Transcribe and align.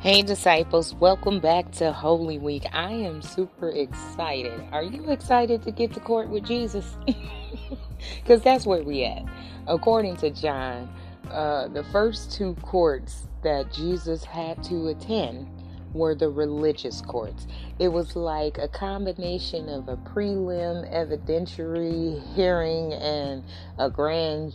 Hey, 0.00 0.22
disciples, 0.22 0.94
welcome 0.94 1.40
back 1.40 1.72
to 1.72 1.90
Holy 1.92 2.38
Week. 2.38 2.64
I 2.72 2.92
am 2.92 3.20
super 3.20 3.70
excited. 3.70 4.62
Are 4.70 4.84
you 4.84 5.10
excited 5.10 5.64
to 5.64 5.72
get 5.72 5.92
to 5.94 6.00
court 6.00 6.28
with 6.28 6.44
Jesus? 6.44 6.96
Because 8.22 8.40
that's 8.42 8.64
where 8.64 8.84
we 8.84 9.02
at. 9.02 9.24
According 9.66 10.18
to 10.18 10.30
John, 10.30 10.88
uh, 11.32 11.66
the 11.66 11.82
first 11.90 12.30
two 12.30 12.54
courts 12.62 13.26
that 13.42 13.72
Jesus 13.72 14.22
had 14.22 14.62
to 14.64 14.86
attend 14.86 15.48
were 15.92 16.14
the 16.14 16.28
religious 16.28 17.00
courts. 17.00 17.48
It 17.80 17.88
was 17.88 18.14
like 18.14 18.56
a 18.58 18.68
combination 18.68 19.68
of 19.68 19.88
a 19.88 19.96
prelim 19.96 20.88
evidentiary 20.94 22.22
hearing 22.36 22.92
and 22.92 23.42
a 23.78 23.90
grand 23.90 24.54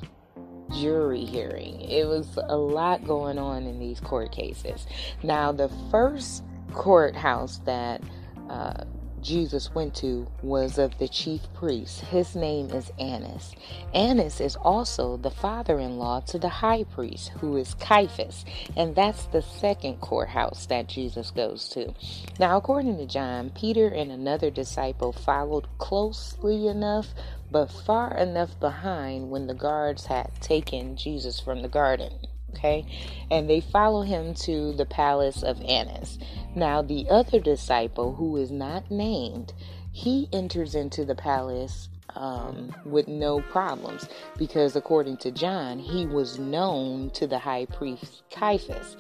jury 0.72 1.26
hearing. 1.26 1.82
It 1.82 2.08
was 2.08 2.38
a 2.38 2.58
lot 2.58 3.06
going 3.06 3.38
on 3.38 3.64
in 3.66 3.80
these 3.80 4.00
court 4.00 4.32
cases. 4.32 4.88
Now, 5.22 5.52
the 5.52 5.70
first 5.92 6.44
courthouse 6.74 7.60
that 7.66 8.02
uh, 8.50 8.86
Jesus 9.24 9.74
went 9.74 9.96
to 9.96 10.28
was 10.42 10.78
of 10.78 10.98
the 10.98 11.08
chief 11.08 11.42
priest. 11.54 12.02
His 12.02 12.36
name 12.36 12.70
is 12.72 12.92
Annas. 13.00 13.56
Annas 13.94 14.42
is 14.42 14.58
also 14.58 15.16
the 15.18 15.32
father 15.32 15.80
in 15.80 15.98
law 15.98 16.20
to 16.22 16.38
the 16.38 16.50
high 16.50 16.84
priest, 16.84 17.30
who 17.40 17.56
is 17.56 17.74
Caiaphas. 17.76 18.44
And 18.76 18.96
that's 18.96 19.26
the 19.28 19.42
second 19.42 20.02
courthouse 20.02 20.66
that 20.66 20.88
Jesus 20.90 21.32
goes 21.32 21.70
to. 21.70 21.94
Now, 22.40 22.58
according 22.58 22.98
to 22.98 23.06
John, 23.06 23.50
Peter 23.52 23.88
and 23.88 24.12
another 24.12 24.52
disciple 24.52 25.14
followed 25.14 25.68
closely 25.78 26.68
enough, 26.68 27.14
but 27.50 27.72
far 27.72 28.18
enough 28.18 28.60
behind 28.60 29.32
when 29.32 29.48
the 29.48 29.54
guards 29.54 30.06
had 30.08 30.32
taken 30.42 30.98
Jesus 30.98 31.40
from 31.40 31.62
the 31.62 31.70
garden 31.70 32.28
okay? 32.56 32.86
And 33.32 33.50
they 33.50 33.62
follow 33.62 34.02
him 34.02 34.34
to 34.36 34.74
the 34.74 34.86
palace 34.86 35.44
of 35.44 35.62
Annas. 35.62 36.20
Now, 36.56 36.82
the 36.82 37.08
other 37.10 37.40
disciple, 37.40 38.14
who 38.16 38.38
is 38.38 38.52
not 38.52 38.90
named, 38.90 39.54
he 39.92 40.28
enters 40.32 40.76
into 40.76 41.06
the 41.06 41.16
palace 41.16 41.90
um, 42.16 42.76
with 42.86 43.08
no 43.08 43.42
problems 43.42 44.08
because, 44.38 44.76
according 44.76 45.18
to 45.18 45.32
John, 45.32 45.80
he 45.80 46.06
was 46.06 46.40
known 46.40 47.10
to 47.12 47.28
the 47.28 47.40
high 47.40 47.66
priest 47.66 48.24
Caiaphas. 48.30 48.98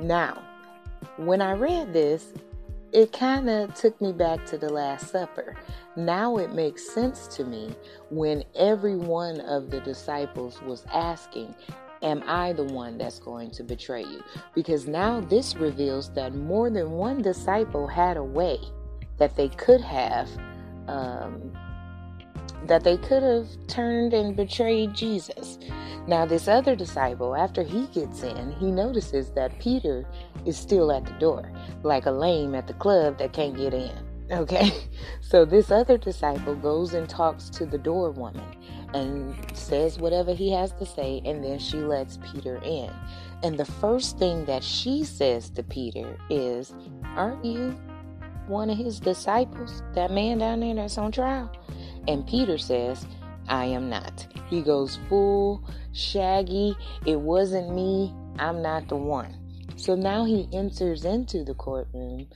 Now, 0.00 0.42
when 1.16 1.40
I 1.40 1.52
read 1.52 1.92
this, 1.92 2.32
it 2.92 3.12
kind 3.12 3.50
of 3.50 3.74
took 3.74 4.00
me 4.00 4.12
back 4.12 4.46
to 4.46 4.58
the 4.58 4.70
Last 4.70 5.10
Supper. 5.10 5.56
Now 5.96 6.36
it 6.36 6.54
makes 6.54 6.88
sense 6.88 7.26
to 7.36 7.44
me 7.44 7.74
when 8.10 8.44
every 8.54 8.96
one 8.96 9.40
of 9.40 9.70
the 9.70 9.80
disciples 9.80 10.62
was 10.62 10.84
asking, 10.92 11.54
Am 12.06 12.22
I 12.24 12.52
the 12.52 12.62
one 12.62 12.98
that's 12.98 13.18
going 13.18 13.50
to 13.50 13.64
betray 13.64 14.02
you? 14.02 14.22
Because 14.54 14.86
now 14.86 15.20
this 15.20 15.56
reveals 15.56 16.12
that 16.12 16.36
more 16.36 16.70
than 16.70 16.92
one 16.92 17.20
disciple 17.20 17.88
had 17.88 18.16
a 18.16 18.22
way 18.22 18.58
that 19.18 19.34
they 19.34 19.48
could 19.48 19.80
have, 19.80 20.28
um, 20.86 21.52
that 22.66 22.84
they 22.84 22.96
could 22.96 23.24
have 23.24 23.48
turned 23.66 24.14
and 24.14 24.36
betrayed 24.36 24.94
Jesus. 24.94 25.58
Now, 26.06 26.24
this 26.24 26.46
other 26.46 26.76
disciple, 26.76 27.34
after 27.34 27.64
he 27.64 27.88
gets 27.88 28.22
in, 28.22 28.52
he 28.52 28.70
notices 28.70 29.32
that 29.32 29.58
Peter 29.58 30.06
is 30.44 30.56
still 30.56 30.92
at 30.92 31.06
the 31.06 31.14
door, 31.14 31.50
like 31.82 32.06
a 32.06 32.12
lame 32.12 32.54
at 32.54 32.68
the 32.68 32.74
club 32.74 33.18
that 33.18 33.32
can't 33.32 33.56
get 33.56 33.74
in. 33.74 33.90
Okay, 34.28 34.72
so 35.20 35.44
this 35.44 35.70
other 35.70 35.96
disciple 35.96 36.56
goes 36.56 36.94
and 36.94 37.08
talks 37.08 37.48
to 37.50 37.64
the 37.64 37.78
door 37.78 38.10
woman 38.10 38.56
and 38.94 39.34
says 39.56 39.98
whatever 39.98 40.34
he 40.34 40.50
has 40.52 40.72
to 40.72 40.86
say, 40.86 41.20
and 41.24 41.42
then 41.42 41.58
she 41.58 41.78
lets 41.78 42.18
Peter 42.32 42.56
in. 42.64 42.90
And 43.42 43.58
the 43.58 43.64
first 43.64 44.18
thing 44.18 44.44
that 44.46 44.64
she 44.64 45.04
says 45.04 45.50
to 45.50 45.62
Peter 45.62 46.16
is, 46.30 46.72
Aren't 47.16 47.44
you 47.44 47.70
one 48.46 48.70
of 48.70 48.78
his 48.78 49.00
disciples? 49.00 49.82
That 49.94 50.10
man 50.10 50.38
down 50.38 50.60
there 50.60 50.74
that's 50.74 50.98
on 50.98 51.12
trial? 51.12 51.50
And 52.08 52.26
Peter 52.26 52.58
says, 52.58 53.06
I 53.48 53.66
am 53.66 53.88
not. 53.90 54.26
He 54.48 54.62
goes 54.62 54.98
full 55.08 55.68
Shaggy. 55.92 56.76
It 57.04 57.20
wasn't 57.20 57.74
me. 57.74 58.14
I'm 58.38 58.62
not 58.62 58.88
the 58.88 58.96
one. 58.96 59.36
So 59.76 59.94
now 59.94 60.24
he 60.24 60.48
enters 60.52 61.04
into 61.04 61.44
the 61.44 61.54
courtroom. 61.54 62.26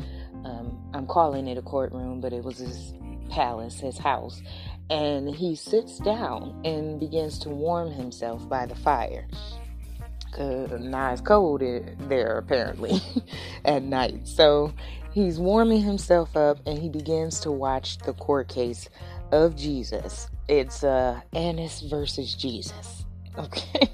Um, 0.44 0.90
I'm 0.94 1.06
calling 1.06 1.46
it 1.46 1.58
a 1.58 1.62
courtroom, 1.62 2.20
but 2.20 2.32
it 2.32 2.44
was 2.44 2.58
his 2.58 2.94
palace, 3.30 3.78
his 3.78 3.96
house 3.98 4.42
and 4.90 5.32
he 5.32 5.54
sits 5.54 5.98
down 5.98 6.60
and 6.64 6.98
begins 6.98 7.38
to 7.38 7.48
warm 7.48 7.90
himself 7.90 8.46
by 8.48 8.66
the 8.66 8.74
fire. 8.74 9.26
Cause 10.32 10.70
now 10.80 11.12
it's 11.12 11.20
cold 11.20 11.62
there 12.08 12.38
apparently 12.38 13.00
at 13.64 13.82
night. 13.82 14.26
So 14.26 14.72
he's 15.12 15.38
warming 15.38 15.82
himself 15.82 16.36
up 16.36 16.58
and 16.66 16.78
he 16.78 16.88
begins 16.88 17.40
to 17.40 17.50
watch 17.50 17.98
the 17.98 18.12
court 18.14 18.48
case 18.48 18.88
of 19.32 19.56
Jesus. 19.56 20.28
It's 20.48 20.84
uh 20.84 21.20
Annas 21.32 21.80
versus 21.82 22.34
Jesus. 22.34 23.04
Okay. 23.38 23.88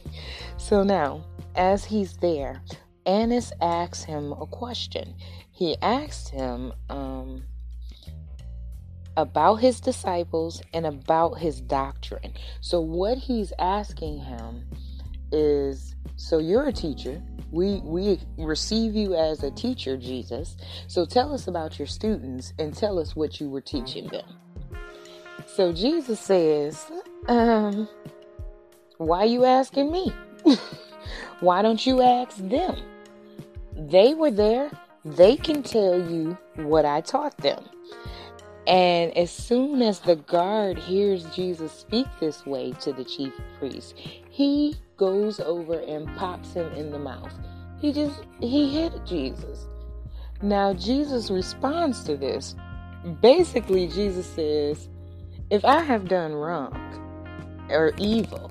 So 0.57 0.83
now, 0.83 1.23
as 1.55 1.85
he's 1.85 2.17
there, 2.17 2.63
Annas 3.05 3.53
asks 3.61 4.03
him 4.03 4.33
a 4.33 4.47
question. 4.47 5.15
He 5.53 5.77
asks 5.83 6.29
him, 6.29 6.73
um, 6.89 7.45
about 9.17 9.57
his 9.57 9.81
disciples 9.81 10.63
and 10.73 10.87
about 10.87 11.39
his 11.39 11.61
doctrine. 11.61 12.35
So, 12.61 12.81
what 12.81 13.19
he's 13.19 13.53
asking 13.59 14.19
him 14.19 14.67
is 15.33 15.95
so 16.17 16.39
you're 16.39 16.67
a 16.67 16.73
teacher. 16.73 17.23
We, 17.51 17.81
we 17.85 18.19
receive 18.39 18.95
you 18.95 19.15
as 19.15 19.43
a 19.43 19.51
teacher, 19.51 19.97
Jesus. 19.97 20.57
So, 20.89 21.05
tell 21.05 21.33
us 21.33 21.47
about 21.47 21.79
your 21.79 21.87
students 21.87 22.53
and 22.59 22.75
tell 22.75 22.99
us 22.99 23.15
what 23.15 23.41
you 23.41 23.49
were 23.49 23.61
teaching 23.61 24.09
them. 24.09 24.27
So, 25.47 25.73
Jesus 25.73 26.21
says, 26.21 26.91
um, 27.29 27.89
Why 28.99 29.21
are 29.21 29.27
you 29.27 29.45
asking 29.45 29.93
me? 29.93 30.13
Why 31.41 31.63
don't 31.63 31.87
you 31.87 32.03
ask 32.03 32.37
them? 32.39 32.77
They 33.73 34.15
were 34.15 34.31
there. 34.31 34.71
They 35.05 35.37
can 35.37 35.63
tell 35.63 35.99
you 36.11 36.37
what 36.57 36.85
I 36.85 37.03
taught 37.03 37.37
them. 37.39 37.63
And 38.67 39.17
as 39.17 39.31
soon 39.31 39.81
as 39.81 40.01
the 40.01 40.17
guard 40.17 40.77
hears 40.77 41.25
Jesus 41.27 41.71
speak 41.71 42.07
this 42.19 42.45
way 42.45 42.73
to 42.81 42.93
the 42.93 43.05
chief 43.05 43.33
priest, 43.59 43.95
he 43.97 44.77
goes 44.97 45.39
over 45.39 45.79
and 45.81 46.15
pops 46.17 46.55
him 46.55 46.73
in 46.73 46.91
the 46.91 46.99
mouth. 46.99 47.33
He 47.81 47.93
just, 47.93 48.23
he 48.41 48.71
hit 48.71 48.93
Jesus. 49.07 49.67
Now, 50.43 50.75
Jesus 50.75 51.31
responds 51.31 52.03
to 52.05 52.17
this. 52.17 52.57
Basically, 53.23 53.87
Jesus 53.87 54.27
says, 54.27 54.89
If 55.51 55.65
I 55.65 55.83
have 55.83 56.09
done 56.09 56.33
wrong 56.33 56.75
or 57.71 57.93
evil, 57.99 58.51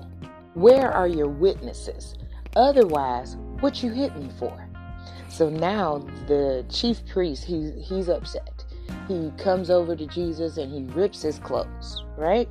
where 0.54 0.90
are 0.90 1.08
your 1.08 1.28
witnesses? 1.28 2.14
Otherwise, 2.56 3.36
what 3.60 3.82
you 3.82 3.90
hit 3.90 4.16
me 4.16 4.30
for? 4.38 4.66
So 5.28 5.50
now 5.50 5.98
the 6.26 6.64
chief 6.70 7.06
priest, 7.06 7.44
he, 7.44 7.70
he's 7.82 8.08
upset 8.08 8.55
he 9.08 9.30
comes 9.38 9.70
over 9.70 9.94
to 9.96 10.06
Jesus 10.06 10.56
and 10.56 10.72
he 10.72 10.92
rips 10.94 11.22
his 11.22 11.38
clothes, 11.38 12.04
right? 12.16 12.48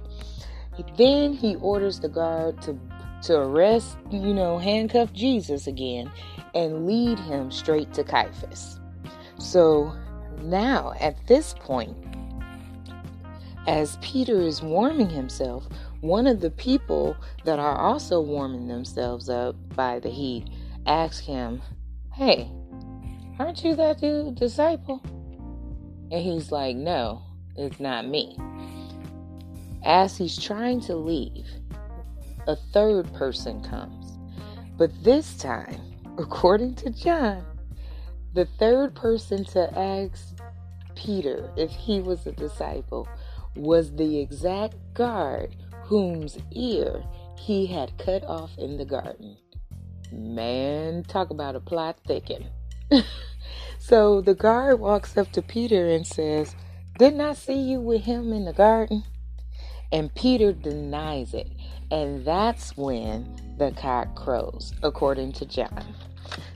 Then 0.98 1.34
he 1.34 1.56
orders 1.56 2.00
the 2.00 2.10
guard 2.10 2.62
to 2.64 2.78
to 3.24 3.40
arrest, 3.40 3.98
you 4.12 4.34
know, 4.34 4.60
handcuff 4.60 5.12
Jesus 5.12 5.66
again 5.66 6.12
and 6.54 6.86
lead 6.86 7.18
him 7.18 7.50
straight 7.50 7.92
to 7.94 8.04
Caiaphas. 8.04 8.80
So 9.40 9.96
now 10.44 10.94
at 11.00 11.26
this 11.26 11.56
point, 11.56 11.98
as 13.68 13.98
Peter 14.02 14.40
is 14.40 14.62
warming 14.62 15.10
himself, 15.10 15.68
one 16.02 16.28
of 16.28 16.40
the 16.40 16.52
people 16.52 17.18
that 17.46 17.58
are 17.58 17.78
also 17.78 18.22
warming 18.22 18.68
themselves 18.68 19.28
up 19.28 19.56
by 19.76 20.00
the 20.00 20.10
heat 20.10 20.48
asks 20.86 21.26
him, 21.26 21.62
Hey, 22.14 22.52
aren't 23.40 23.64
you 23.64 23.76
that 23.76 24.00
dude 24.00 24.36
disciple? 24.36 25.02
And 26.12 26.22
he's 26.22 26.52
like, 26.52 26.76
No, 26.76 27.24
it's 27.56 27.80
not 27.80 28.08
me. 28.08 28.38
As 29.84 30.18
he's 30.18 30.38
trying 30.38 30.82
to 30.82 30.96
leave, 30.96 31.48
a 32.48 32.56
third 32.56 33.12
person 33.14 33.64
comes. 33.64 34.18
But 34.78 34.92
this 35.04 35.38
time, 35.38 35.80
according 36.18 36.76
to 36.76 36.90
John, 36.90 37.46
the 38.34 38.46
third 38.60 38.96
person 38.96 39.46
to 39.46 39.78
ask 39.78 40.36
Peter 40.96 41.50
if 41.56 41.72
he 41.72 42.02
was 42.02 42.26
a 42.28 42.32
disciple 42.32 43.08
was 43.56 43.96
the 43.96 44.20
exact 44.20 44.76
guard 44.94 45.56
whose 45.84 46.38
ear 46.52 47.04
he 47.38 47.66
had 47.66 47.98
cut 47.98 48.24
off 48.26 48.52
in 48.58 48.78
the 48.78 48.86
garden. 48.86 49.38
Man, 50.12 51.04
talk 51.04 51.30
about 51.30 51.56
a 51.56 51.60
plot 51.60 51.98
thicken. 52.06 52.48
So 53.88 54.20
the 54.20 54.34
guard 54.34 54.80
walks 54.80 55.16
up 55.16 55.32
to 55.34 55.44
Peter 55.44 55.88
and 55.88 56.08
says, 56.08 56.56
Didn't 56.98 57.22
I 57.22 57.34
see 57.34 57.62
you 57.62 57.80
with 57.80 58.02
him 58.02 58.34
in 58.34 58.46
the 58.46 58.52
garden? 58.52 59.04
And 59.92 60.14
Peter 60.16 60.54
denies 60.54 61.36
it. 61.36 61.52
And 61.92 62.26
that's 62.26 62.76
when 62.76 63.30
the 63.60 63.70
cock 63.74 64.16
crows, 64.16 64.74
according 64.82 65.34
to 65.34 65.46
John. 65.46 65.86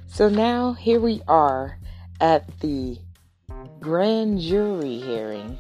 So 0.08 0.28
now 0.28 0.74
here 0.74 1.00
we 1.00 1.22
are 1.28 1.78
at 2.20 2.62
the 2.62 2.98
grand 3.80 4.42
jury 4.42 4.98
hearing 4.98 5.60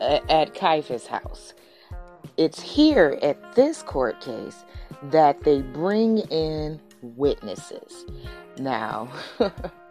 uh, 0.00 0.20
at 0.28 0.54
Caiaphas' 0.54 1.08
house. 1.08 1.52
It's 2.36 2.62
here 2.62 3.18
at 3.22 3.56
this 3.56 3.82
court 3.82 4.20
case 4.20 4.64
that 5.10 5.40
they 5.42 5.62
bring 5.62 6.18
in 6.30 6.80
witnesses. 7.02 8.06
Now, 8.56 9.10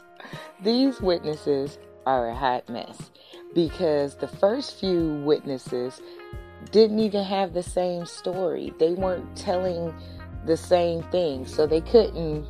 these 0.61 1.01
witnesses 1.01 1.77
are 2.05 2.29
a 2.29 2.35
hot 2.35 2.67
mess 2.69 3.11
because 3.53 4.15
the 4.15 4.27
first 4.27 4.79
few 4.79 5.21
witnesses 5.25 6.01
didn't 6.71 6.99
even 6.99 7.23
have 7.23 7.53
the 7.53 7.63
same 7.63 8.05
story. 8.05 8.73
They 8.79 8.93
weren't 8.93 9.35
telling 9.35 9.93
the 10.45 10.57
same 10.57 11.03
thing, 11.03 11.45
so 11.45 11.67
they 11.67 11.81
couldn't 11.81 12.47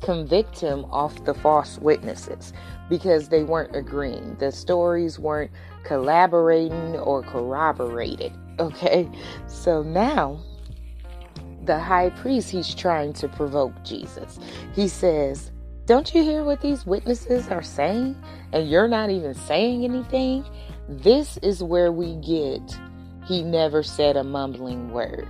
convict 0.00 0.58
him 0.58 0.84
off 0.86 1.24
the 1.24 1.34
false 1.34 1.78
witnesses 1.78 2.52
because 2.88 3.28
they 3.28 3.44
weren't 3.44 3.76
agreeing. 3.76 4.36
The 4.36 4.50
stories 4.50 5.18
weren't 5.18 5.50
collaborating 5.84 6.96
or 6.96 7.22
corroborated. 7.22 8.32
Okay, 8.60 9.08
so 9.46 9.82
now 9.82 10.38
the 11.64 11.78
high 11.78 12.10
priest 12.10 12.50
he's 12.50 12.74
trying 12.74 13.14
to 13.14 13.26
provoke 13.26 13.72
Jesus. 13.84 14.38
He 14.74 14.86
says, 14.86 15.50
Don't 15.90 16.14
you 16.14 16.22
hear 16.22 16.44
what 16.44 16.60
these 16.60 16.86
witnesses 16.86 17.48
are 17.48 17.64
saying? 17.64 18.14
And 18.52 18.70
you're 18.70 18.86
not 18.86 19.10
even 19.10 19.34
saying 19.34 19.82
anything? 19.82 20.44
This 20.88 21.36
is 21.38 21.64
where 21.64 21.90
we 21.90 22.14
get 22.14 22.62
he 23.26 23.42
never 23.42 23.82
said 23.82 24.16
a 24.16 24.22
mumbling 24.22 24.92
word. 24.92 25.26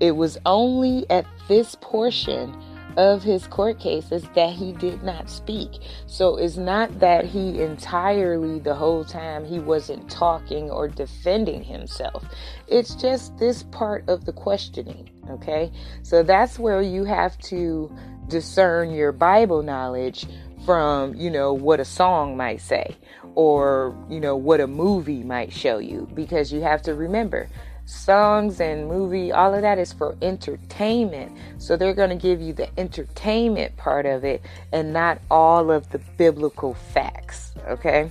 It 0.00 0.16
was 0.16 0.36
only 0.46 1.08
at 1.10 1.26
this 1.46 1.76
portion 1.76 2.60
of 2.96 3.22
his 3.22 3.46
court 3.46 3.78
cases 3.78 4.24
that 4.34 4.52
he 4.52 4.72
did 4.72 5.02
not 5.02 5.30
speak. 5.30 5.70
So 6.06 6.36
it's 6.36 6.56
not 6.56 7.00
that 7.00 7.24
he 7.24 7.60
entirely, 7.60 8.58
the 8.58 8.74
whole 8.74 9.04
time, 9.04 9.44
he 9.44 9.58
wasn't 9.58 10.10
talking 10.10 10.70
or 10.70 10.88
defending 10.88 11.62
himself. 11.62 12.24
It's 12.68 12.94
just 12.94 13.36
this 13.38 13.62
part 13.64 14.08
of 14.08 14.24
the 14.24 14.32
questioning, 14.32 15.10
okay? 15.30 15.70
So 16.02 16.22
that's 16.22 16.58
where 16.58 16.82
you 16.82 17.04
have 17.04 17.38
to 17.38 17.94
discern 18.28 18.92
your 18.92 19.12
Bible 19.12 19.62
knowledge 19.62 20.26
from, 20.64 21.14
you 21.14 21.30
know, 21.30 21.52
what 21.52 21.80
a 21.80 21.84
song 21.84 22.36
might 22.36 22.60
say 22.60 22.96
or, 23.34 23.96
you 24.08 24.20
know, 24.20 24.36
what 24.36 24.60
a 24.60 24.66
movie 24.66 25.22
might 25.22 25.52
show 25.52 25.78
you 25.78 26.08
because 26.14 26.52
you 26.52 26.60
have 26.60 26.82
to 26.82 26.94
remember 26.94 27.48
songs 27.90 28.60
and 28.60 28.86
movie, 28.86 29.32
all 29.32 29.52
of 29.52 29.62
that 29.62 29.78
is 29.78 29.92
for 29.92 30.16
entertainment. 30.22 31.36
So 31.58 31.76
they're 31.76 31.94
going 31.94 32.10
to 32.10 32.16
give 32.16 32.40
you 32.40 32.52
the 32.52 32.68
entertainment 32.78 33.76
part 33.76 34.06
of 34.06 34.24
it 34.24 34.42
and 34.72 34.92
not 34.92 35.20
all 35.30 35.70
of 35.70 35.90
the 35.90 35.98
biblical 36.16 36.74
facts. 36.74 37.52
Okay. 37.68 38.10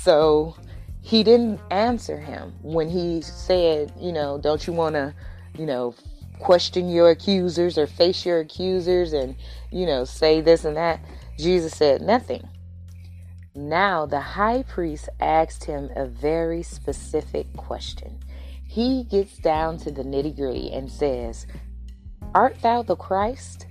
So 0.00 0.56
he 1.00 1.22
didn't 1.22 1.60
answer 1.70 2.18
him 2.18 2.52
when 2.62 2.88
he 2.88 3.22
said, 3.22 3.92
you 3.98 4.12
know, 4.12 4.38
don't 4.38 4.66
you 4.66 4.72
want 4.72 4.96
to, 4.96 5.14
you 5.56 5.66
know, 5.66 5.94
question 6.40 6.88
your 6.88 7.10
accusers 7.10 7.78
or 7.78 7.86
face 7.86 8.26
your 8.26 8.40
accusers 8.40 9.12
and, 9.12 9.36
you 9.70 9.86
know, 9.86 10.04
say 10.04 10.40
this 10.40 10.64
and 10.64 10.76
that. 10.76 11.00
Jesus 11.38 11.72
said 11.72 12.02
nothing. 12.02 12.48
Now 13.54 14.06
the 14.06 14.20
high 14.20 14.64
priest 14.64 15.08
asked 15.20 15.64
him 15.64 15.90
a 15.94 16.06
very 16.06 16.62
specific 16.62 17.52
question 17.56 18.18
he 18.72 19.04
gets 19.04 19.36
down 19.36 19.76
to 19.76 19.90
the 19.90 20.02
nitty 20.02 20.34
gritty 20.34 20.72
and 20.72 20.90
says, 20.90 21.46
Art 22.34 22.56
thou 22.62 22.80
the 22.82 22.96
Christ? 22.96 23.66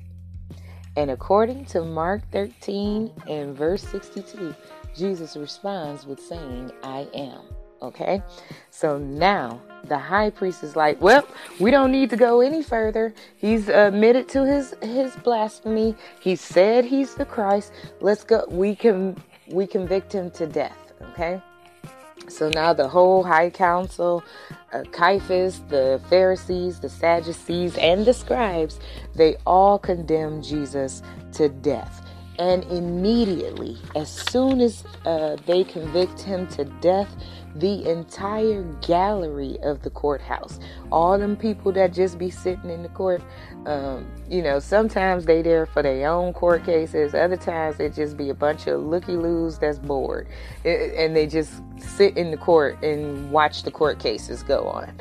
And 0.95 1.09
according 1.09 1.65
to 1.65 1.83
Mark 1.83 2.21
13 2.31 3.11
and 3.27 3.57
verse 3.57 3.81
62, 3.81 4.53
Jesus 4.95 5.35
responds 5.35 6.05
with 6.05 6.19
saying, 6.19 6.71
I 6.83 7.07
am. 7.15 7.41
Okay? 7.81 8.21
So 8.69 8.99
now 8.99 9.59
the 9.85 9.97
high 9.97 10.29
priest 10.29 10.61
is 10.61 10.75
like, 10.75 11.01
Well, 11.01 11.27
we 11.59 11.71
don't 11.71 11.91
need 11.91 12.11
to 12.11 12.17
go 12.17 12.41
any 12.41 12.61
further. 12.61 13.11
He's 13.37 13.69
admitted 13.69 14.29
to 14.29 14.45
his 14.45 14.75
his 14.83 15.15
blasphemy. 15.15 15.95
He 16.19 16.35
said 16.35 16.85
he's 16.85 17.15
the 17.15 17.25
Christ. 17.25 17.71
Let's 18.01 18.23
go. 18.23 18.45
We 18.49 18.75
can 18.75 19.19
we 19.47 19.65
convict 19.65 20.13
him 20.13 20.29
to 20.31 20.45
death. 20.45 20.93
Okay? 21.13 21.41
So 22.29 22.49
now 22.49 22.73
the 22.73 22.87
whole 22.87 23.23
high 23.23 23.49
council, 23.49 24.23
uh, 24.73 24.83
Caiaphas, 24.91 25.61
the 25.69 26.01
Pharisees, 26.09 26.79
the 26.79 26.89
Sadducees, 26.89 27.77
and 27.77 28.05
the 28.05 28.13
scribes, 28.13 28.79
they 29.15 29.37
all 29.45 29.79
condemn 29.79 30.41
Jesus 30.41 31.03
to 31.33 31.49
death. 31.49 32.05
And 32.41 32.63
immediately, 32.71 33.77
as 33.95 34.09
soon 34.09 34.61
as 34.61 34.83
uh, 35.05 35.37
they 35.45 35.63
convict 35.63 36.19
him 36.21 36.47
to 36.47 36.65
death, 36.81 37.07
the 37.53 37.87
entire 37.87 38.63
gallery 38.81 39.59
of 39.61 39.83
the 39.83 39.91
courthouse. 39.91 40.59
All 40.91 41.19
them 41.19 41.35
people 41.35 41.71
that 41.73 41.93
just 41.93 42.17
be 42.17 42.31
sitting 42.31 42.71
in 42.71 42.81
the 42.81 42.89
court, 42.89 43.21
um, 43.67 44.11
you 44.27 44.41
know, 44.41 44.57
sometimes 44.57 45.25
they 45.25 45.43
there 45.43 45.67
for 45.67 45.83
their 45.83 46.09
own 46.09 46.33
court 46.33 46.65
cases. 46.65 47.13
Other 47.13 47.37
times 47.37 47.79
it 47.79 47.93
just 47.93 48.17
be 48.17 48.29
a 48.29 48.33
bunch 48.33 48.65
of 48.65 48.81
looky 48.81 49.17
loos 49.17 49.59
that's 49.59 49.77
bored, 49.77 50.27
and 50.65 51.15
they 51.15 51.27
just 51.27 51.61
sit 51.77 52.17
in 52.17 52.31
the 52.31 52.37
court 52.37 52.83
and 52.83 53.29
watch 53.29 53.61
the 53.61 53.71
court 53.71 53.99
cases 53.99 54.41
go 54.41 54.63
on. 54.63 54.99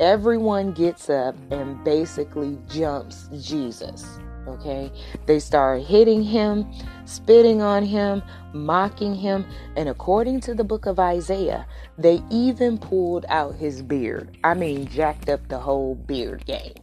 Everyone 0.00 0.72
gets 0.72 1.08
up 1.08 1.36
and 1.52 1.84
basically 1.84 2.58
jumps 2.68 3.28
Jesus. 3.40 4.18
Okay, 4.46 4.92
they 5.26 5.38
start 5.40 5.82
hitting 5.82 6.22
him, 6.22 6.70
spitting 7.06 7.62
on 7.62 7.82
him, 7.82 8.22
mocking 8.52 9.14
him, 9.14 9.46
and 9.76 9.88
according 9.88 10.40
to 10.42 10.54
the 10.54 10.64
book 10.64 10.84
of 10.86 10.98
Isaiah, 10.98 11.66
they 11.96 12.22
even 12.30 12.76
pulled 12.76 13.24
out 13.28 13.54
his 13.54 13.80
beard. 13.80 14.36
I 14.44 14.54
mean, 14.54 14.86
jacked 14.86 15.28
up 15.30 15.48
the 15.48 15.58
whole 15.58 15.94
beard 15.94 16.44
game. 16.44 16.74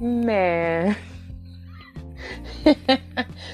Man. 0.00 0.96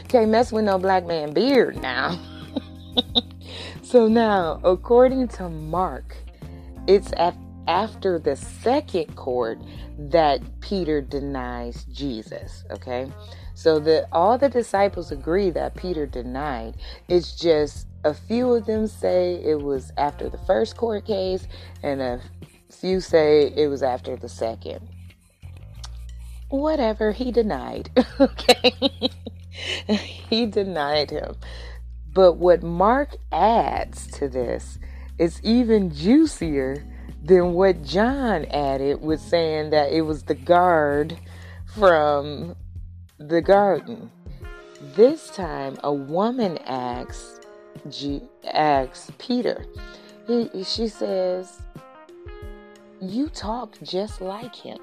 Can't 0.08 0.30
mess 0.30 0.50
with 0.50 0.64
no 0.64 0.78
black 0.78 1.06
man 1.06 1.32
beard 1.32 1.80
now. 1.82 2.18
so 3.82 4.08
now, 4.08 4.60
according 4.64 5.28
to 5.28 5.48
Mark, 5.48 6.16
it's 6.86 7.12
at 7.16 7.36
after 7.66 8.18
the 8.18 8.36
second 8.36 9.16
court 9.16 9.58
that 9.98 10.40
Peter 10.60 11.00
denies 11.00 11.84
Jesus, 11.84 12.64
okay? 12.70 13.10
So 13.54 13.78
that 13.80 14.08
all 14.12 14.38
the 14.38 14.48
disciples 14.48 15.10
agree 15.10 15.50
that 15.50 15.74
Peter 15.74 16.06
denied. 16.06 16.76
It's 17.08 17.34
just 17.34 17.86
a 18.04 18.14
few 18.14 18.52
of 18.54 18.66
them 18.66 18.86
say 18.86 19.42
it 19.42 19.60
was 19.60 19.92
after 19.96 20.28
the 20.28 20.38
first 20.38 20.76
court 20.76 21.06
case 21.06 21.48
and 21.82 22.00
a 22.00 22.20
few 22.70 23.00
say 23.00 23.52
it 23.56 23.68
was 23.68 23.82
after 23.82 24.16
the 24.16 24.28
second. 24.28 24.86
Whatever, 26.48 27.12
he 27.12 27.32
denied. 27.32 27.90
okay. 28.20 29.10
he 30.30 30.46
denied 30.46 31.10
him. 31.10 31.36
But 32.12 32.34
what 32.34 32.62
Mark 32.62 33.16
adds 33.32 34.06
to 34.12 34.28
this 34.28 34.78
is 35.18 35.40
even 35.42 35.92
juicier 35.92 36.84
than 37.26 37.54
what 37.54 37.82
John 37.82 38.44
added 38.46 39.02
with 39.02 39.20
saying 39.20 39.70
that 39.70 39.92
it 39.92 40.02
was 40.02 40.22
the 40.22 40.34
guard 40.34 41.18
from 41.74 42.54
the 43.18 43.42
garden. 43.42 44.10
This 44.94 45.30
time, 45.30 45.76
a 45.82 45.92
woman 45.92 46.58
asks, 46.58 47.40
G- 47.90 48.22
asks 48.52 49.10
Peter. 49.18 49.66
He, 50.26 50.62
she 50.62 50.86
says, 50.88 51.62
"You 53.00 53.28
talk 53.28 53.76
just 53.82 54.20
like 54.20 54.54
him. 54.54 54.78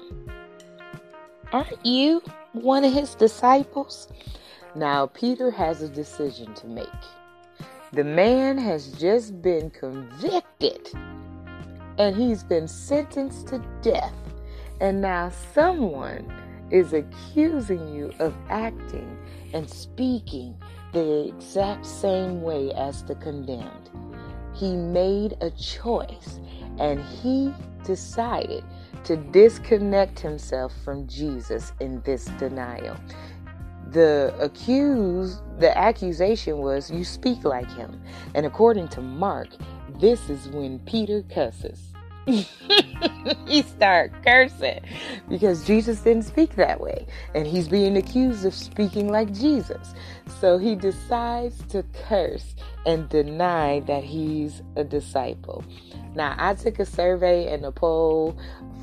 Aren't 1.52 1.84
you 1.84 2.22
one 2.52 2.84
of 2.84 2.92
his 2.92 3.14
disciples?" 3.14 4.08
Now, 4.74 5.06
Peter 5.06 5.50
has 5.50 5.82
a 5.82 5.88
decision 5.88 6.52
to 6.54 6.66
make. 6.66 7.02
The 7.92 8.04
man 8.04 8.58
has 8.58 8.92
just 8.92 9.40
been 9.40 9.70
convicted 9.70 10.90
and 11.98 12.16
he's 12.16 12.42
been 12.42 12.68
sentenced 12.68 13.48
to 13.48 13.64
death. 13.82 14.14
And 14.80 15.00
now 15.00 15.30
someone 15.54 16.32
is 16.70 16.92
accusing 16.92 17.94
you 17.94 18.12
of 18.18 18.34
acting 18.48 19.16
and 19.52 19.68
speaking 19.68 20.56
the 20.92 21.28
exact 21.28 21.86
same 21.86 22.42
way 22.42 22.72
as 22.72 23.04
the 23.04 23.14
condemned. 23.16 23.90
He 24.54 24.74
made 24.74 25.36
a 25.40 25.50
choice 25.50 26.40
and 26.78 27.00
he 27.00 27.52
decided 27.84 28.64
to 29.04 29.16
disconnect 29.16 30.18
himself 30.18 30.72
from 30.84 31.06
Jesus 31.06 31.72
in 31.80 32.00
this 32.02 32.24
denial. 32.38 32.96
The 33.94 34.34
accused, 34.40 35.40
the 35.60 35.76
accusation 35.76 36.58
was, 36.58 36.90
You 36.90 37.04
speak 37.04 37.44
like 37.44 37.70
him. 37.72 38.02
And 38.34 38.44
according 38.44 38.88
to 38.88 39.00
Mark, 39.00 39.48
this 40.00 40.28
is 40.28 40.48
when 40.48 40.80
Peter 40.80 41.22
cusses. 41.22 41.80
he 42.26 43.62
start 43.62 44.10
cursing 44.24 44.80
because 45.28 45.66
Jesus 45.66 46.00
didn't 46.00 46.24
speak 46.24 46.56
that 46.56 46.80
way 46.80 47.06
and 47.34 47.46
he's 47.46 47.68
being 47.68 47.96
accused 47.96 48.44
of 48.44 48.54
speaking 48.54 49.10
like 49.10 49.32
Jesus. 49.32 49.94
So 50.40 50.58
he 50.58 50.74
decides 50.74 51.62
to 51.68 51.84
curse 52.08 52.56
and 52.86 53.08
deny 53.08 53.80
that 53.80 54.04
he's 54.04 54.62
a 54.76 54.84
disciple. 54.84 55.64
Now, 56.14 56.34
I 56.38 56.54
took 56.54 56.78
a 56.78 56.86
survey 56.86 57.52
and 57.52 57.64
a 57.64 57.72
poll 57.72 58.36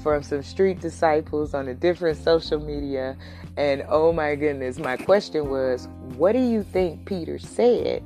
from 0.03 0.23
some 0.23 0.43
street 0.43 0.79
disciples 0.79 1.53
on 1.53 1.67
a 1.67 1.73
different 1.73 2.17
social 2.17 2.59
media 2.59 3.17
and 3.57 3.83
oh 3.89 4.13
my 4.13 4.35
goodness, 4.35 4.79
my 4.79 4.97
question 4.97 5.49
was, 5.49 5.87
what 6.15 6.33
do 6.33 6.39
you 6.39 6.63
think 6.63 7.05
Peter 7.05 7.37
said 7.37 8.03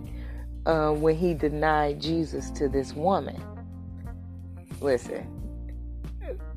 uh, 0.65 0.91
when 0.91 1.15
he 1.15 1.33
denied 1.33 2.01
Jesus 2.01 2.51
to 2.51 2.67
this 2.67 2.93
woman? 2.93 3.41
Listen, 4.81 5.27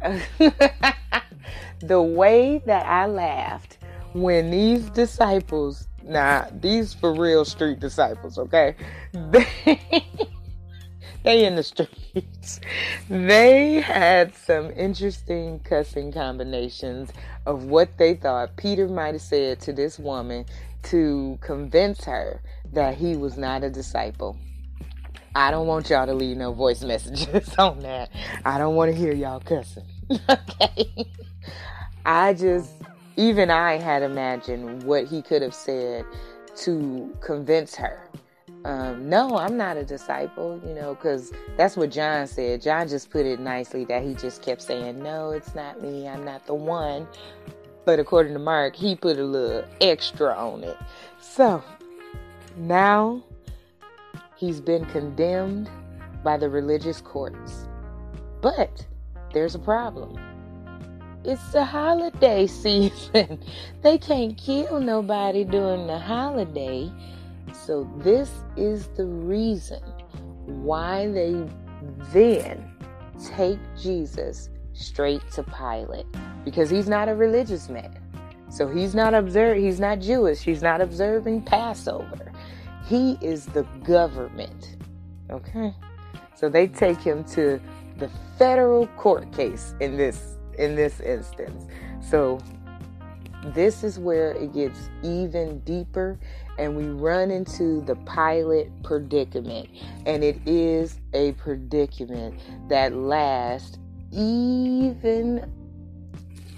the 1.80 2.02
way 2.02 2.62
that 2.66 2.87
I 2.87 3.07
laughed 3.07 3.78
when 4.12 4.50
these 4.50 4.88
disciples, 4.90 5.88
nah, 6.02 6.47
these 6.61 6.95
for 6.95 7.14
real 7.14 7.45
street 7.45 7.80
disciples, 7.80 8.38
okay? 8.38 8.75
They, 9.12 9.47
they 11.25 11.45
in 11.45 11.57
the 11.57 11.63
streets. 11.63 12.61
They 13.09 13.81
had 13.81 14.35
some 14.35 14.71
interesting 14.73 15.61
cussing 15.61 16.13
combinations 16.13 17.11
of 17.47 17.65
what 17.65 17.97
they 17.99 18.15
thought 18.15 18.57
Peter 18.57 18.89
might 18.89 19.15
have 19.15 19.23
said 19.23 19.61
to 19.61 19.73
this 19.73 19.99
woman 19.99 20.47
to 20.85 21.39
convince 21.41 22.05
her 22.05 22.41
that 22.73 22.95
he 22.95 23.17
was 23.17 23.37
not 23.37 23.65
a 23.65 23.71
disciple. 23.71 24.37
I 25.35 25.51
don't 25.51 25.67
want 25.67 25.91
y'all 25.91 26.07
to 26.07 26.15
leave 26.15 26.37
no 26.37 26.53
voice 26.53 26.83
messages 26.83 27.55
on 27.59 27.81
that. 27.81 28.11
I 28.45 28.59
don't 28.59 28.75
want 28.75 28.93
to 28.93 28.97
hear 28.97 29.13
y'all 29.13 29.41
cussing. 29.41 29.85
okay. 30.29 31.07
I 32.05 32.33
just, 32.35 32.73
even 33.17 33.51
I 33.51 33.77
had 33.77 34.03
imagined 34.03 34.83
what 34.85 35.07
he 35.07 35.23
could 35.23 35.43
have 35.43 35.55
said 35.55 36.05
to 36.57 37.15
convince 37.21 37.75
her. 37.77 38.09
Um, 38.65 39.09
no, 39.09 39.38
I'm 39.38 39.57
not 39.57 39.77
a 39.77 39.85
disciple, 39.85 40.61
you 40.67 40.75
know, 40.75 40.95
because 40.95 41.33
that's 41.57 41.77
what 41.77 41.91
John 41.91 42.27
said. 42.27 42.61
John 42.61 42.88
just 42.88 43.11
put 43.11 43.25
it 43.25 43.41
nicely 43.41 43.85
that 43.87 44.03
he 44.03 44.15
just 44.15 44.43
kept 44.43 44.62
saying, 44.62 45.03
No, 45.03 45.31
it's 45.31 45.55
not 45.55 45.83
me. 45.83 46.09
I'm 46.09 46.25
not 46.25 46.47
the 46.47 46.55
one. 46.55 47.07
But 47.85 47.99
according 47.99 48.35
to 48.35 48.38
Mark, 48.38 48.77
he 48.77 48.97
put 48.97 49.19
a 49.19 49.25
little 49.25 49.65
extra 49.81 50.35
on 50.35 50.65
it. 50.65 50.77
So 51.21 51.62
now 52.57 53.23
He's 54.38 54.61
been 54.61 54.85
condemned 54.87 55.69
by 56.23 56.37
the 56.37 56.49
religious 56.49 57.00
courts. 57.00 57.67
But 58.41 58.87
there's 59.35 59.57
a 59.57 59.59
problem. 59.59 60.17
It's 61.25 61.50
the 61.50 61.65
holiday 61.65 62.47
season. 62.62 63.41
they 63.83 63.99
can't 63.99 64.38
kill 64.38 64.79
nobody 64.79 65.43
during 65.43 65.88
the 65.88 65.99
holiday. 65.99 66.88
So, 67.65 67.91
this 67.99 68.31
is 68.57 68.88
the 68.88 69.07
reason 69.07 69.83
why 70.47 71.09
they 71.09 71.47
then 72.12 72.73
take 73.37 73.59
Jesus 73.81 74.49
straight 74.73 75.23
to 75.33 75.43
Pilate 75.43 76.07
because 76.45 76.71
he's 76.71 76.88
not 76.88 77.09
a 77.09 77.15
religious 77.15 77.69
man. 77.69 77.99
So 78.50 78.67
he's 78.67 78.95
not 78.95 79.15
observe 79.15 79.59
he's 79.59 79.81
not 79.81 80.00
Jewish. 80.00 80.41
He's 80.41 80.62
not 80.62 80.81
observing 80.81 81.43
Passover. 81.43 82.33
He 82.87 83.19
is 83.21 83.47
the 83.47 83.62
government. 83.85 84.77
Okay? 85.31 85.75
So 86.35 86.49
they 86.49 86.69
take 86.69 87.00
him 87.00 87.25
to 87.25 87.61
the 87.99 88.09
federal 88.38 88.87
court 88.88 89.31
case 89.33 89.75
in 89.81 89.97
this 89.97 90.37
in 90.59 90.75
this 90.75 91.00
instance. 91.00 91.67
So 92.00 92.38
this 93.47 93.85
is 93.85 93.99
where 93.99 94.33
it 94.33 94.55
gets 94.55 94.88
even 95.03 95.61
deeper 95.61 96.19
and 96.59 96.77
we 96.77 96.85
run 96.85 97.31
into 97.31 97.81
the 97.83 97.95
Pilate 97.95 98.71
predicament. 98.83 99.69
And 100.07 100.25
it 100.25 100.41
is 100.45 100.99
a 101.15 101.33
predicament 101.33 102.41
that 102.69 102.93
lasts 102.93 103.79
even 104.11 105.50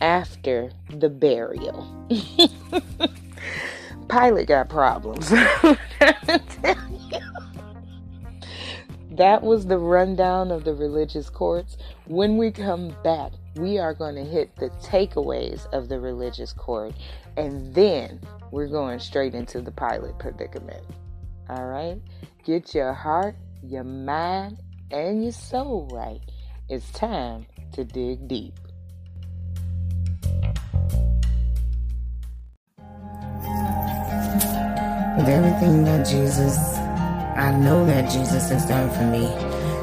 after 0.00 0.70
the 0.88 1.08
burial. 1.08 1.86
Pilate 4.08 4.48
got 4.48 4.68
problems. 4.68 5.32
that 9.10 9.42
was 9.42 9.66
the 9.66 9.78
rundown 9.78 10.50
of 10.50 10.64
the 10.64 10.74
religious 10.74 11.28
courts. 11.28 11.76
When 12.06 12.36
we 12.36 12.50
come 12.50 12.94
back, 13.02 13.32
we 13.56 13.78
are 13.78 13.94
going 13.94 14.14
to 14.14 14.24
hit 14.24 14.54
the 14.56 14.70
takeaways 14.82 15.66
of 15.72 15.88
the 15.88 15.98
religious 15.98 16.52
court, 16.52 16.94
and 17.36 17.74
then 17.74 18.20
we're 18.50 18.68
going 18.68 18.98
straight 18.98 19.34
into 19.34 19.60
the 19.60 19.72
Pilate 19.72 20.18
predicament. 20.18 20.84
All 21.48 21.66
right? 21.66 22.00
Get 22.44 22.74
your 22.74 22.92
heart, 22.92 23.36
your 23.62 23.84
mind, 23.84 24.58
and 24.90 25.22
your 25.22 25.32
soul 25.32 25.88
right. 25.92 26.20
It's 26.68 26.90
time 26.92 27.46
to 27.72 27.84
dig 27.84 28.28
deep. 28.28 28.54
with 35.20 35.28
everything 35.28 35.84
that 35.84 36.06
Jesus, 36.06 36.79
I 37.36 37.52
know 37.52 37.84
that 37.86 38.10
Jesus 38.10 38.48
has 38.50 38.66
done 38.66 38.90
for 38.90 39.04
me. 39.04 39.26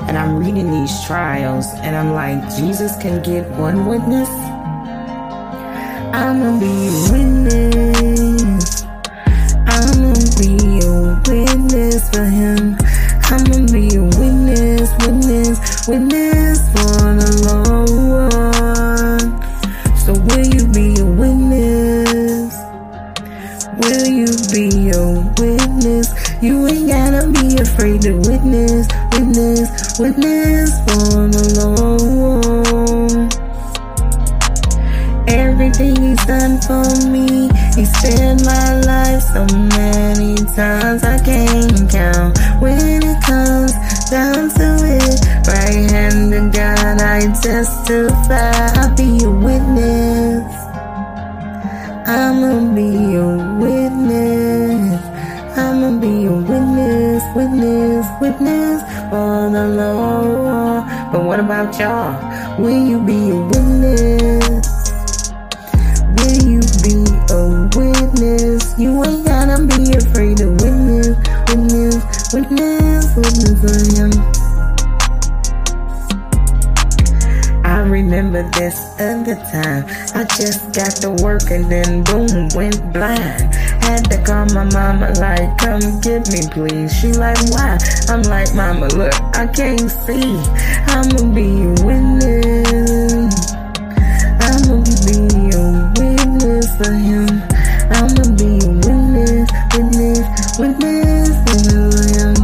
And 0.08 0.18
I'm 0.18 0.38
reading 0.38 0.72
these 0.72 1.06
trials 1.06 1.66
and 1.82 1.96
I'm 1.96 2.14
like, 2.14 2.42
Jesus 2.56 2.96
can 2.98 3.22
get 3.24 3.50
one 3.52 3.86
witness. 3.86 4.30
I'm 6.14 6.40
gonna 6.42 6.60
be 6.60 6.88
a 6.88 7.12
witness. 7.12 8.84
I'm 9.68 10.02
gonna 10.02 10.32
be 10.40 10.80
a 10.86 11.22
witness 11.28 12.10
for 12.10 12.26
him. 12.26 12.78
I'm 13.30 13.44
gonna 13.44 13.72
be 13.72 13.96
a 13.96 14.04
witness, 14.04 14.90
witness, 15.06 15.88
witness 15.88 16.27
afraid 27.78 28.02
to 28.02 28.14
witness, 28.26 28.88
witness, 29.12 30.00
witness 30.00 30.72
for 30.82 31.30
the 31.30 31.46
Lord. 31.62 33.34
Everything 35.30 35.96
he's 36.02 36.26
done 36.26 36.60
for 36.62 36.90
me, 37.12 37.50
he 37.76 37.86
spared 37.86 38.44
my 38.44 38.82
life 38.82 39.22
so 39.22 39.46
many 39.78 40.36
times 40.56 41.04
I 41.04 41.20
can't 41.24 41.90
count. 41.90 42.40
When 42.60 43.04
it 43.04 43.22
comes 43.22 43.74
down 44.10 44.50
to 44.58 44.70
it, 44.98 45.22
right 45.48 45.92
hand 45.92 46.32
to 46.32 46.50
God, 46.58 47.00
I 47.00 47.32
testify. 47.42 48.77
About 61.48 61.80
y'all? 61.80 62.60
Will 62.60 62.86
you 62.86 63.00
be 63.00 63.30
a 63.30 63.36
witness? 63.38 64.07
Time. 79.52 79.86
I 80.14 80.24
just 80.36 80.74
got 80.74 80.92
to 81.02 81.12
work 81.24 81.50
and 81.52 81.72
then 81.72 82.04
boom, 82.04 82.50
went 82.56 82.94
blind. 82.94 83.54
Had 83.84 84.10
to 84.12 84.22
call 84.24 84.46
my 84.54 84.66
mama, 84.66 85.14
like, 85.20 85.58
come 85.58 86.02
get 86.02 86.30
me, 86.32 86.42
please. 86.52 86.94
She 86.94 87.14
like, 87.14 87.38
why? 87.52 87.78
I'm 88.10 88.22
like, 88.24 88.54
mama, 88.54 88.88
look, 88.90 89.14
I 89.36 89.48
can't 89.48 89.90
see. 89.90 90.38
I'ma 90.88 91.34
be 91.34 91.64
a 91.64 91.74
witness. 91.86 93.54
I'ma 94.44 94.84
be 95.06 95.20
a 95.56 95.64
witness 95.98 96.68
for 96.78 96.92
him. 96.92 97.42
I'ma 97.92 98.24
be 98.36 98.60
a 98.60 98.72
witness, 98.84 99.48
witness, 99.74 100.60
witness 100.60 101.36
for 101.46 101.64
him. 102.14 102.36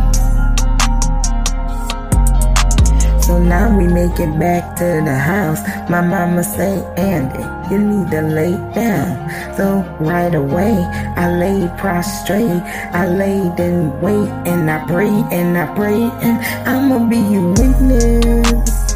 So 3.24 3.42
now 3.42 3.76
we 3.78 3.88
make 3.88 4.20
it 4.20 4.38
back 4.40 4.76
to 4.78 5.02
the 5.04 5.16
house. 5.16 5.62
My 5.90 6.00
mama 6.00 6.44
say, 6.44 6.82
Andy, 6.96 7.44
you 7.70 7.78
need 7.78 8.10
to 8.12 8.22
lay 8.22 8.54
down. 8.74 9.30
So 9.58 9.84
right 10.00 10.34
away, 10.34 10.74
I 11.18 11.30
laid 11.30 11.78
prostrate. 11.78 12.64
I 12.94 13.08
laid 13.08 13.60
and 13.60 14.02
wait 14.02 14.30
and 14.48 14.72
I 14.72 14.86
prayed 14.88 15.26
and 15.32 15.58
I 15.58 15.66
prayed 15.76 16.12
and 16.24 16.40
I'ma 16.68 17.00
be 17.10 17.20
a 17.36 17.42
witness. 17.42 18.96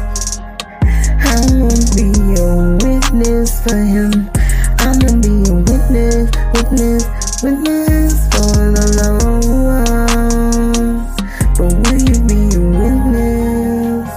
I'ma 1.28 1.68
be 1.94 2.08
your 2.34 2.76
witness 2.80 3.62
for 3.62 3.76
him. 3.76 4.30
I'ma 4.78 5.12
be 5.20 5.44
a 5.44 5.54
witness, 5.68 6.30
witness, 6.54 7.04
witness 7.42 8.14
for 8.32 8.72
the 8.72 8.86
Lord. 8.98 9.88
But 11.58 11.70
will 11.84 12.00
you 12.00 12.18
be 12.26 12.40
a 12.56 12.60
witness? 12.80 14.08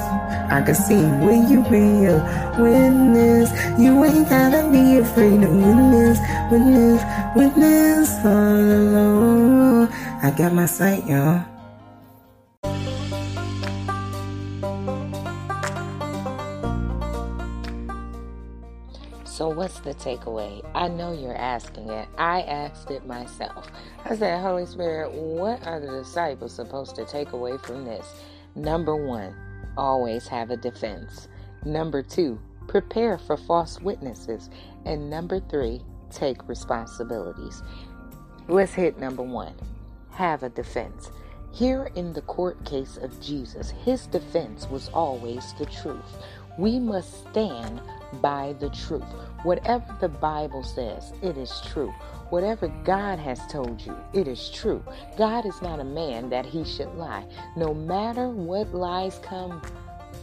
I 0.51 0.61
can 0.61 0.75
see 0.75 1.05
will 1.23 1.49
you 1.49 1.63
be 1.69 2.05
a 2.05 2.40
witness? 2.61 3.49
You 3.79 4.03
ain't 4.05 4.29
gotta 4.29 4.69
be 4.71 4.97
afraid 4.97 5.41
to 5.41 5.47
witness, 5.47 6.19
witness, 6.51 7.01
witness 7.35 8.09
the 8.23 8.89
Lord. 8.93 9.89
I 10.23 10.31
got 10.37 10.53
my 10.53 10.65
sight, 10.65 11.05
y'all. 11.07 11.45
So, 19.41 19.49
what's 19.49 19.79
the 19.79 19.95
takeaway? 19.95 20.63
I 20.75 20.87
know 20.87 21.13
you're 21.13 21.35
asking 21.35 21.89
it. 21.89 22.07
I 22.19 22.41
asked 22.41 22.91
it 22.91 23.07
myself. 23.07 23.71
I 24.05 24.15
said, 24.15 24.39
Holy 24.39 24.67
Spirit, 24.67 25.11
what 25.13 25.65
are 25.65 25.79
the 25.79 25.87
disciples 25.87 26.53
supposed 26.53 26.95
to 26.97 27.05
take 27.05 27.31
away 27.31 27.57
from 27.57 27.85
this? 27.85 28.05
Number 28.53 28.95
one, 28.95 29.33
always 29.77 30.27
have 30.27 30.51
a 30.51 30.57
defense. 30.57 31.27
Number 31.65 32.03
two, 32.03 32.39
prepare 32.71 33.17
for 33.17 33.35
false 33.35 33.81
witnesses. 33.81 34.49
And 34.85 35.09
number 35.09 35.41
three, 35.41 35.81
take 36.09 36.47
responsibilities. 36.47 37.61
Let's 38.47 38.73
hit 38.73 38.97
number 38.97 39.23
one 39.23 39.53
have 40.11 40.43
a 40.43 40.49
defense. 40.49 41.11
Here 41.51 41.89
in 41.95 42.13
the 42.13 42.21
court 42.21 42.63
case 42.65 42.97
of 42.97 43.19
Jesus, 43.21 43.71
his 43.83 44.07
defense 44.07 44.67
was 44.69 44.89
always 44.89 45.53
the 45.53 45.65
truth. 45.65 46.17
We 46.57 46.79
must 46.79 47.27
stand 47.29 47.81
by 48.21 48.53
the 48.59 48.69
truth. 48.69 49.07
Whatever 49.43 49.97
the 49.99 50.09
Bible 50.09 50.63
says, 50.63 51.13
it 51.21 51.37
is 51.37 51.61
true. 51.71 51.93
Whatever 52.29 52.67
God 52.83 53.19
has 53.19 53.45
told 53.47 53.81
you, 53.81 53.95
it 54.13 54.27
is 54.27 54.49
true. 54.49 54.83
God 55.17 55.45
is 55.45 55.61
not 55.61 55.79
a 55.79 55.85
man 55.85 56.29
that 56.29 56.45
he 56.45 56.63
should 56.63 56.93
lie. 56.95 57.25
No 57.55 57.73
matter 57.73 58.29
what 58.29 58.73
lies 58.73 59.19
come, 59.23 59.61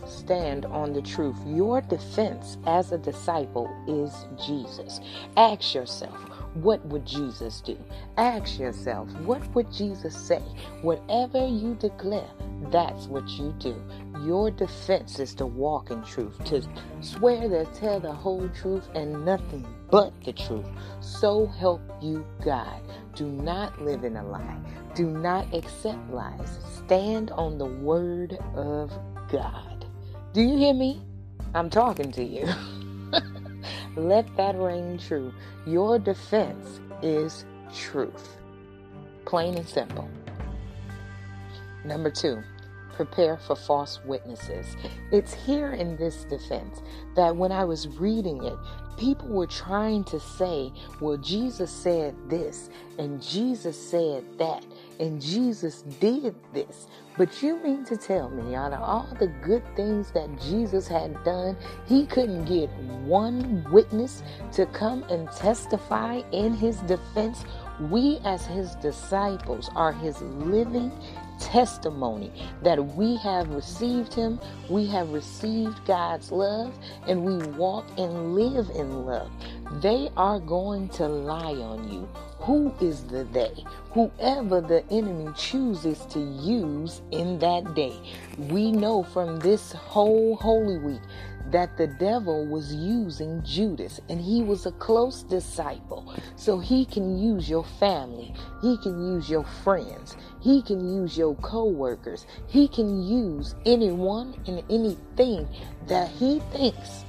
stand 0.09 0.65
on 0.67 0.93
the 0.93 1.03
truth. 1.03 1.37
Your 1.47 1.81
defense 1.81 2.59
as 2.67 2.93
a 2.93 2.99
disciple 2.99 3.69
is 3.87 4.27
Jesus. 4.47 5.01
Ask 5.37 5.75
yourself, 5.75 6.17
what 6.55 6.85
would 6.87 7.07
Jesus 7.07 7.61
do? 7.61 7.79
Ask 8.17 8.59
yourself, 8.59 9.11
what 9.21 9.47
would 9.55 9.73
Jesus 9.73 10.17
say? 10.17 10.43
Whatever 10.83 11.47
you 11.47 11.75
declare, 11.75 12.31
that's 12.71 13.07
what 13.07 13.29
you 13.29 13.55
do. 13.59 13.81
Your 14.25 14.51
defense 14.51 15.21
is 15.21 15.35
to 15.37 15.47
walk 15.47 15.91
in 15.91 16.03
truth, 16.03 16.43
to 16.47 16.63
swear 17.01 17.49
to 17.49 17.65
tell 17.67 18.01
the 18.01 18.13
whole 18.13 18.49
truth 18.49 18.89
and 18.95 19.25
nothing 19.25 19.67
but 19.91 20.13
the 20.25 20.33
truth. 20.33 20.67
So 21.01 21.47
help 21.47 21.81
you 22.03 22.27
God. 22.45 22.83
Do 23.15 23.27
not 23.27 23.81
live 23.81 24.05
in 24.05 24.17
a 24.17 24.27
lie. 24.27 24.59
Do 24.95 25.07
not 25.07 25.53
accept 25.55 26.11
lies. 26.11 26.59
Stand 26.85 27.31
on 27.33 27.59
the 27.59 27.67
word 27.67 28.39
of 28.55 28.91
God. 29.31 29.68
Do 30.39 30.45
you 30.45 30.57
hear 30.57 30.73
me? 30.73 31.03
I'm 31.53 31.69
talking 31.69 32.13
to 32.13 32.23
you. 32.23 32.47
Let 33.97 34.25
that 34.37 34.55
ring 34.55 34.97
true. 34.97 35.35
Your 35.67 35.99
defense 35.99 36.79
is 37.03 37.45
truth. 37.75 38.37
Plain 39.27 39.57
and 39.57 39.69
simple. 39.69 40.09
Number 41.85 42.09
two, 42.09 42.41
prepare 42.95 43.37
for 43.37 43.57
false 43.57 43.99
witnesses. 44.05 44.77
It's 45.11 45.35
here 45.35 45.73
in 45.73 45.97
this 45.97 46.23
defense 46.27 46.83
that 47.17 47.35
when 47.35 47.51
I 47.51 47.65
was 47.65 47.89
reading 47.89 48.45
it, 48.45 48.57
people 48.97 49.27
were 49.31 49.49
trying 49.49 50.05
to 50.05 50.21
say, 50.21 50.73
well, 51.01 51.17
Jesus 51.17 51.73
said 51.73 52.15
this, 52.29 52.71
and 52.97 53.21
Jesus 53.21 53.77
said 53.77 54.25
that, 54.39 54.65
and 55.01 55.21
Jesus 55.21 55.83
did 56.01 56.35
this. 56.53 56.87
But 57.17 57.43
you 57.43 57.63
mean 57.63 57.85
to 57.87 57.97
tell 57.97 58.31
me, 58.31 58.55
out 58.55 58.73
of 58.73 58.81
all 58.83 59.09
the 59.19 59.29
good 59.43 59.63
things 59.75 60.11
that 60.13 60.29
Jesus 60.41 60.87
had 60.87 61.23
done, 61.25 61.57
he 61.87 62.07
couldn't 62.07 62.45
get 62.45 62.71
one 63.05 63.67
witness 63.73 64.23
to 64.53 64.67
come 64.67 65.03
and 65.05 65.31
testify 65.33 66.23
in 66.33 66.55
his 66.55 66.79
defense? 66.81 67.45
We, 67.91 68.19
as 68.25 68.47
his 68.47 68.75
disciples, 68.77 69.71
are 69.75 69.93
his 69.93 70.21
living 70.23 70.93
testimony 71.41 72.33
that 72.63 72.95
we 72.95 73.17
have 73.19 73.49
received 73.51 74.15
Him, 74.15 74.41
we 74.69 74.87
have 74.87 75.11
received 75.11 75.85
God's 75.87 76.31
love, 76.33 76.75
and 77.07 77.25
we 77.25 77.47
walk 77.57 77.87
and 77.97 78.35
live 78.35 78.71
in 78.75 79.07
love. 79.07 79.31
They 79.81 80.11
are 80.17 80.41
going 80.41 80.89
to 80.91 81.07
lie 81.07 81.55
on 81.55 81.91
you. 81.93 82.09
Who 82.41 82.73
is 82.81 83.05
the 83.05 83.25
they? 83.25 83.65
Whoever 83.93 84.61
the 84.61 84.85
enemy 84.91 85.33
chooses 85.37 86.07
to 86.07 86.21
use 86.21 87.03
in 87.11 87.39
that 87.41 87.75
day. 87.75 88.01
We 88.39 88.73
know 88.73 89.03
from 89.03 89.39
this 89.41 89.73
whole 89.73 90.37
Holy 90.37 90.79
Week 90.79 91.01
that 91.51 91.77
the 91.77 91.87
devil 91.87 92.47
was 92.47 92.75
using 92.75 93.43
Judas 93.43 94.01
and 94.09 94.21
he 94.21 94.43
was 94.43 94.67
a 94.67 94.73
close 94.73 95.23
disciple. 95.23 96.15
So 96.37 96.59
he 96.59 96.85
can 96.85 97.19
use 97.19 97.49
your 97.49 97.65
family, 97.65 98.35
he 98.63 98.77
can 98.79 99.15
use 99.15 99.29
your 99.29 99.45
friends, 99.65 100.17
he 100.41 100.63
can 100.63 100.89
use 100.89 101.17
your 101.17 101.35
co-workers, 101.37 102.27
he 102.47 102.69
can 102.69 103.03
use 103.03 103.55
anyone 103.67 104.35
and 104.47 104.63
anything 104.71 105.47
that 105.87 106.09
he 106.09 106.41
thinks 106.53 107.05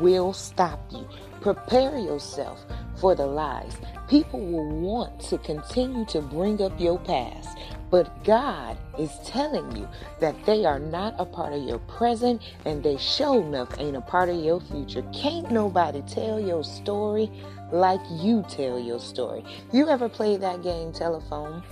will 0.00 0.32
stop 0.32 0.80
you. 0.90 1.06
Prepare 1.40 1.98
yourself 1.98 2.64
for 2.96 3.14
the 3.14 3.26
lies. 3.26 3.76
People 4.08 4.40
will 4.40 4.68
want 4.80 5.20
to 5.20 5.38
continue 5.38 6.04
to 6.06 6.20
bring 6.20 6.60
up 6.60 6.78
your 6.80 6.98
past, 6.98 7.56
but 7.90 8.24
God 8.24 8.76
is 8.98 9.12
telling 9.24 9.76
you 9.76 9.88
that 10.20 10.34
they 10.44 10.64
are 10.64 10.78
not 10.78 11.14
a 11.18 11.24
part 11.24 11.52
of 11.52 11.62
your 11.62 11.78
present 11.80 12.42
and 12.64 12.82
they 12.82 12.96
show 12.96 13.40
enough 13.40 13.68
ain't 13.78 13.96
a 13.96 14.00
part 14.00 14.28
of 14.28 14.36
your 14.36 14.60
future. 14.60 15.02
Can't 15.14 15.50
nobody 15.50 16.02
tell 16.02 16.40
your 16.40 16.64
story 16.64 17.30
like 17.70 18.00
you 18.10 18.44
tell 18.48 18.78
your 18.78 18.98
story. 18.98 19.44
You 19.72 19.88
ever 19.88 20.08
played 20.08 20.40
that 20.40 20.62
game 20.62 20.92
telephone? 20.92 21.62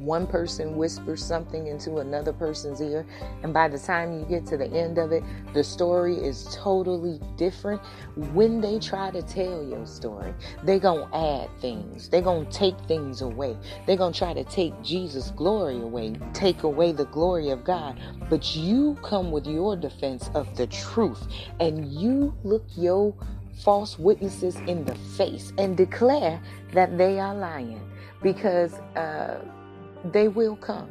One 0.00 0.26
person 0.26 0.76
whispers 0.76 1.22
something 1.22 1.66
into 1.66 1.98
another 1.98 2.32
person's 2.32 2.80
ear, 2.80 3.06
and 3.42 3.52
by 3.52 3.68
the 3.68 3.78
time 3.78 4.18
you 4.18 4.24
get 4.24 4.46
to 4.46 4.56
the 4.56 4.66
end 4.72 4.98
of 4.98 5.12
it, 5.12 5.22
the 5.52 5.62
story 5.62 6.16
is 6.16 6.48
totally 6.58 7.20
different. 7.36 7.80
When 8.32 8.60
they 8.60 8.78
try 8.78 9.10
to 9.10 9.22
tell 9.22 9.62
your 9.62 9.86
story, 9.86 10.34
they're 10.64 10.78
gonna 10.78 11.08
add 11.14 11.50
things, 11.60 12.08
they're 12.08 12.22
gonna 12.22 12.50
take 12.50 12.78
things 12.88 13.20
away, 13.20 13.56
they're 13.86 13.96
gonna 13.96 14.14
try 14.14 14.32
to 14.32 14.44
take 14.44 14.80
Jesus' 14.82 15.30
glory 15.32 15.80
away, 15.80 16.14
take 16.32 16.62
away 16.62 16.92
the 16.92 17.06
glory 17.06 17.50
of 17.50 17.62
God. 17.62 18.00
But 18.30 18.56
you 18.56 18.96
come 19.02 19.30
with 19.30 19.46
your 19.46 19.76
defense 19.76 20.30
of 20.34 20.56
the 20.56 20.66
truth, 20.66 21.26
and 21.60 21.86
you 21.92 22.34
look 22.42 22.64
your 22.76 23.14
false 23.62 23.98
witnesses 23.98 24.56
in 24.66 24.84
the 24.84 24.94
face 24.94 25.52
and 25.58 25.76
declare 25.76 26.40
that 26.72 26.96
they 26.96 27.20
are 27.20 27.34
lying 27.34 27.80
because 28.22 28.74
uh, 28.96 29.44
they 30.04 30.28
will 30.28 30.56
come. 30.56 30.90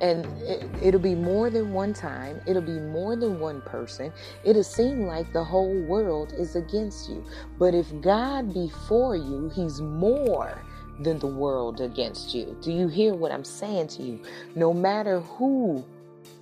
And 0.00 0.26
it, 0.42 0.92
will 0.92 0.98
be 0.98 1.14
more 1.14 1.48
than 1.48 1.72
one 1.72 1.94
time. 1.94 2.40
It'll 2.46 2.60
be 2.60 2.80
more 2.80 3.14
than 3.14 3.38
one 3.38 3.60
person. 3.60 4.12
It'll 4.42 4.64
seem 4.64 5.06
like 5.06 5.32
the 5.32 5.44
whole 5.44 5.80
world 5.82 6.32
is 6.36 6.56
against 6.56 7.08
you. 7.08 7.24
But 7.56 7.72
if 7.72 7.86
God 8.00 8.52
be 8.52 8.68
for 8.88 9.14
you, 9.14 9.52
He's 9.54 9.80
more 9.80 10.60
than 11.00 11.20
the 11.20 11.28
world 11.28 11.80
against 11.80 12.34
you. 12.34 12.56
Do 12.60 12.72
you 12.72 12.88
hear 12.88 13.14
what 13.14 13.30
I'm 13.30 13.44
saying 13.44 13.88
to 13.88 14.02
you? 14.02 14.20
No 14.56 14.74
matter 14.74 15.20
who 15.20 15.84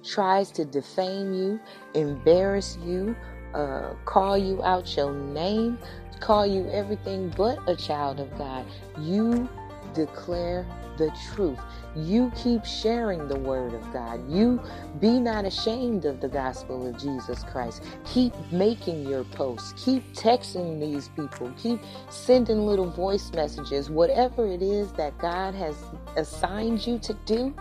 tries 0.03 0.51
to 0.53 0.64
defame 0.64 1.35
you, 1.35 1.61
embarrass 1.94 2.79
you, 2.83 3.14
uh, 3.55 3.94
call 4.05 4.38
you 4.38 4.62
out 4.62 4.96
your 4.96 5.12
name, 5.12 5.79
call 6.20 6.46
you 6.46 6.68
everything 6.70 7.33
but 7.37 7.59
a 7.68 7.77
child 7.77 8.20
of 8.20 8.37
God, 8.38 8.64
you 8.99 9.49
declare 9.94 10.66
the 11.01 11.13
truth. 11.35 11.61
You 11.97 12.33
keep 12.37 12.65
sharing 12.67 13.29
the 13.29 13.41
word 13.41 13.75
of 13.75 13.93
God. 13.93 14.21
You 14.31 14.63
be 15.01 15.21
not 15.21 15.47
ashamed 15.47 16.07
of 16.07 16.21
the 16.21 16.29
gospel 16.29 16.89
of 16.89 16.99
Jesus 16.99 17.45
Christ. 17.45 17.85
Keep 18.07 18.35
making 18.53 19.09
your 19.09 19.25
posts. 19.25 19.75
Keep 19.85 20.15
texting 20.15 20.81
these 20.81 21.11
people. 21.11 21.53
Keep 21.59 21.83
sending 22.11 22.67
little 22.67 22.91
voice 22.91 23.33
messages. 23.35 23.91
Whatever 23.91 24.47
it 24.49 24.63
is 24.63 24.93
that 24.95 25.19
God 25.19 25.57
has 25.57 25.77
assigned 26.17 26.87
you 26.87 27.01
to 27.01 27.15
do, 27.27 27.55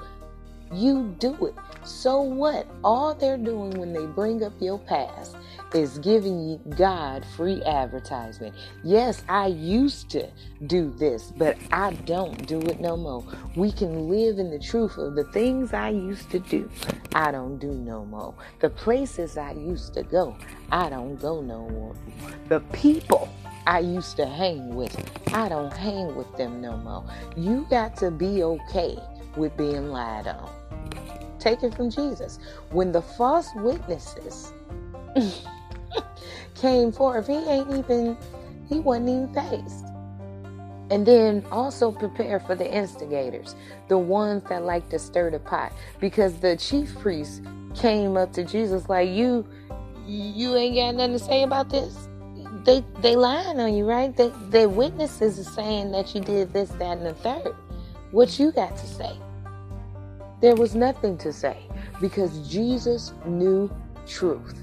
You 0.74 1.16
do 1.20 1.36
it. 1.48 1.56
So 1.84 2.22
what? 2.22 2.68
All 2.84 3.16
they're 3.16 3.38
doing 3.40 3.72
when 3.80 3.94
they 3.94 4.06
bring 4.06 4.44
up 4.44 4.54
your 4.62 4.80
past 4.80 5.38
is 5.74 6.00
giving 6.00 6.60
God 6.78 7.26
free 7.36 7.64
advertisement. 7.64 8.56
Yes, 8.84 9.24
I 9.30 9.48
used 9.48 10.10
to 10.12 10.28
do 10.68 10.94
this, 10.98 11.32
but 11.38 11.58
I 11.72 11.94
don't 12.06 12.48
do 12.48 12.60
it 12.62 12.80
no 12.80 12.98
more. 12.98 13.24
We 13.56 13.72
can 13.72 14.10
live 14.10 14.40
in 14.40 14.50
the 14.50 14.60
truth 14.60 14.98
of 14.98 15.16
the 15.16 15.26
things 15.26 15.74
I 15.74 15.90
used 15.90 16.30
to 16.32 16.40
do. 16.40 16.70
I 17.14 17.32
don't 17.32 17.58
do 17.58 17.72
no 17.72 18.06
more. 18.06 18.34
The 18.60 18.70
places 18.70 19.38
I 19.38 19.52
used 19.52 19.94
to 19.94 20.04
go, 20.04 20.36
I 20.72 20.90
don't 20.90 21.16
go 21.16 21.42
no 21.42 21.70
more. 21.70 21.96
The 22.48 22.60
people 22.74 23.30
I 23.68 23.80
used 23.80 24.16
to 24.18 24.26
hang 24.26 24.76
with, 24.76 24.96
I 25.34 25.50
don't 25.50 25.76
hang 25.76 26.16
with 26.16 26.36
them 26.38 26.62
no 26.62 26.78
more. 26.78 27.04
You 27.36 27.68
got 27.70 27.96
to 27.98 28.10
be 28.12 28.44
okay 28.44 28.98
with 29.36 29.56
being 29.58 29.90
lied 29.90 30.28
on. 30.28 30.50
Take 31.40 31.64
it 31.64 31.76
from 31.76 31.90
Jesus. 31.90 32.40
When 32.72 32.92
the 32.92 33.02
false 33.02 33.50
witnesses 33.56 34.52
came 36.60 36.92
forth, 36.92 37.28
he 37.28 37.38
ain't 37.38 37.70
even, 37.70 38.18
he 38.68 38.80
wasn't 38.80 39.10
even 39.10 39.34
faced. 39.34 39.86
And 40.92 41.06
then 41.06 41.46
also 41.52 41.92
prepare 41.92 42.40
for 42.40 42.56
the 42.56 42.72
instigators, 42.72 43.56
the 43.90 43.98
ones 43.98 44.44
that 44.50 44.64
like 44.64 44.90
to 44.90 45.00
stir 45.00 45.30
the 45.30 45.40
pot. 45.40 45.72
Because 46.00 46.40
the 46.40 46.58
chief 46.58 46.98
priest 47.00 47.44
came 47.76 48.18
up 48.18 48.34
to 48.34 48.44
Jesus 48.44 48.90
like, 48.90 49.10
You 49.10 49.48
you 50.08 50.56
ain't 50.56 50.76
got 50.76 50.96
nothing 50.96 51.20
to 51.20 51.24
say 51.24 51.44
about 51.44 51.70
this? 51.70 52.08
They 52.66 52.84
they 53.02 53.16
lying 53.16 53.60
on 53.60 53.76
you, 53.76 53.86
right? 53.86 54.16
They 54.16 54.32
their 54.50 54.68
witnesses 54.68 55.40
are 55.40 55.52
saying 55.52 55.92
that 55.92 56.16
you 56.16 56.22
did 56.22 56.52
this, 56.54 56.70
that, 56.72 56.98
and 56.98 57.06
the 57.06 57.14
third. 57.14 57.56
What 58.10 58.40
you 58.40 58.52
got 58.52 58.76
to 58.76 58.88
say? 58.88 59.16
There 60.42 60.56
was 60.56 60.74
nothing 60.74 61.18
to 61.20 61.32
say 61.32 61.58
because 62.02 62.50
Jesus 62.50 63.14
knew 63.26 63.70
truth 64.08 64.56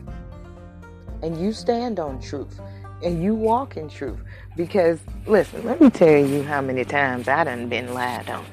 and 1.22 1.40
you 1.40 1.52
stand 1.52 1.98
on 1.98 2.20
truth 2.20 2.60
and 3.02 3.22
you 3.22 3.34
walk 3.34 3.76
in 3.76 3.88
truth. 3.88 4.18
Because 4.56 4.98
listen, 5.26 5.64
let 5.64 5.80
me 5.80 5.90
tell 5.90 6.16
you 6.16 6.42
how 6.42 6.60
many 6.60 6.84
times 6.84 7.28
I 7.28 7.44
done 7.44 7.68
been 7.68 7.92
lied 7.92 8.28
on. 8.30 8.44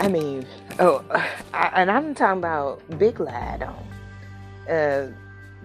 I 0.00 0.08
mean, 0.08 0.46
oh, 0.78 1.04
I, 1.52 1.70
and 1.74 1.90
I'm 1.90 2.14
talking 2.14 2.38
about 2.38 2.80
big 2.98 3.20
lied 3.20 3.62
on, 3.62 4.72
uh, 4.72 5.12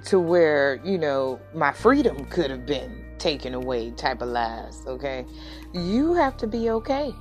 to 0.05 0.19
where 0.19 0.81
you 0.83 0.97
know 0.97 1.39
my 1.53 1.71
freedom 1.71 2.25
could 2.25 2.49
have 2.49 2.65
been 2.65 3.05
taken 3.17 3.53
away, 3.53 3.91
type 3.91 4.21
of 4.21 4.29
lies. 4.29 4.81
Okay, 4.87 5.25
you 5.73 6.13
have 6.13 6.35
to 6.37 6.47
be 6.47 6.69
okay 6.71 7.13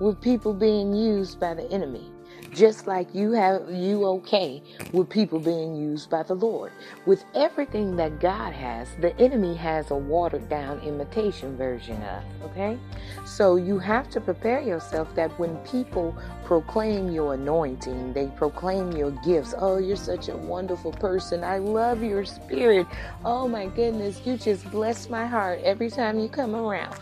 with 0.00 0.20
people 0.20 0.54
being 0.54 0.94
used 0.94 1.38
by 1.38 1.54
the 1.54 1.70
enemy 1.70 2.10
just 2.52 2.86
like 2.86 3.14
you 3.14 3.32
have 3.32 3.70
you 3.70 4.04
okay 4.04 4.62
with 4.92 5.08
people 5.08 5.38
being 5.38 5.74
used 5.74 6.10
by 6.10 6.22
the 6.22 6.34
Lord. 6.34 6.72
With 7.06 7.24
everything 7.34 7.96
that 7.96 8.20
God 8.20 8.52
has, 8.52 8.88
the 9.00 9.16
enemy 9.18 9.54
has 9.56 9.90
a 9.90 9.94
watered 9.94 10.48
down 10.48 10.80
imitation 10.80 11.56
version 11.56 12.02
of, 12.02 12.22
okay? 12.50 12.78
So 13.24 13.56
you 13.56 13.78
have 13.78 14.10
to 14.10 14.20
prepare 14.20 14.60
yourself 14.60 15.14
that 15.14 15.36
when 15.38 15.56
people 15.58 16.16
proclaim 16.44 17.10
your 17.10 17.34
anointing, 17.34 18.12
they 18.12 18.26
proclaim 18.28 18.92
your 18.92 19.12
gifts. 19.24 19.54
Oh, 19.56 19.78
you're 19.78 19.96
such 19.96 20.28
a 20.28 20.36
wonderful 20.36 20.92
person. 20.92 21.44
I 21.44 21.58
love 21.58 22.02
your 22.02 22.24
spirit. 22.24 22.86
Oh 23.24 23.46
my 23.46 23.66
goodness, 23.66 24.20
you 24.24 24.36
just 24.36 24.68
bless 24.70 25.08
my 25.08 25.26
heart 25.26 25.60
every 25.62 25.90
time 25.90 26.18
you 26.18 26.28
come 26.28 26.54
around 26.54 26.98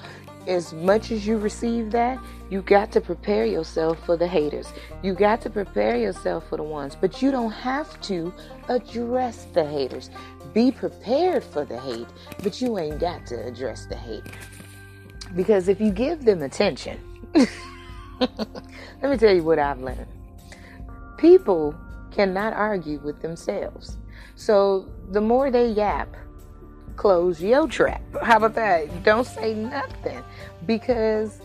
as 0.48 0.72
much 0.72 1.10
as 1.10 1.26
you 1.26 1.36
receive 1.36 1.90
that, 1.92 2.18
you 2.50 2.62
got 2.62 2.90
to 2.92 3.00
prepare 3.00 3.44
yourself 3.44 3.98
for 4.06 4.16
the 4.16 4.26
haters. 4.26 4.72
You 5.02 5.14
got 5.14 5.40
to 5.42 5.50
prepare 5.50 5.96
yourself 5.96 6.48
for 6.48 6.56
the 6.56 6.62
ones, 6.62 6.96
but 6.98 7.20
you 7.20 7.30
don't 7.30 7.50
have 7.50 8.00
to 8.02 8.32
address 8.68 9.46
the 9.52 9.64
haters. 9.64 10.10
Be 10.54 10.72
prepared 10.72 11.44
for 11.44 11.64
the 11.64 11.78
hate, 11.78 12.08
but 12.42 12.60
you 12.60 12.78
ain't 12.78 13.00
got 13.00 13.26
to 13.26 13.46
address 13.46 13.86
the 13.86 13.96
hate. 13.96 14.24
Because 15.36 15.68
if 15.68 15.78
you 15.80 15.90
give 15.90 16.24
them 16.24 16.42
attention, 16.42 16.98
let 17.34 19.10
me 19.10 19.18
tell 19.18 19.34
you 19.34 19.42
what 19.42 19.58
I've 19.58 19.80
learned. 19.80 20.06
People 21.18 21.74
cannot 22.10 22.54
argue 22.54 22.98
with 23.00 23.20
themselves. 23.20 23.98
So 24.36 24.88
the 25.10 25.20
more 25.20 25.50
they 25.50 25.68
yap, 25.68 26.16
close 26.96 27.42
your 27.42 27.68
trap. 27.68 28.02
How 28.22 28.38
about 28.38 28.54
that? 28.54 29.04
Don't 29.04 29.26
say 29.26 29.52
nothing 29.54 30.22
because 30.64 31.40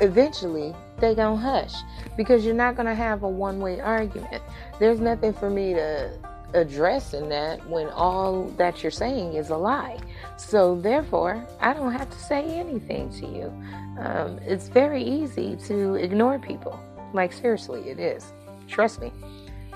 eventually 0.00 0.74
they 0.98 1.14
gonna 1.14 1.36
hush 1.36 1.74
because 2.16 2.44
you're 2.44 2.54
not 2.54 2.76
gonna 2.76 2.94
have 2.94 3.22
a 3.22 3.28
one-way 3.28 3.80
argument. 3.80 4.42
There's 4.78 5.00
nothing 5.00 5.32
for 5.32 5.50
me 5.50 5.74
to 5.74 6.10
address 6.54 7.12
in 7.12 7.28
that 7.28 7.66
when 7.68 7.88
all 7.88 8.44
that 8.56 8.82
you're 8.82 8.90
saying 8.90 9.34
is 9.34 9.50
a 9.50 9.56
lie. 9.56 9.98
So 10.36 10.80
therefore, 10.80 11.46
I 11.60 11.74
don't 11.74 11.92
have 11.92 12.10
to 12.10 12.18
say 12.18 12.44
anything 12.44 13.10
to 13.20 13.26
you. 13.26 13.52
Um, 13.98 14.38
it's 14.38 14.68
very 14.68 15.02
easy 15.02 15.56
to 15.66 15.94
ignore 15.94 16.38
people. 16.38 16.80
Like 17.12 17.32
seriously, 17.32 17.88
it 17.88 17.98
is. 17.98 18.32
Trust 18.68 19.00
me. 19.00 19.12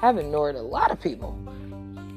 I've 0.03 0.19
ignored 0.19 0.57
a 0.57 0.63
lot 0.63 0.91
of 0.91 1.01
people 1.01 1.33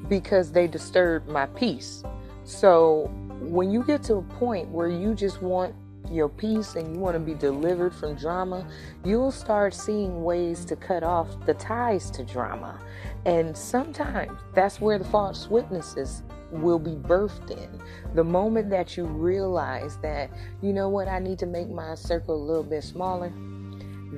because 0.08 0.52
they 0.52 0.68
disturbed 0.68 1.28
my 1.28 1.46
peace. 1.48 2.04
So 2.46 3.10
when 3.42 3.72
you 3.72 3.84
get 3.84 4.04
to 4.04 4.16
a 4.16 4.22
point 4.22 4.70
where 4.70 4.90
you 4.90 5.14
just 5.14 5.42
want 5.42 5.76
your 6.14 6.30
peace 6.30 6.76
and 6.76 6.94
you 6.94 7.00
want 7.00 7.16
to 7.16 7.20
be 7.20 7.34
delivered 7.34 7.94
from 7.94 8.16
drama, 8.16 8.68
you'll 9.04 9.32
start 9.32 9.74
seeing 9.74 10.24
ways 10.24 10.66
to 10.66 10.76
cut 10.76 11.04
off 11.04 11.28
the 11.46 11.54
ties 11.56 12.10
to 12.12 12.24
drama. 12.24 12.80
And 13.26 13.56
sometimes 13.56 14.40
that's 14.54 14.80
where 14.80 15.00
the 15.00 15.06
false 15.06 15.48
witnesses 15.48 16.24
will 16.52 16.80
be 16.80 16.92
birthed 16.92 17.52
in. 17.52 17.82
The 18.14 18.24
moment 18.24 18.70
that 18.70 18.96
you 18.96 19.06
realize 19.06 19.98
that, 19.98 20.30
you 20.62 20.72
know 20.74 20.90
what, 20.90 21.08
I 21.08 21.20
need 21.20 21.40
to 21.40 21.46
make 21.46 21.70
my 21.70 21.96
circle 21.96 22.36
a 22.36 22.44
little 22.44 22.64
bit 22.64 22.84
smaller 22.84 23.32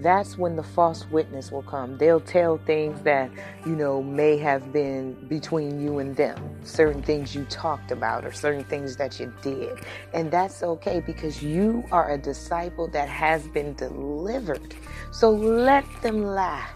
that's 0.01 0.37
when 0.37 0.55
the 0.55 0.63
false 0.63 1.05
witness 1.09 1.51
will 1.51 1.63
come. 1.63 1.97
They'll 1.97 2.19
tell 2.19 2.57
things 2.57 3.01
that, 3.01 3.31
you 3.65 3.75
know, 3.75 4.01
may 4.03 4.37
have 4.37 4.73
been 4.73 5.13
between 5.27 5.81
you 5.81 5.99
and 5.99 6.15
them, 6.15 6.37
certain 6.63 7.01
things 7.01 7.35
you 7.35 7.45
talked 7.45 7.91
about 7.91 8.25
or 8.25 8.31
certain 8.31 8.63
things 8.65 8.97
that 8.97 9.19
you 9.19 9.33
did. 9.41 9.79
And 10.13 10.31
that's 10.31 10.63
okay 10.63 10.99
because 10.99 11.41
you 11.41 11.83
are 11.91 12.11
a 12.11 12.17
disciple 12.17 12.87
that 12.89 13.09
has 13.09 13.47
been 13.49 13.73
delivered. 13.75 14.75
So 15.11 15.31
let 15.31 15.85
them 16.01 16.23
lie. 16.23 16.67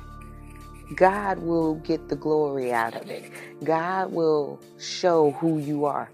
God 0.96 1.40
will 1.40 1.76
get 1.76 2.10
the 2.10 2.16
glory 2.16 2.74
out 2.74 2.96
of 2.96 3.10
it. 3.10 3.32
God 3.64 4.12
will 4.12 4.60
show 4.80 5.32
who 5.32 5.60
you 5.60 5.86
are. 5.86 6.10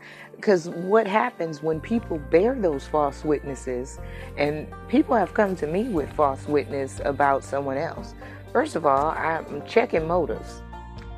Because 0.45 0.69
what 0.69 1.07
happens 1.07 1.63
when 1.63 1.81
people 1.81 2.19
bear 2.19 2.53
those 2.53 2.85
false 2.85 3.25
witnesses, 3.25 3.97
and 4.37 4.71
people 4.89 5.15
have 5.15 5.33
come 5.33 5.55
to 5.55 5.65
me 5.65 5.85
with 5.85 6.13
false 6.13 6.47
witness 6.47 7.01
about 7.03 7.43
someone 7.43 7.77
else. 7.77 8.13
First 8.53 8.75
of 8.75 8.85
all, 8.85 9.09
I'm 9.09 9.65
checking 9.65 10.07
motives. 10.07 10.61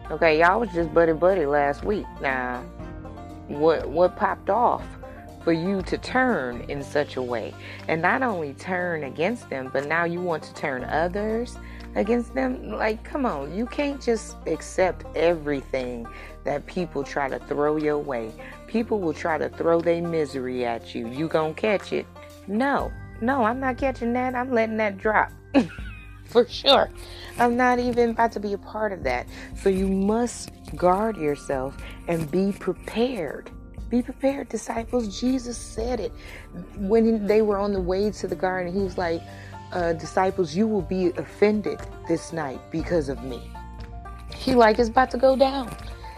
Okay, 0.10 0.40
y'all 0.40 0.62
was 0.62 0.70
just 0.70 0.94
buddy 0.94 1.12
buddy 1.12 1.46
last 1.46 1.84
week. 1.84 2.06
Now, 2.22 2.62
what 3.50 3.90
what 3.90 4.16
popped 4.16 4.50
off 4.50 4.86
for 5.44 5.52
you 5.52 5.82
to 5.82 5.98
turn 5.98 6.62
in 6.70 6.82
such 6.82 7.18
a 7.18 7.22
way, 7.22 7.54
and 7.90 8.02
not 8.02 8.24
only 8.24 8.54
turn 8.54 9.04
against 9.04 9.50
them, 9.50 9.70
but 9.74 9.88
now 9.88 10.06
you 10.06 10.22
want 10.22 10.42
to 10.44 10.54
turn 10.54 10.86
others 10.86 11.58
against 11.98 12.34
them? 12.34 12.70
Like, 12.70 13.04
come 13.04 13.26
on, 13.26 13.54
you 13.54 13.66
can't 13.66 14.02
just 14.02 14.38
accept 14.46 15.06
everything 15.16 16.08
that 16.44 16.66
people 16.66 17.04
try 17.04 17.28
to 17.28 17.40
throw 17.40 17.76
your 17.76 17.98
way. 17.98 18.32
People 18.68 19.00
will 19.00 19.14
try 19.14 19.38
to 19.38 19.50
throw 19.50 19.82
their 19.82 20.02
misery 20.02 20.66
at 20.66 20.96
you. 20.96 21.08
You 21.10 21.28
gonna 21.28 21.54
catch 21.54 21.92
it? 21.92 22.06
No, 22.48 22.92
no, 23.20 23.44
I'm 23.44 23.60
not 23.60 23.78
catching 23.78 24.14
that. 24.14 24.36
I'm 24.36 24.54
letting 24.54 24.78
that 24.78 24.98
drop. 24.98 25.32
For 26.26 26.48
sure. 26.48 26.90
I'm 27.40 27.56
not 27.56 27.80
even 27.80 28.12
about 28.12 28.32
to 28.34 28.40
be 28.40 28.54
a 28.54 28.58
part 28.58 28.92
of 28.92 29.04
that. 29.04 29.28
So 29.56 29.70
you 29.70 29.88
must 29.88 30.52
guard 30.76 31.18
yourself 31.18 31.78
and 32.08 32.30
be 32.30 32.52
prepared. 32.52 33.50
Be 33.90 34.02
prepared, 34.02 34.50
disciples. 34.50 35.20
Jesus 35.20 35.58
said 35.58 36.02
it 36.02 36.12
when 36.76 37.26
they 37.26 37.42
were 37.42 37.58
on 37.58 37.72
the 37.72 37.80
way 37.80 38.12
to 38.12 38.28
the 38.28 38.36
garden. 38.36 38.74
He 38.74 38.82
was 38.82 38.98
like, 38.98 39.22
uh, 39.72 39.94
disciples, 39.94 40.56
you 40.56 40.68
will 40.68 40.82
be 40.82 41.08
offended 41.18 41.80
this 42.08 42.34
night 42.34 42.60
because 42.72 43.10
of 43.10 43.24
me. 43.24 43.42
He 44.36 44.56
like 44.56 44.80
it's 44.80 44.90
about 44.90 45.12
to 45.12 45.18
go 45.18 45.36
down. 45.36 45.76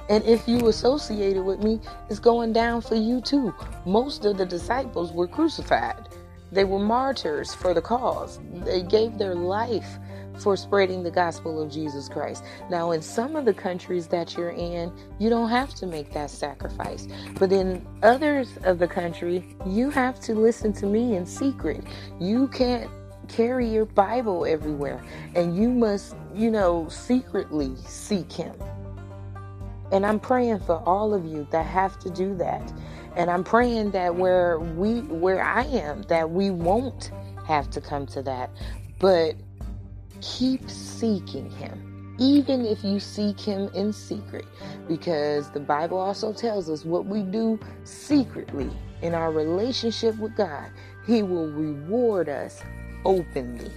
And 0.10 0.24
if 0.26 0.48
you 0.48 0.68
associated 0.68 1.44
with 1.44 1.64
me, 1.64 1.80
it's 2.10 2.20
going 2.20 2.52
down 2.52 2.82
for 2.82 2.96
you 2.96 3.22
too. 3.22 3.54
Most 3.86 4.26
of 4.26 4.38
the 4.38 4.46
disciples 4.46 5.12
were 5.12 5.28
crucified. 5.28 6.10
They 6.52 6.64
were 6.64 6.80
martyrs 6.80 7.54
for 7.54 7.76
the 7.76 7.82
cause. 7.82 8.40
They 8.66 8.82
gave 8.82 9.20
their 9.20 9.36
life 9.36 10.00
for 10.40 10.56
spreading 10.58 11.04
the 11.04 11.12
gospel 11.12 11.62
of 11.62 11.70
Jesus 11.70 12.10
Christ. 12.10 12.44
Now, 12.70 12.92
in 12.92 13.02
some 13.02 13.36
of 13.36 13.46
the 13.46 13.54
countries 13.54 14.08
that 14.08 14.36
you're 14.36 14.52
in, 14.52 14.92
you 15.20 15.30
don't 15.30 15.50
have 15.50 15.76
to 15.76 15.86
make 15.86 16.12
that 16.14 16.32
sacrifice. 16.32 17.08
But 17.38 17.52
in 17.52 17.86
others 18.04 18.58
of 18.64 18.80
the 18.80 18.88
country, 18.88 19.46
you 19.66 19.90
have 19.92 20.20
to 20.22 20.34
listen 20.34 20.74
to 20.74 20.86
me 20.86 21.16
in 21.16 21.26
secret. 21.26 21.84
You 22.20 22.48
can't 22.48 22.90
carry 23.30 23.68
your 23.68 23.86
Bible 23.86 24.46
everywhere 24.46 25.02
and 25.36 25.56
you 25.56 25.70
must, 25.70 26.16
you 26.34 26.52
know, 26.52 26.88
secretly 26.90 27.76
seek 27.86 28.32
Him. 28.32 28.54
And 29.92 30.06
I'm 30.06 30.20
praying 30.20 30.60
for 30.60 30.78
all 30.86 31.14
of 31.14 31.26
you 31.26 31.48
that 31.52 31.66
have 31.66 31.98
to 32.00 32.10
do 32.10 32.36
that. 32.36 32.74
And 33.16 33.30
I'm 33.30 33.44
praying 33.44 33.92
that 33.92 34.16
where 34.16 34.60
we 34.60 35.02
where 35.02 35.44
I 35.44 35.64
am 35.64 36.04
that 36.04 36.30
we 36.30 36.52
won't 36.52 37.12
have 37.46 37.70
to 37.72 37.82
come 37.82 38.06
to 38.08 38.22
that, 38.22 38.52
but 39.00 39.36
keep 40.22 40.70
seeking 40.70 41.50
him 41.52 42.16
even 42.20 42.66
if 42.66 42.84
you 42.84 43.00
seek 43.00 43.40
him 43.40 43.70
in 43.74 43.94
secret 43.94 44.46
because 44.88 45.50
the 45.52 45.60
bible 45.60 45.98
also 45.98 46.34
tells 46.34 46.70
us 46.70 46.84
what 46.84 47.06
we 47.06 47.22
do 47.22 47.58
secretly 47.86 48.70
in 49.02 49.14
our 49.14 49.32
relationship 49.32 50.18
with 50.18 50.36
god 50.36 50.70
he 51.06 51.24
will 51.24 51.48
reward 51.52 52.28
us 52.28 52.62
openly 53.06 53.72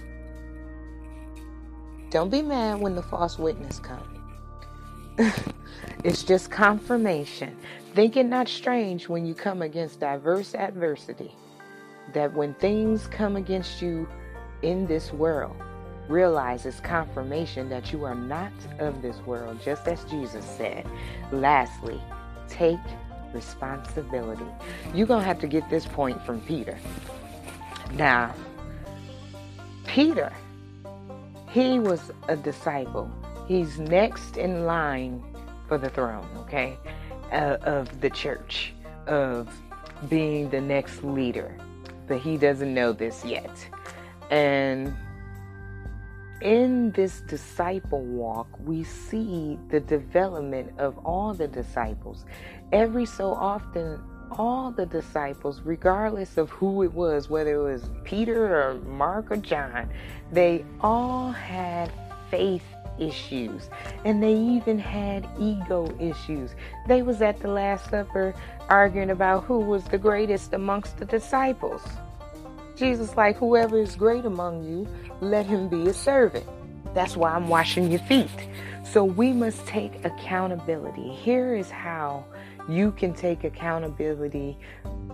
don't 2.09 2.29
be 2.29 2.41
mad 2.41 2.79
when 2.79 2.95
the 2.95 3.03
false 3.03 3.37
witness 3.37 3.79
comes 3.79 4.19
it's 6.03 6.23
just 6.23 6.49
confirmation 6.51 7.55
think 7.93 8.17
it 8.17 8.25
not 8.25 8.47
strange 8.47 9.07
when 9.07 9.25
you 9.25 9.33
come 9.33 9.61
against 9.61 9.99
diverse 9.99 10.55
adversity 10.55 11.31
that 12.13 12.33
when 12.33 12.53
things 12.55 13.07
come 13.07 13.35
against 13.35 13.81
you 13.81 14.07
in 14.61 14.85
this 14.87 15.13
world 15.13 15.55
realize 16.07 16.65
it's 16.65 16.79
confirmation 16.79 17.69
that 17.69 17.91
you 17.91 18.03
are 18.03 18.15
not 18.15 18.51
of 18.79 19.01
this 19.01 19.17
world, 19.25 19.59
just 19.63 19.87
as 19.87 20.03
Jesus 20.05 20.45
said. 20.45 20.85
Lastly, 21.31 22.01
take 22.47 22.79
responsibility. 23.33 24.45
You're 24.93 25.07
going 25.07 25.21
to 25.21 25.25
have 25.25 25.39
to 25.39 25.47
get 25.47 25.69
this 25.69 25.85
point 25.85 26.23
from 26.25 26.41
Peter. 26.41 26.77
Now, 27.93 28.33
Peter, 29.93 30.33
he 31.49 31.77
was 31.77 32.11
a 32.27 32.35
disciple. 32.35 33.07
He's 33.47 33.77
next 33.77 34.37
in 34.37 34.65
line 34.65 35.23
for 35.67 35.77
the 35.77 35.87
throne, 35.87 36.27
okay, 36.39 36.79
uh, 37.31 37.57
of 37.61 38.01
the 38.01 38.09
church, 38.09 38.73
of 39.05 39.47
being 40.09 40.49
the 40.49 40.59
next 40.59 41.03
leader. 41.03 41.55
But 42.07 42.21
he 42.21 42.37
doesn't 42.37 42.73
know 42.73 42.91
this 42.91 43.23
yet. 43.23 43.51
And 44.31 44.95
in 46.41 46.89
this 46.93 47.21
disciple 47.21 48.01
walk, 48.01 48.47
we 48.65 48.83
see 48.83 49.59
the 49.69 49.79
development 49.79 50.73
of 50.79 50.97
all 51.05 51.35
the 51.35 51.47
disciples. 51.47 52.25
Every 52.71 53.05
so 53.05 53.31
often, 53.31 54.01
all 54.37 54.71
the 54.71 54.85
disciples, 54.85 55.61
regardless 55.63 56.37
of 56.37 56.49
who 56.49 56.83
it 56.83 56.93
was, 56.93 57.29
whether 57.29 57.55
it 57.55 57.63
was 57.63 57.89
Peter 58.03 58.55
or 58.55 58.75
Mark 58.81 59.31
or 59.31 59.37
John, 59.37 59.89
they 60.31 60.65
all 60.81 61.31
had 61.31 61.91
faith 62.29 62.63
issues 62.99 63.69
and 64.05 64.21
they 64.21 64.35
even 64.35 64.77
had 64.77 65.27
ego 65.39 65.91
issues 65.99 66.51
they 66.87 67.01
was 67.01 67.23
at 67.23 67.39
the 67.39 67.47
last 67.47 67.89
supper 67.89 68.35
arguing 68.69 69.09
about 69.09 69.43
who 69.45 69.57
was 69.57 69.83
the 69.85 69.97
greatest 69.97 70.53
amongst 70.53 70.95
the 70.97 71.05
disciples 71.05 71.81
Jesus, 72.75 73.15
like, 73.15 73.37
whoever 73.37 73.79
is 73.79 73.95
great 73.95 74.25
among 74.25 74.63
you, 74.63 74.87
let 75.21 75.45
him 75.45 75.69
be 75.69 75.87
a 75.87 75.93
servant. 75.93 76.45
That's 76.93 77.15
why 77.15 77.31
I'm 77.33 77.47
washing 77.47 77.91
your 77.91 78.01
feet. 78.01 78.29
So 78.83 79.03
we 79.03 79.31
must 79.31 79.65
take 79.65 80.03
accountability. 80.05 81.09
Here 81.13 81.55
is 81.55 81.71
how 81.71 82.25
you 82.67 82.91
can 82.91 83.13
take 83.13 83.43
accountability 83.43 84.57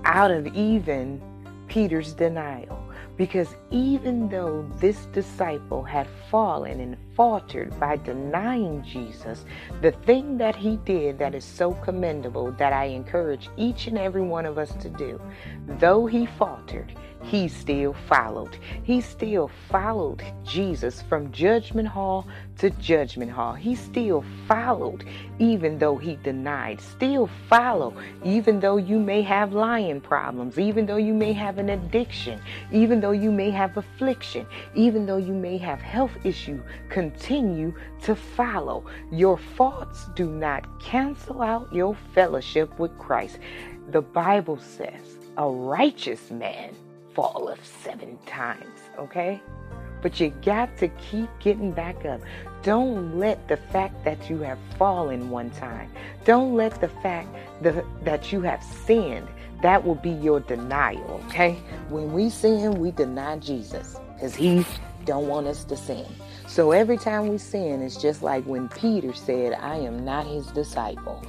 out 0.03 0.31
of 0.31 0.47
even 0.47 1.21
Peter's 1.67 2.13
denial. 2.13 2.83
Because 3.15 3.55
even 3.69 4.29
though 4.29 4.67
this 4.79 5.05
disciple 5.07 5.83
had 5.83 6.07
fallen 6.31 6.79
and 6.79 6.97
faltered 7.15 7.77
by 7.79 7.97
denying 7.97 8.81
Jesus, 8.81 9.45
the 9.81 9.91
thing 9.91 10.37
that 10.37 10.55
he 10.55 10.77
did 10.77 11.19
that 11.19 11.35
is 11.35 11.43
so 11.43 11.73
commendable 11.73 12.51
that 12.53 12.71
I 12.71 12.85
encourage 12.85 13.49
each 13.57 13.87
and 13.87 13.97
every 13.97 14.21
one 14.21 14.45
of 14.45 14.57
us 14.57 14.73
to 14.75 14.89
do, 14.89 15.21
though 15.67 16.05
he 16.05 16.25
faltered, 16.25 16.93
he 17.23 17.47
still 17.47 17.93
followed. 18.07 18.57
He 18.83 19.01
still 19.01 19.49
followed 19.69 20.23
Jesus 20.43 21.01
from 21.01 21.31
judgment 21.31 21.87
hall 21.87 22.27
to 22.57 22.69
judgment 22.71 23.31
hall. 23.31 23.53
He 23.53 23.75
still 23.75 24.23
followed 24.47 25.05
even 25.37 25.77
though 25.77 25.97
he 25.97 26.15
denied. 26.17 26.81
Still 26.81 27.29
follow 27.47 27.93
even 28.23 28.59
though 28.59 28.77
you 28.77 28.99
may 28.99 29.21
have 29.21 29.53
lying 29.53 30.01
problems, 30.01 30.57
even 30.57 30.85
though 30.85 30.97
you 30.97 31.13
may 31.13 31.33
have 31.33 31.57
an 31.57 31.69
addiction, 31.69 32.41
even 32.71 32.99
though 32.99 33.11
you 33.11 33.31
may 33.31 33.49
have 33.49 33.77
affliction, 33.77 34.45
even 34.73 35.05
though 35.05 35.17
you 35.17 35.33
may 35.33 35.57
have 35.57 35.79
health 35.79 36.11
issue. 36.23 36.61
Continue 36.89 37.73
to 38.01 38.15
follow. 38.15 38.85
Your 39.11 39.37
faults 39.37 40.07
do 40.15 40.29
not 40.29 40.79
cancel 40.79 41.41
out 41.41 41.71
your 41.73 41.95
fellowship 42.13 42.79
with 42.79 42.97
Christ. 42.97 43.39
The 43.89 44.01
Bible 44.01 44.57
says 44.57 45.17
a 45.37 45.49
righteous 45.49 46.31
man 46.31 46.75
falleth 47.13 47.65
seven 47.83 48.17
times, 48.25 48.79
okay? 48.97 49.41
But 50.01 50.19
you 50.19 50.29
got 50.41 50.77
to 50.77 50.87
keep 50.87 51.29
getting 51.39 51.71
back 51.71 52.05
up. 52.05 52.21
Don't 52.63 53.17
let 53.17 53.47
the 53.47 53.57
fact 53.57 54.03
that 54.05 54.29
you 54.29 54.39
have 54.39 54.57
fallen 54.77 55.29
one 55.29 55.49
time, 55.51 55.91
don't 56.25 56.55
let 56.55 56.79
the 56.81 56.89
fact 56.89 57.29
that, 57.61 57.83
that 58.03 58.31
you 58.31 58.41
have 58.41 58.63
sinned, 58.63 59.27
that 59.61 59.85
will 59.85 59.95
be 59.95 60.11
your 60.11 60.39
denial, 60.39 61.21
okay? 61.27 61.57
When 61.89 62.13
we 62.13 62.29
sin, 62.29 62.79
we 62.79 62.91
deny 62.91 63.37
Jesus 63.39 63.97
because 64.13 64.35
he 64.35 64.65
don't 65.05 65.27
want 65.27 65.47
us 65.47 65.63
to 65.65 65.77
sin. 65.77 66.05
So 66.47 66.71
every 66.71 66.97
time 66.97 67.27
we 67.27 67.37
sin, 67.37 67.81
it's 67.81 68.01
just 68.01 68.23
like 68.23 68.43
when 68.45 68.69
Peter 68.69 69.13
said, 69.13 69.53
I 69.53 69.75
am 69.77 70.03
not 70.03 70.25
his 70.25 70.47
disciple. 70.47 71.23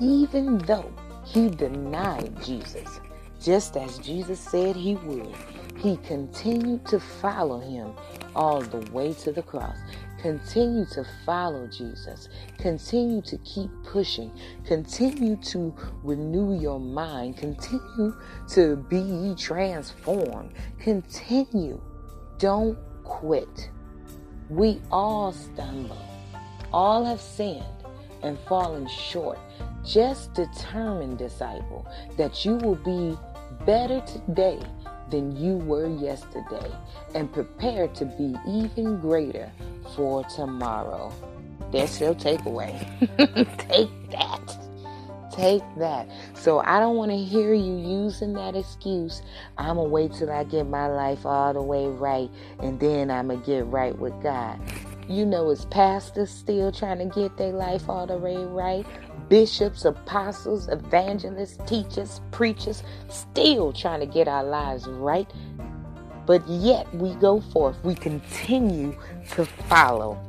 Even 0.00 0.58
though 0.58 0.92
he 1.24 1.50
denied 1.50 2.42
Jesus, 2.44 3.00
just 3.40 3.76
as 3.76 3.98
Jesus 3.98 4.40
said 4.40 4.76
he 4.76 4.96
would. 4.96 5.34
He 5.76 5.96
continued 5.98 6.84
to 6.86 6.98
follow 6.98 7.60
him 7.60 7.92
all 8.34 8.60
the 8.60 8.80
way 8.90 9.14
to 9.14 9.32
the 9.32 9.42
cross. 9.42 9.76
Continue 10.20 10.84
to 10.86 11.06
follow 11.24 11.68
Jesus. 11.68 12.28
Continue 12.58 13.22
to 13.22 13.38
keep 13.38 13.70
pushing. 13.84 14.32
Continue 14.66 15.36
to 15.36 15.72
renew 16.02 16.58
your 16.58 16.80
mind. 16.80 17.36
Continue 17.36 18.16
to 18.48 18.76
be 18.88 19.34
transformed. 19.38 20.52
Continue. 20.80 21.80
Don't 22.38 22.76
quit. 23.04 23.70
We 24.48 24.80
all 24.90 25.32
stumble. 25.32 26.04
All 26.72 27.04
have 27.04 27.20
sinned 27.20 27.64
and 28.22 28.36
fallen 28.48 28.88
short. 28.88 29.38
Just 29.84 30.34
determine, 30.34 31.16
disciple, 31.16 31.86
that 32.16 32.44
you 32.44 32.56
will 32.56 32.74
be 32.74 33.16
better 33.68 34.00
today 34.06 34.58
than 35.10 35.36
you 35.36 35.58
were 35.58 35.94
yesterday 35.98 36.72
and 37.14 37.30
prepare 37.30 37.86
to 37.86 38.06
be 38.06 38.34
even 38.48 38.98
greater 38.98 39.52
for 39.94 40.24
tomorrow. 40.24 41.12
That's 41.70 42.00
your 42.00 42.14
takeaway. 42.14 42.78
Take 43.58 43.90
that. 44.10 44.58
Take 45.30 45.62
that. 45.76 46.08
So 46.32 46.60
I 46.60 46.80
don't 46.80 46.96
want 46.96 47.10
to 47.10 47.18
hear 47.18 47.52
you 47.52 47.76
using 47.76 48.32
that 48.32 48.56
excuse. 48.56 49.20
I'm 49.58 49.76
going 49.76 49.88
to 49.88 49.92
wait 49.92 50.12
till 50.14 50.30
I 50.30 50.44
get 50.44 50.66
my 50.66 50.86
life 50.86 51.26
all 51.26 51.52
the 51.52 51.60
way 51.60 51.88
right 51.88 52.30
and 52.60 52.80
then 52.80 53.10
I'm 53.10 53.28
going 53.28 53.40
to 53.40 53.46
get 53.46 53.66
right 53.66 53.96
with 53.98 54.14
God. 54.22 54.58
You 55.08 55.24
know, 55.24 55.50
as 55.50 55.64
pastors 55.66 56.30
still 56.30 56.70
trying 56.70 56.98
to 56.98 57.06
get 57.06 57.38
their 57.38 57.52
life 57.52 57.88
all 57.88 58.06
the 58.06 58.18
way 58.18 58.36
right, 58.36 58.84
bishops, 59.30 59.86
apostles, 59.86 60.68
evangelists, 60.68 61.58
teachers, 61.66 62.20
preachers, 62.30 62.82
still 63.08 63.72
trying 63.72 64.00
to 64.00 64.06
get 64.06 64.28
our 64.28 64.44
lives 64.44 64.86
right. 64.86 65.30
But 66.26 66.46
yet 66.46 66.92
we 66.94 67.14
go 67.14 67.40
forth, 67.40 67.82
we 67.82 67.94
continue 67.94 68.94
to 69.30 69.46
follow. 69.46 70.22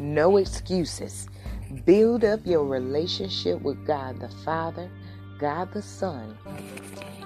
No 0.00 0.38
excuses. 0.38 1.28
Build 1.84 2.24
up 2.24 2.40
your 2.44 2.64
relationship 2.64 3.62
with 3.62 3.86
God 3.86 4.18
the 4.18 4.28
Father, 4.28 4.90
God 5.38 5.72
the 5.72 5.82
Son, 5.82 6.36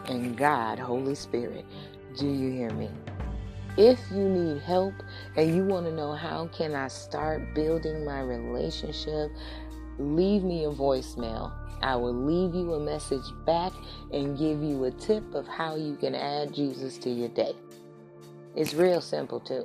and 0.06 0.36
God 0.36 0.78
Holy 0.78 1.14
Spirit. 1.14 1.64
Do 2.18 2.26
you 2.26 2.50
hear 2.50 2.70
me? 2.72 2.90
If 3.78 3.98
you 4.10 4.28
need 4.28 4.60
help 4.62 4.94
and 5.38 5.54
you 5.54 5.62
want 5.62 5.86
to 5.86 5.92
know 5.92 6.14
how 6.14 6.48
can 6.48 6.74
I 6.74 6.88
start 6.88 7.54
building 7.54 8.04
my 8.04 8.22
relationship, 8.22 9.30
leave 9.96 10.42
me 10.42 10.64
a 10.64 10.68
voicemail. 10.68 11.52
I 11.80 11.94
will 11.94 12.12
leave 12.12 12.56
you 12.56 12.72
a 12.74 12.80
message 12.80 13.22
back 13.46 13.72
and 14.12 14.36
give 14.36 14.60
you 14.64 14.82
a 14.82 14.90
tip 14.90 15.22
of 15.34 15.46
how 15.46 15.76
you 15.76 15.94
can 15.94 16.16
add 16.16 16.52
Jesus 16.52 16.98
to 16.98 17.10
your 17.10 17.28
day. 17.28 17.54
It's 18.56 18.74
real 18.74 19.00
simple 19.00 19.38
too. 19.38 19.64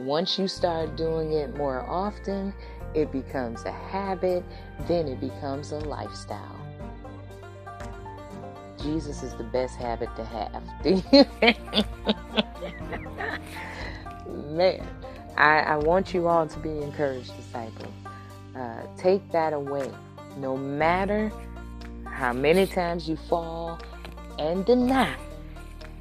Once 0.00 0.36
you 0.36 0.48
start 0.48 0.96
doing 0.96 1.32
it 1.32 1.56
more 1.56 1.88
often, 1.88 2.52
it 2.92 3.12
becomes 3.12 3.62
a 3.66 3.70
habit, 3.70 4.42
then 4.88 5.06
it 5.06 5.20
becomes 5.20 5.70
a 5.70 5.78
lifestyle. 5.78 6.58
Jesus 8.82 9.22
is 9.22 9.32
the 9.34 9.44
best 9.44 9.76
habit 9.76 10.08
to 10.16 10.24
have. 10.24 10.64
Man, 14.28 14.86
I, 15.36 15.60
I 15.60 15.76
want 15.76 16.12
you 16.12 16.28
all 16.28 16.46
to 16.46 16.58
be 16.58 16.70
encouraged, 16.70 17.34
disciples. 17.36 17.92
Uh, 18.54 18.82
take 18.96 19.30
that 19.32 19.52
away. 19.52 19.90
No 20.36 20.56
matter 20.56 21.32
how 22.04 22.32
many 22.32 22.66
times 22.66 23.08
you 23.08 23.16
fall 23.16 23.78
and 24.38 24.64
deny, 24.66 25.14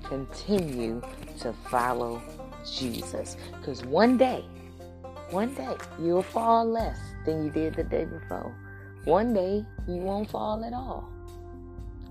continue 0.04 1.02
to 1.40 1.54
follow 1.70 2.22
Jesus. 2.70 3.38
Because 3.60 3.84
one 3.86 4.18
day, 4.18 4.44
one 5.30 5.54
day, 5.54 5.76
you'll 6.00 6.24
fall 6.24 6.66
less 6.66 6.98
than 7.26 7.46
you 7.46 7.52
did 7.52 7.76
the 7.76 7.84
day 7.84 8.06
before. 8.06 8.56
One 9.06 9.34
day, 9.34 9.66
you 9.88 9.96
won't 9.96 10.30
fall 10.30 10.63
at 10.66 10.74
all. 10.74 11.10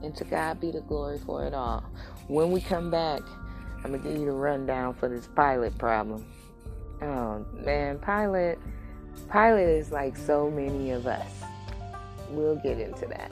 And 0.03 0.15
to 0.17 0.25
God 0.25 0.61
be 0.61 0.71
the 0.71 0.83
glory 0.83 1.19
for 1.19 1.47
it 1.47 1.55
all. 1.55 1.85
When 2.29 2.51
we 2.51 2.61
come 2.61 2.91
back, 2.91 3.21
I'm 3.87 3.93
to 4.03 4.09
give 4.09 4.19
you 4.19 4.27
the 4.27 4.33
rundown 4.33 4.95
for 4.95 5.09
this 5.09 5.29
Pilate 5.29 5.79
problem. 5.79 6.27
Oh, 7.03 7.47
man, 7.65 8.01
Pilate, 8.01 8.59
Pilate 9.31 9.69
is 9.69 9.93
like 9.93 10.17
so 10.17 10.51
many 10.51 10.91
of 10.91 11.07
us. 11.07 11.31
We'll 12.31 12.57
get 12.57 12.81
into 12.81 13.07
that. 13.07 13.31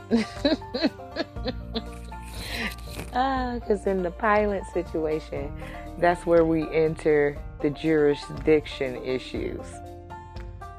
ah, 3.15 3.55
because 3.55 3.85
in 3.89 4.05
the 4.05 4.13
Pilate 4.13 4.63
situation, 4.73 5.53
that's 5.99 6.25
where 6.25 6.45
we 6.45 6.71
enter 6.71 7.37
the 7.61 7.71
jurisdiction 7.71 9.05
issues. 9.05 9.67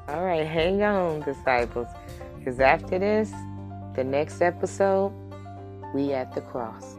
All 0.08 0.24
right, 0.24 0.46
hang 0.46 0.82
on, 0.84 1.20
disciples, 1.20 1.88
because 2.38 2.60
after 2.60 2.98
this, 2.98 3.30
the 3.94 4.04
next 4.04 4.40
episode, 4.40 5.12
we 5.92 6.14
at 6.14 6.34
the 6.34 6.40
cross. 6.40 6.96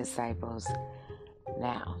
Disciples. 0.00 0.66
Now, 1.58 1.96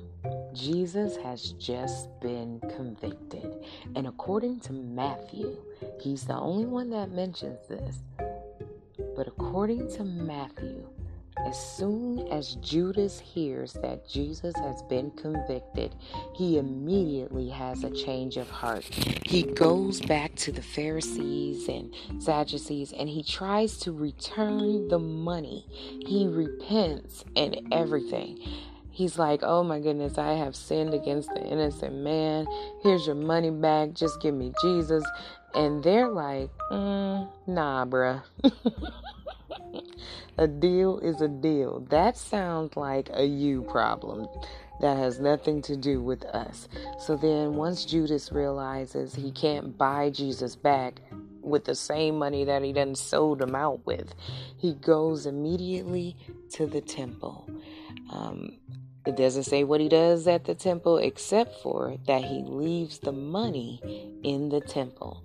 Jesus 0.54 1.16
has 1.18 1.52
just 1.52 2.08
been 2.20 2.60
convicted. 2.76 3.64
And 3.94 4.06
according 4.06 4.60
to 4.60 4.72
Matthew, 4.72 5.56
he's 6.00 6.24
the 6.24 6.36
only 6.36 6.64
one 6.64 6.88
that 6.90 7.10
mentions 7.10 7.58
this. 7.68 7.96
But 9.16 9.26
according 9.26 9.90
to 9.96 10.04
Matthew, 10.04 10.88
as 11.46 11.58
soon 11.58 12.28
as 12.28 12.54
Judas 12.56 13.18
hears 13.18 13.72
that 13.74 14.08
Jesus 14.08 14.54
has 14.56 14.82
been 14.82 15.10
convicted, 15.12 15.94
he 16.34 16.58
immediately 16.58 17.48
has 17.48 17.82
a 17.84 17.90
change 17.90 18.36
of 18.36 18.48
heart. 18.48 18.84
He 19.24 19.42
goes 19.42 20.00
back 20.00 20.34
to 20.36 20.52
the 20.52 20.62
Pharisees 20.62 21.68
and 21.68 21.94
Sadducees 22.18 22.92
and 22.92 23.08
he 23.08 23.22
tries 23.22 23.78
to 23.78 23.92
return 23.92 24.88
the 24.88 24.98
money. 24.98 25.66
He 26.06 26.26
repents 26.26 27.24
and 27.36 27.60
everything. 27.72 28.38
He's 28.90 29.18
like, 29.18 29.40
Oh 29.42 29.62
my 29.64 29.80
goodness, 29.80 30.18
I 30.18 30.32
have 30.32 30.54
sinned 30.54 30.94
against 30.94 31.30
the 31.30 31.42
innocent 31.42 31.94
man. 31.94 32.46
Here's 32.82 33.06
your 33.06 33.16
money 33.16 33.50
back. 33.50 33.94
Just 33.94 34.20
give 34.20 34.34
me 34.34 34.52
Jesus. 34.60 35.04
And 35.54 35.82
they're 35.82 36.08
like, 36.08 36.50
mm, 36.70 37.28
Nah, 37.46 37.86
bruh. 37.86 38.22
a 40.38 40.46
deal 40.46 40.98
is 40.98 41.20
a 41.20 41.28
deal. 41.28 41.80
That 41.90 42.16
sounds 42.16 42.76
like 42.76 43.10
a 43.12 43.24
you 43.24 43.62
problem 43.62 44.28
that 44.80 44.96
has 44.96 45.20
nothing 45.20 45.62
to 45.62 45.76
do 45.76 46.00
with 46.02 46.24
us. 46.24 46.68
So 46.98 47.16
then, 47.16 47.54
once 47.54 47.84
Judas 47.84 48.32
realizes 48.32 49.14
he 49.14 49.30
can't 49.30 49.76
buy 49.76 50.10
Jesus 50.10 50.56
back 50.56 51.00
with 51.42 51.64
the 51.64 51.74
same 51.74 52.18
money 52.18 52.44
that 52.44 52.62
he 52.62 52.72
done 52.72 52.94
sold 52.94 53.42
him 53.42 53.54
out 53.54 53.84
with, 53.86 54.14
he 54.56 54.74
goes 54.74 55.26
immediately 55.26 56.16
to 56.52 56.66
the 56.66 56.80
temple. 56.80 57.48
Um, 58.10 58.58
it 59.06 59.16
doesn't 59.16 59.44
say 59.44 59.64
what 59.64 59.80
he 59.80 59.88
does 59.88 60.26
at 60.26 60.44
the 60.44 60.54
temple 60.54 60.98
except 60.98 61.62
for 61.62 61.96
that 62.06 62.22
he 62.22 62.42
leaves 62.42 62.98
the 62.98 63.12
money 63.12 63.80
in 64.22 64.50
the 64.50 64.60
temple. 64.60 65.22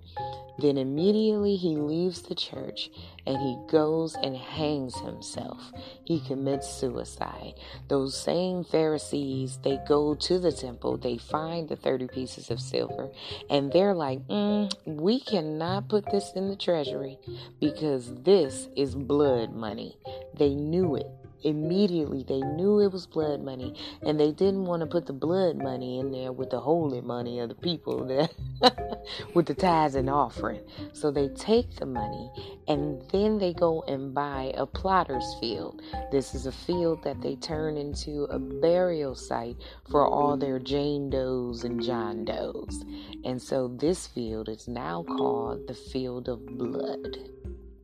Then 0.58 0.78
immediately 0.78 1.56
he 1.56 1.76
leaves 1.76 2.22
the 2.22 2.34
church 2.34 2.90
and 3.26 3.36
he 3.36 3.58
goes 3.68 4.14
and 4.14 4.36
hangs 4.36 4.96
himself. 5.00 5.72
He 6.04 6.20
commits 6.20 6.68
suicide. 6.68 7.54
Those 7.88 8.16
same 8.16 8.64
Pharisees, 8.64 9.58
they 9.62 9.78
go 9.86 10.14
to 10.14 10.38
the 10.38 10.52
temple, 10.52 10.96
they 10.96 11.18
find 11.18 11.68
the 11.68 11.76
30 11.76 12.08
pieces 12.08 12.50
of 12.50 12.60
silver, 12.60 13.10
and 13.50 13.72
they're 13.72 13.94
like, 13.94 14.26
mm, 14.28 14.72
We 14.86 15.20
cannot 15.20 15.88
put 15.88 16.10
this 16.10 16.32
in 16.34 16.48
the 16.48 16.56
treasury 16.56 17.18
because 17.60 18.14
this 18.22 18.68
is 18.76 18.94
blood 18.94 19.52
money. 19.52 19.98
They 20.34 20.54
knew 20.54 20.96
it 20.96 21.06
immediately. 21.46 22.24
They 22.26 22.40
knew 22.40 22.80
it 22.80 22.92
was 22.92 23.06
blood 23.06 23.40
money 23.40 23.74
and 24.02 24.18
they 24.18 24.32
didn't 24.32 24.64
want 24.64 24.80
to 24.80 24.86
put 24.86 25.06
the 25.06 25.12
blood 25.12 25.56
money 25.56 26.00
in 26.00 26.10
there 26.10 26.32
with 26.32 26.50
the 26.50 26.60
holy 26.60 27.00
money 27.00 27.38
of 27.38 27.48
the 27.48 27.54
people 27.54 28.04
that 28.06 28.34
with 29.34 29.46
the 29.46 29.54
tithes 29.54 29.94
and 29.94 30.10
offering. 30.10 30.60
So 30.92 31.10
they 31.10 31.28
take 31.28 31.76
the 31.76 31.86
money 31.86 32.30
and 32.66 33.00
then 33.12 33.38
they 33.38 33.54
go 33.54 33.82
and 33.82 34.12
buy 34.12 34.52
a 34.56 34.66
plotter's 34.66 35.36
field. 35.40 35.80
This 36.10 36.34
is 36.34 36.46
a 36.46 36.52
field 36.52 37.04
that 37.04 37.20
they 37.22 37.36
turn 37.36 37.76
into 37.76 38.24
a 38.24 38.38
burial 38.38 39.14
site 39.14 39.56
for 39.88 40.06
all 40.06 40.36
their 40.36 40.58
jane 40.58 41.10
does 41.10 41.62
and 41.64 41.82
john 41.82 42.24
does. 42.24 42.84
And 43.24 43.40
so 43.40 43.68
this 43.68 44.08
field 44.08 44.48
is 44.48 44.66
now 44.66 45.04
called 45.04 45.68
the 45.68 45.74
field 45.74 46.28
of 46.28 46.44
blood. 46.44 47.18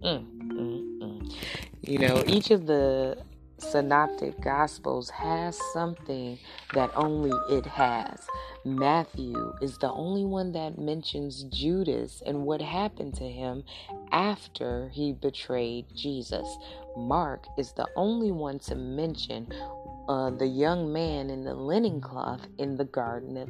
Mm, 0.03 0.27
mm, 0.53 0.99
mm. 0.99 1.35
you 1.83 1.99
know 1.99 2.25
each 2.27 2.51
of 2.51 2.67
the 2.67 3.17
synoptic 3.73 4.39
gospels 4.43 5.09
has 5.09 5.59
something 5.73 6.39
that 6.75 6.91
only 6.95 7.33
it 7.49 7.65
has. 7.65 8.27
Matthew 8.67 9.55
is 9.63 9.79
the 9.79 9.91
only 9.91 10.27
one 10.27 10.53
that 10.53 10.79
mentions 10.79 11.45
Judas 11.45 12.23
and 12.27 12.45
what 12.45 12.61
happened 12.61 13.15
to 13.15 13.29
him 13.29 13.65
after 14.13 14.91
he 14.93 15.15
betrayed 15.15 15.87
Jesus. 15.97 16.47
Mark 16.99 17.47
is 17.57 17.73
the 17.73 17.89
only 17.97 18.31
one 18.31 18.59
to 18.59 18.75
mention 18.75 19.51
uh, 20.07 20.29
the 20.29 20.47
young 20.47 20.93
man 20.93 21.31
in 21.31 21.43
the 21.43 21.55
linen 21.55 22.03
cloth 22.03 22.47
in 22.59 22.77
the 22.77 22.85
Garden 22.85 23.39
of 23.39 23.49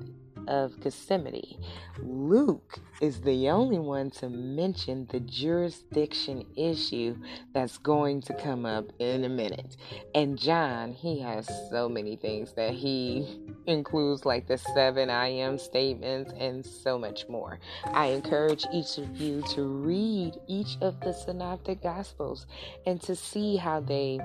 of 0.49 0.81
Gethsemane. 0.81 1.59
Luke 2.03 2.81
is 3.01 3.21
the 3.21 3.49
only 3.49 3.79
one 3.79 4.11
to 4.11 4.29
mention 4.29 5.07
the 5.11 5.21
jurisdiction 5.21 6.45
issue 6.57 7.17
that's 7.53 7.79
going 7.79 8.21
to 8.23 8.35
come 8.35 8.65
up 8.65 8.87
in 8.99 9.25
a 9.25 9.29
minute. 9.29 9.77
And 10.15 10.39
John, 10.39 10.93
he 10.93 11.21
has 11.21 11.51
so 11.71 11.89
many 11.89 12.17
things 12.17 12.53
that 12.55 12.75
he 12.75 13.41
includes, 13.67 14.25
like 14.25 14.47
the 14.47 14.59
seven 14.59 15.11
I 15.11 15.29
am 15.29 15.59
statements 15.59 16.33
and 16.39 16.65
so 16.65 16.99
much 16.99 17.29
more. 17.29 17.59
I 17.87 18.07
encourage 18.07 18.65
each 18.73 18.99
of 18.99 19.21
you 19.21 19.43
to 19.51 19.65
read 19.65 20.35
each 20.47 20.77
of 20.81 21.01
the 21.01 21.13
synoptic 21.13 21.83
gospels 21.83 22.47
and 22.87 23.01
to 23.03 23.17
see 23.17 23.57
how 23.57 23.81
they 23.81 24.21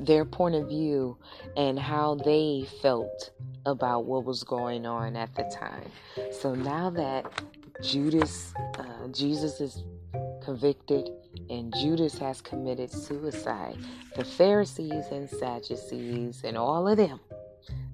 their 0.00 0.24
point 0.24 0.54
of 0.54 0.68
view 0.68 1.16
and 1.56 1.78
how 1.78 2.16
they 2.16 2.66
felt 2.82 3.30
about 3.66 4.04
what 4.04 4.24
was 4.24 4.44
going 4.44 4.86
on 4.86 5.16
at 5.16 5.34
the 5.34 5.44
time. 5.44 5.90
So 6.32 6.54
now 6.54 6.90
that 6.90 7.26
Judas, 7.82 8.52
uh, 8.78 9.08
Jesus 9.08 9.60
is 9.60 9.84
convicted 10.42 11.08
and 11.50 11.72
Judas 11.80 12.18
has 12.18 12.40
committed 12.40 12.90
suicide, 12.90 13.76
the 14.16 14.24
Pharisees 14.24 15.06
and 15.10 15.28
Sadducees 15.28 16.42
and 16.44 16.56
all 16.56 16.86
of 16.88 16.96
them, 16.96 17.20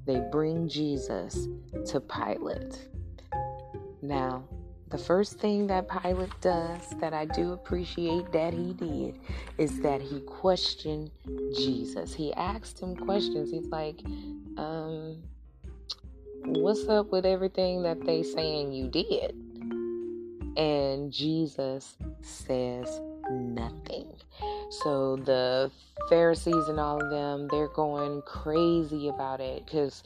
they 0.07 0.21
bring 0.33 0.69
Jesus 0.69 1.49
to 1.87 2.01
Pilate. 2.01 2.89
Now, 4.03 4.45
the 4.91 4.99
first 4.99 5.39
thing 5.39 5.69
that 5.69 5.89
Pilate 5.89 6.33
does 6.41 6.83
that 7.01 7.15
I 7.15 7.25
do 7.25 7.53
appreciate 7.53 8.33
that 8.33 8.53
he 8.53 8.73
did 8.73 9.19
is 9.57 9.81
that 9.81 10.01
he 10.01 10.21
questioned 10.21 11.11
Jesus. 11.57 12.13
He 12.13 12.33
asked 12.35 12.81
him 12.81 12.97
questions. 12.97 13.53
He's 13.53 13.67
like, 13.67 14.01
um, 14.57 15.23
what's 16.45 16.89
up 16.89 17.13
with 17.13 17.25
everything 17.25 17.83
that 17.83 18.05
they 18.05 18.25
saying 18.25 18.73
you 18.73 18.89
did? 18.89 19.33
And 20.57 21.13
Jesus 21.13 21.97
says 22.23 23.01
nothing. 23.31 24.09
So 24.83 25.17
the 25.17 25.71
Pharisees 26.09 26.69
and 26.69 26.81
all 26.81 27.01
of 27.01 27.11
them, 27.11 27.47
they're 27.49 27.69
going 27.69 28.23
crazy 28.23 29.09
about 29.09 29.41
it 29.41 29.65
because 29.67 30.03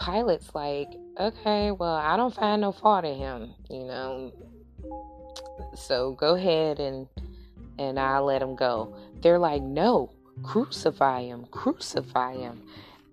Pilate's 0.00 0.54
like, 0.54 0.88
okay, 1.18 1.70
well, 1.70 1.94
I 1.94 2.16
don't 2.16 2.34
find 2.34 2.60
no 2.62 2.72
fault 2.72 3.04
in 3.04 3.16
him, 3.16 3.54
you 3.68 3.84
know. 3.84 4.32
So 5.74 6.12
go 6.12 6.34
ahead 6.34 6.78
and 6.78 7.08
and 7.78 7.98
I'll 7.98 8.24
let 8.24 8.42
him 8.42 8.56
go. 8.56 8.96
They're 9.20 9.38
like, 9.38 9.62
no, 9.62 10.10
crucify 10.42 11.22
him, 11.22 11.46
crucify 11.50 12.36
him. 12.36 12.62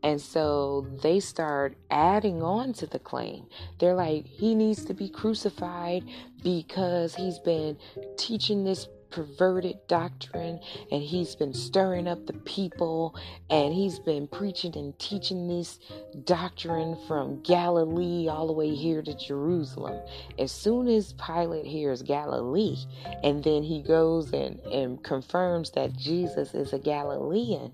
And 0.03 0.21
so 0.21 0.85
they 1.01 1.19
start 1.19 1.77
adding 1.89 2.43
on 2.43 2.73
to 2.73 2.85
the 2.85 2.99
claim. 2.99 3.47
They're 3.79 3.95
like, 3.95 4.27
he 4.27 4.53
needs 4.53 4.85
to 4.85 4.93
be 4.93 5.09
crucified 5.09 6.03
because 6.43 7.15
he's 7.15 7.39
been 7.39 7.77
teaching 8.15 8.63
this 8.63 8.87
perverted 9.15 9.77
doctrine 9.87 10.59
and 10.91 11.01
he's 11.01 11.35
been 11.35 11.53
stirring 11.53 12.05
up 12.05 12.25
the 12.27 12.33
people 12.33 13.15
and 13.49 13.73
he's 13.73 13.97
been 13.97 14.27
preaching 14.27 14.75
and 14.75 14.97
teaching 14.99 15.47
this 15.47 15.79
doctrine 16.25 16.97
from 17.07 17.41
Galilee 17.41 18.27
all 18.27 18.45
the 18.45 18.51
way 18.53 18.75
here 18.75 19.01
to 19.01 19.13
Jerusalem. 19.15 20.01
As 20.37 20.51
soon 20.51 20.89
as 20.89 21.13
Pilate 21.13 21.65
hears 21.65 22.01
Galilee 22.01 22.75
and 23.23 23.41
then 23.41 23.63
he 23.63 23.81
goes 23.81 24.33
and, 24.33 24.59
and 24.65 25.01
confirms 25.01 25.71
that 25.71 25.95
Jesus 25.95 26.53
is 26.53 26.73
a 26.73 26.79
Galilean, 26.79 27.71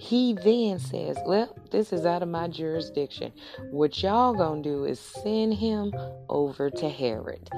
he 0.00 0.32
then 0.32 0.78
says, 0.78 1.18
Well, 1.26 1.54
this 1.70 1.92
is 1.92 2.06
out 2.06 2.22
of 2.22 2.28
my 2.30 2.48
jurisdiction. 2.48 3.32
What 3.70 4.02
y'all 4.02 4.32
gonna 4.32 4.62
do 4.62 4.84
is 4.84 4.98
send 4.98 5.52
him 5.52 5.92
over 6.30 6.70
to 6.70 6.88
Herod. 6.88 7.50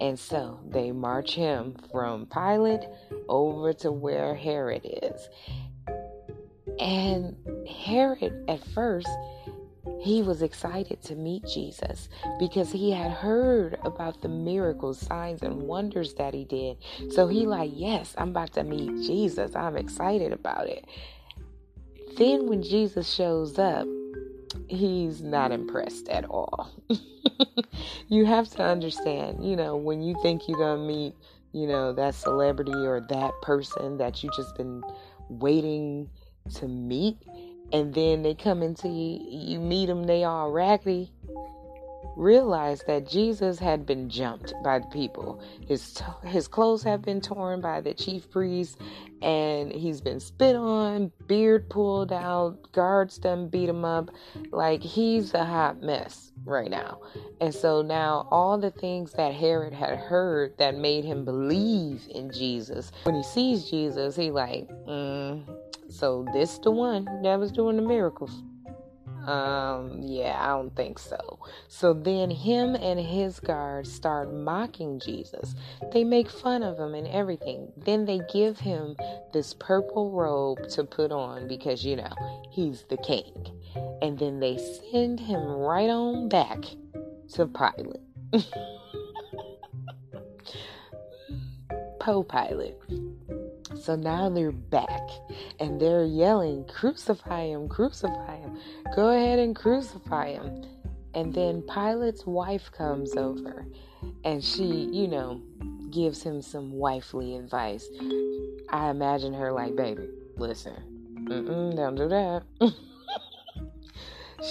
And 0.00 0.18
so 0.18 0.58
they 0.66 0.92
march 0.92 1.34
him 1.34 1.76
from 1.92 2.24
Pilate 2.24 2.86
over 3.28 3.74
to 3.74 3.92
where 3.92 4.34
Herod 4.34 4.80
is. 4.84 5.28
And 6.78 7.36
Herod, 7.68 8.46
at 8.48 8.64
first, 8.68 9.10
he 10.00 10.22
was 10.22 10.40
excited 10.40 11.02
to 11.02 11.14
meet 11.14 11.44
Jesus 11.44 12.08
because 12.38 12.72
he 12.72 12.92
had 12.92 13.10
heard 13.10 13.78
about 13.84 14.22
the 14.22 14.28
miracles, 14.30 14.98
signs, 14.98 15.42
and 15.42 15.64
wonders 15.64 16.14
that 16.14 16.32
he 16.32 16.46
did. 16.46 16.78
So 17.10 17.28
he 17.28 17.44
like, 17.44 17.72
yes, 17.74 18.14
I'm 18.16 18.30
about 18.30 18.54
to 18.54 18.64
meet 18.64 19.06
Jesus. 19.06 19.54
I'm 19.54 19.76
excited 19.76 20.32
about 20.32 20.66
it. 20.66 20.86
Then 22.20 22.48
when 22.48 22.62
Jesus 22.62 23.10
shows 23.10 23.58
up, 23.58 23.88
he's 24.68 25.22
not 25.22 25.52
impressed 25.52 26.06
at 26.10 26.26
all. 26.26 26.70
you 28.08 28.26
have 28.26 28.46
to 28.50 28.62
understand, 28.62 29.42
you 29.42 29.56
know, 29.56 29.74
when 29.74 30.02
you 30.02 30.14
think 30.20 30.46
you're 30.46 30.58
going 30.58 30.80
to 30.80 30.86
meet, 30.86 31.14
you 31.52 31.66
know, 31.66 31.94
that 31.94 32.14
celebrity 32.14 32.74
or 32.74 33.00
that 33.08 33.32
person 33.40 33.96
that 33.96 34.22
you 34.22 34.28
just 34.36 34.54
been 34.54 34.82
waiting 35.30 36.10
to 36.56 36.68
meet 36.68 37.16
and 37.72 37.94
then 37.94 38.22
they 38.22 38.34
come 38.34 38.62
into 38.62 38.88
you, 38.88 39.26
you 39.26 39.58
meet 39.58 39.86
them, 39.86 40.04
they 40.04 40.22
all 40.22 40.50
raggedy 40.50 41.10
realized 42.16 42.86
that 42.86 43.08
Jesus 43.08 43.58
had 43.58 43.86
been 43.86 44.08
jumped 44.08 44.52
by 44.62 44.78
the 44.78 44.86
people. 44.86 45.40
His 45.66 46.02
his 46.24 46.48
clothes 46.48 46.82
have 46.82 47.02
been 47.02 47.20
torn 47.20 47.60
by 47.60 47.80
the 47.80 47.94
chief 47.94 48.30
priest, 48.30 48.78
and 49.22 49.72
he's 49.72 50.00
been 50.00 50.20
spit 50.20 50.56
on, 50.56 51.12
beard 51.26 51.68
pulled 51.68 52.12
out, 52.12 52.72
guards 52.72 53.18
them 53.18 53.48
beat 53.48 53.68
him 53.68 53.84
up. 53.84 54.10
Like 54.50 54.82
he's 54.82 55.34
a 55.34 55.44
hot 55.44 55.82
mess 55.82 56.32
right 56.44 56.70
now. 56.70 57.00
And 57.40 57.54
so 57.54 57.82
now 57.82 58.28
all 58.30 58.58
the 58.58 58.70
things 58.70 59.12
that 59.12 59.34
Herod 59.34 59.72
had 59.72 59.98
heard 59.98 60.56
that 60.58 60.76
made 60.76 61.04
him 61.04 61.24
believe 61.24 62.06
in 62.10 62.32
Jesus, 62.32 62.92
when 63.04 63.14
he 63.14 63.22
sees 63.22 63.70
Jesus, 63.70 64.16
he 64.16 64.30
like, 64.30 64.68
mm, 64.88 65.42
so 65.88 66.26
this 66.32 66.58
the 66.58 66.70
one 66.70 67.04
that 67.22 67.38
was 67.38 67.52
doing 67.52 67.76
the 67.76 67.82
miracles. 67.82 68.42
Um, 69.30 70.02
yeah, 70.02 70.36
I 70.40 70.48
don't 70.48 70.74
think 70.74 70.98
so. 70.98 71.38
So 71.68 71.92
then 71.92 72.30
him 72.30 72.74
and 72.74 72.98
his 72.98 73.38
guards 73.38 73.92
start 73.92 74.34
mocking 74.34 74.98
Jesus. 74.98 75.54
They 75.92 76.02
make 76.02 76.28
fun 76.28 76.64
of 76.64 76.80
him 76.80 76.94
and 76.96 77.06
everything. 77.06 77.70
Then 77.76 78.06
they 78.06 78.22
give 78.32 78.58
him 78.58 78.96
this 79.32 79.54
purple 79.54 80.10
robe 80.10 80.68
to 80.70 80.82
put 80.82 81.12
on 81.12 81.46
because, 81.46 81.84
you 81.84 81.94
know, 81.94 82.12
he's 82.50 82.82
the 82.90 82.96
king. 82.96 83.32
And 84.02 84.18
then 84.18 84.40
they 84.40 84.58
send 84.90 85.20
him 85.20 85.40
right 85.46 85.88
on 85.88 86.28
back 86.28 86.64
to 87.34 87.46
Pilate. 87.46 88.00
Po 92.00 92.24
Pilate. 92.24 92.74
So 93.80 93.96
now 93.96 94.28
they're 94.28 94.52
back 94.52 95.08
and 95.58 95.80
they're 95.80 96.04
yelling, 96.04 96.64
Crucify 96.66 97.46
him, 97.46 97.66
crucify 97.66 98.36
him, 98.36 98.58
go 98.94 99.08
ahead 99.08 99.38
and 99.38 99.56
crucify 99.56 100.32
him. 100.32 100.64
And 101.14 101.32
then 101.32 101.62
Pilate's 101.62 102.26
wife 102.26 102.70
comes 102.72 103.16
over 103.16 103.66
and 104.24 104.44
she, 104.44 104.64
you 104.64 105.08
know, 105.08 105.40
gives 105.90 106.22
him 106.22 106.42
some 106.42 106.72
wifely 106.72 107.36
advice. 107.36 107.88
I 108.68 108.90
imagine 108.90 109.32
her 109.32 109.50
like, 109.50 109.74
Baby, 109.76 110.08
listen, 110.36 110.74
don't 111.26 111.94
do 111.94 112.08
that. 112.08 112.42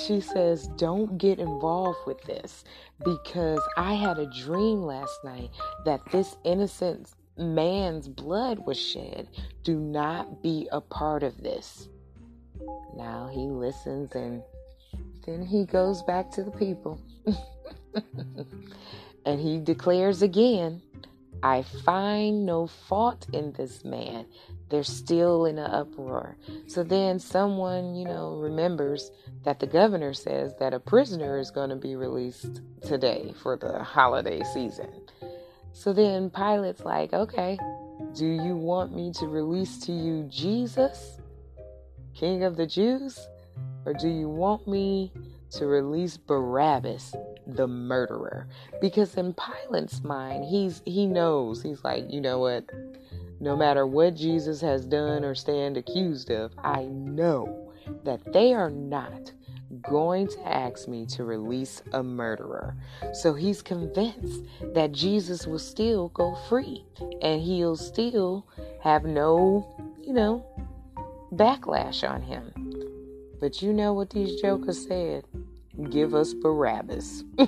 she 0.08 0.22
says, 0.22 0.68
Don't 0.76 1.18
get 1.20 1.40
involved 1.40 2.00
with 2.08 2.22
this 2.24 2.64
because 3.06 3.62
I 3.78 3.94
had 3.94 4.18
a 4.18 4.26
dream 4.26 4.82
last 4.82 5.24
night 5.24 5.52
that 5.86 6.02
this 6.12 6.36
innocent 6.44 7.14
man's 7.40 8.08
blood 8.08 8.60
was 8.66 8.78
shed. 8.78 9.30
Do 9.64 9.80
not 9.80 10.44
be 10.44 10.68
a 10.72 10.82
part 10.82 11.24
of 11.24 11.42
this. 11.42 11.90
Now 12.96 13.30
he 13.32 13.48
listens 13.48 14.14
and 14.14 14.44
then 15.26 15.46
he 15.46 15.66
goes 15.66 16.04
back 16.04 16.32
to 16.32 16.44
the 16.44 16.52
people. 16.52 17.00
and 19.26 19.40
he 19.40 19.60
declares 19.60 20.22
again, 20.22 20.82
I 21.42 21.64
find 21.64 22.46
no 22.46 22.68
fault 22.68 23.28
in 23.32 23.54
this 23.54 23.86
man. 23.86 24.26
They're 24.70 24.84
still 24.84 25.46
in 25.46 25.58
an 25.58 25.72
uproar. 25.72 26.36
So 26.68 26.84
then 26.84 27.20
someone, 27.20 27.96
you 27.96 28.06
know, 28.06 28.36
remembers 28.36 29.12
that 29.44 29.60
the 29.60 29.68
governor 29.68 30.14
says 30.14 30.54
that 30.60 30.74
a 30.74 30.80
prisoner 30.80 31.40
is 31.40 31.50
going 31.50 31.70
to 31.70 31.76
be 31.76 31.96
released 31.96 32.62
today 32.82 33.34
for 33.42 33.56
the 33.56 33.84
holiday 33.84 34.42
season. 34.54 34.90
So 35.72 35.94
then 35.94 36.30
Pilate's 36.30 36.84
like, 36.84 37.14
okay, 37.14 37.58
do 38.14 38.26
you 38.26 38.56
want 38.56 38.96
me 38.96 39.12
to 39.14 39.28
release 39.28 39.80
to 39.86 39.92
you 39.92 40.24
Jesus, 40.24 41.20
King 42.14 42.44
of 42.44 42.56
the 42.56 42.66
Jews? 42.66 43.28
Or 43.86 43.94
do 43.94 44.08
you 44.08 44.28
want 44.28 44.68
me 44.68 45.12
to 45.52 45.66
release 45.66 46.18
Barabbas, 46.18 47.16
the 47.48 47.68
murderer? 47.68 48.48
Because 48.82 49.16
in 49.16 49.34
Pilate's 49.34 50.04
mind, 50.04 50.46
he's 50.46 50.82
he 50.86 51.06
knows, 51.08 51.62
he's 51.64 51.84
like, 51.84 52.06
you 52.10 52.22
know 52.22 52.40
what? 52.40 52.66
No 53.40 53.56
matter 53.56 53.88
what 53.88 54.16
Jesus 54.16 54.60
has 54.62 54.86
done 54.86 55.24
or 55.24 55.34
stand 55.34 55.78
accused 55.78 56.30
of, 56.30 56.52
I 56.64 56.84
know 56.84 57.72
that 58.04 58.34
they 58.34 58.54
are 58.54 58.70
not 58.70 59.32
going 59.82 60.28
to 60.28 60.48
ask 60.48 60.88
me 60.88 61.06
to 61.06 61.24
release 61.24 61.82
a 61.94 62.02
murderer. 62.04 62.76
So 63.14 63.34
he's 63.34 63.62
convinced 63.62 64.44
that 64.74 64.92
Jesus 64.92 65.46
will 65.46 65.60
still 65.60 66.10
go 66.10 66.36
free 66.48 66.86
and 67.22 67.42
he'll 67.42 67.76
still 67.76 68.48
have 68.82 69.04
no, 69.06 69.68
you 70.02 70.14
know, 70.14 70.46
backlash 71.34 72.08
on 72.10 72.22
him. 72.22 72.52
But 73.40 73.62
you 73.62 73.72
know 73.72 73.94
what 73.94 74.10
these 74.10 74.42
jokers 74.42 74.86
said? 74.88 75.26
Give 75.90 76.14
us 76.14 76.34
Barabbas. 76.34 77.24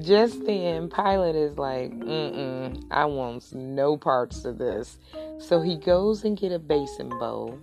Just 0.00 0.46
then, 0.46 0.88
Pilate 0.88 1.34
is 1.34 1.58
like, 1.58 1.90
mm 1.92 2.84
I 2.90 3.04
want 3.04 3.52
no 3.52 3.96
parts 3.96 4.44
of 4.44 4.58
this. 4.58 4.98
So 5.38 5.60
he 5.60 5.76
goes 5.76 6.24
and 6.24 6.36
get 6.36 6.52
a 6.52 6.58
basin 6.58 7.08
bowl 7.08 7.58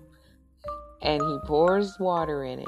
and 1.01 1.21
he 1.21 1.37
pours 1.45 1.97
water 1.99 2.43
in 2.43 2.59
it 2.59 2.67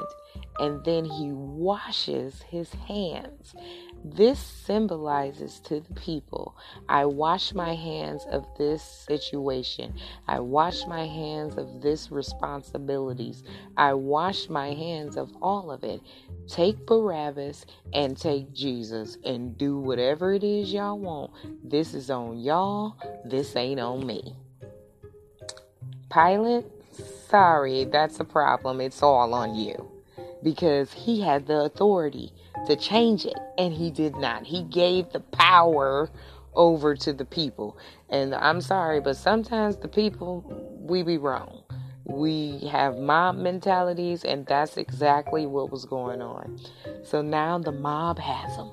and 0.58 0.84
then 0.84 1.04
he 1.04 1.32
washes 1.32 2.42
his 2.42 2.72
hands. 2.72 3.54
This 4.04 4.38
symbolizes 4.38 5.60
to 5.60 5.80
the 5.80 5.94
people 5.94 6.56
I 6.88 7.04
wash 7.04 7.54
my 7.54 7.74
hands 7.74 8.24
of 8.30 8.44
this 8.58 8.82
situation. 8.82 9.94
I 10.26 10.40
wash 10.40 10.86
my 10.86 11.06
hands 11.06 11.56
of 11.56 11.80
this 11.80 12.10
responsibilities. 12.10 13.44
I 13.76 13.94
wash 13.94 14.48
my 14.48 14.72
hands 14.72 15.16
of 15.16 15.32
all 15.40 15.70
of 15.70 15.84
it. 15.84 16.00
Take 16.48 16.84
Barabbas 16.84 17.64
and 17.92 18.16
take 18.16 18.52
Jesus 18.52 19.18
and 19.24 19.56
do 19.56 19.78
whatever 19.78 20.34
it 20.34 20.42
is 20.42 20.72
y'all 20.72 20.98
want. 20.98 21.30
This 21.62 21.94
is 21.94 22.10
on 22.10 22.40
y'all. 22.40 22.96
This 23.24 23.54
ain't 23.54 23.80
on 23.80 24.04
me. 24.04 24.34
Pilate 26.12 26.66
sorry, 27.32 27.84
that's 27.84 28.20
a 28.20 28.24
problem. 28.24 28.80
It's 28.80 29.02
all 29.02 29.32
on 29.32 29.54
you. 29.54 29.90
Because 30.42 30.92
he 30.92 31.20
had 31.20 31.46
the 31.46 31.62
authority 31.62 32.30
to 32.66 32.76
change 32.76 33.24
it, 33.24 33.38
and 33.56 33.72
he 33.72 33.90
did 33.90 34.16
not. 34.16 34.44
He 34.44 34.64
gave 34.64 35.10
the 35.10 35.20
power 35.20 36.10
over 36.54 36.94
to 36.94 37.12
the 37.12 37.24
people. 37.24 37.78
And 38.10 38.34
I'm 38.34 38.60
sorry, 38.60 39.00
but 39.00 39.16
sometimes 39.16 39.78
the 39.78 39.88
people, 39.88 40.44
we 40.78 41.02
be 41.02 41.16
wrong. 41.16 41.62
We 42.04 42.68
have 42.70 42.98
mob 42.98 43.36
mentalities, 43.36 44.24
and 44.24 44.44
that's 44.44 44.76
exactly 44.76 45.46
what 45.46 45.70
was 45.70 45.86
going 45.86 46.20
on. 46.20 46.60
So 47.02 47.22
now 47.22 47.58
the 47.58 47.72
mob 47.72 48.18
has 48.18 48.56
them. 48.56 48.72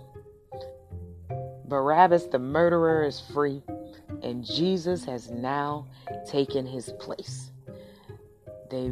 Barabbas, 1.66 2.26
the 2.26 2.40
murderer, 2.40 3.06
is 3.06 3.22
free, 3.32 3.62
and 4.22 4.44
Jesus 4.44 5.06
has 5.06 5.30
now 5.30 5.88
taken 6.28 6.66
his 6.66 6.92
place 7.00 7.49
they 8.70 8.92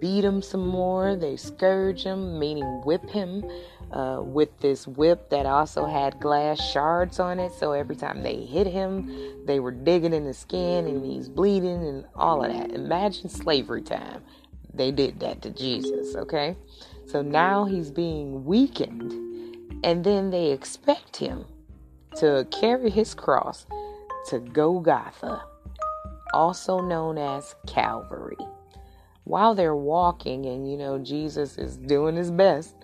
beat 0.00 0.24
him 0.24 0.42
some 0.42 0.66
more. 0.66 1.16
They 1.16 1.36
scourge 1.36 2.04
him, 2.04 2.38
meaning 2.38 2.82
whip 2.84 3.08
him 3.10 3.44
uh, 3.92 4.20
with 4.22 4.58
this 4.60 4.86
whip 4.86 5.30
that 5.30 5.46
also 5.46 5.86
had 5.86 6.20
glass 6.20 6.60
shards 6.60 7.18
on 7.18 7.40
it. 7.40 7.52
So 7.52 7.72
every 7.72 7.96
time 7.96 8.22
they 8.22 8.44
hit 8.44 8.66
him, 8.66 9.10
they 9.46 9.60
were 9.60 9.72
digging 9.72 10.12
in 10.12 10.24
the 10.24 10.34
skin 10.34 10.86
and 10.86 11.04
he's 11.04 11.28
bleeding 11.28 11.86
and 11.86 12.04
all 12.14 12.44
of 12.44 12.52
that. 12.52 12.70
Imagine 12.72 13.28
slavery 13.28 13.82
time. 13.82 14.22
They 14.74 14.90
did 14.90 15.20
that 15.20 15.42
to 15.42 15.50
Jesus, 15.50 16.14
okay? 16.14 16.56
So 17.06 17.22
now 17.22 17.64
he's 17.64 17.90
being 17.90 18.44
weakened, 18.44 19.12
and 19.82 20.04
then 20.04 20.30
they 20.30 20.52
expect 20.52 21.16
him 21.16 21.46
to 22.16 22.46
carry 22.52 22.90
his 22.90 23.14
cross 23.14 23.66
to 24.28 24.38
Golgotha, 24.38 25.42
also 26.34 26.80
known 26.80 27.16
as 27.16 27.54
Calvary. 27.66 28.36
While 29.28 29.54
they're 29.54 29.76
walking, 29.76 30.46
and 30.46 30.66
you 30.66 30.78
know, 30.78 30.98
Jesus 30.98 31.58
is 31.58 31.76
doing 31.76 32.16
his 32.16 32.30
best, 32.30 32.74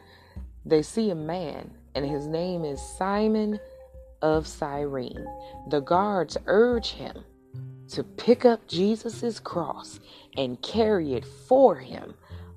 they 0.66 0.82
see 0.82 1.08
a 1.08 1.14
man, 1.14 1.70
and 1.94 2.04
his 2.04 2.26
name 2.26 2.66
is 2.66 2.82
Simon 2.98 3.58
of 4.20 4.46
Cyrene. 4.46 5.26
The 5.70 5.80
guards 5.80 6.36
urge 6.44 6.90
him 6.90 7.24
to 7.88 8.04
pick 8.04 8.44
up 8.44 8.66
Jesus' 8.66 9.40
cross 9.40 10.00
and 10.36 10.60
carry 10.60 11.14
it 11.14 11.24
for 11.24 11.76
him 11.76 12.12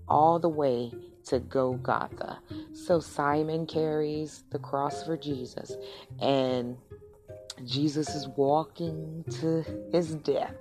all 0.09 0.37
the 0.37 0.49
way 0.49 0.91
to 1.27 1.39
Golgotha. 1.39 2.39
So 2.73 2.99
Simon 2.99 3.65
carries 3.65 4.43
the 4.49 4.59
cross 4.59 5.05
for 5.05 5.15
Jesus, 5.15 5.77
and 6.19 6.75
Jesus 7.63 8.09
is 8.09 8.27
walking 8.35 9.23
to 9.39 9.63
his 9.93 10.15
death. 10.15 10.55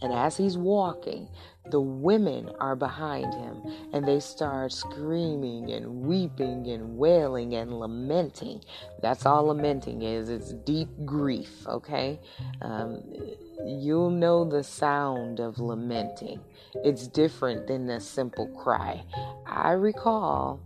And 0.00 0.12
as 0.12 0.36
he's 0.36 0.56
walking, 0.56 1.28
the 1.70 1.80
women 1.80 2.50
are 2.60 2.76
behind 2.76 3.34
him 3.34 3.62
and 3.92 4.06
they 4.06 4.20
start 4.20 4.72
screaming 4.72 5.70
and 5.72 6.02
weeping 6.02 6.66
and 6.68 6.96
wailing 6.96 7.54
and 7.54 7.78
lamenting. 7.78 8.62
That's 9.02 9.26
all 9.26 9.46
lamenting 9.46 10.02
is. 10.02 10.28
It's 10.28 10.52
deep 10.52 10.88
grief, 11.04 11.66
okay? 11.66 12.20
Um, 12.62 13.02
you'll 13.66 14.10
know 14.10 14.44
the 14.44 14.62
sound 14.62 15.40
of 15.40 15.58
lamenting. 15.58 16.40
It's 16.84 17.06
different 17.06 17.66
than 17.66 17.86
the 17.86 18.00
simple 18.00 18.46
cry. 18.48 19.04
I 19.46 19.72
recall 19.72 20.60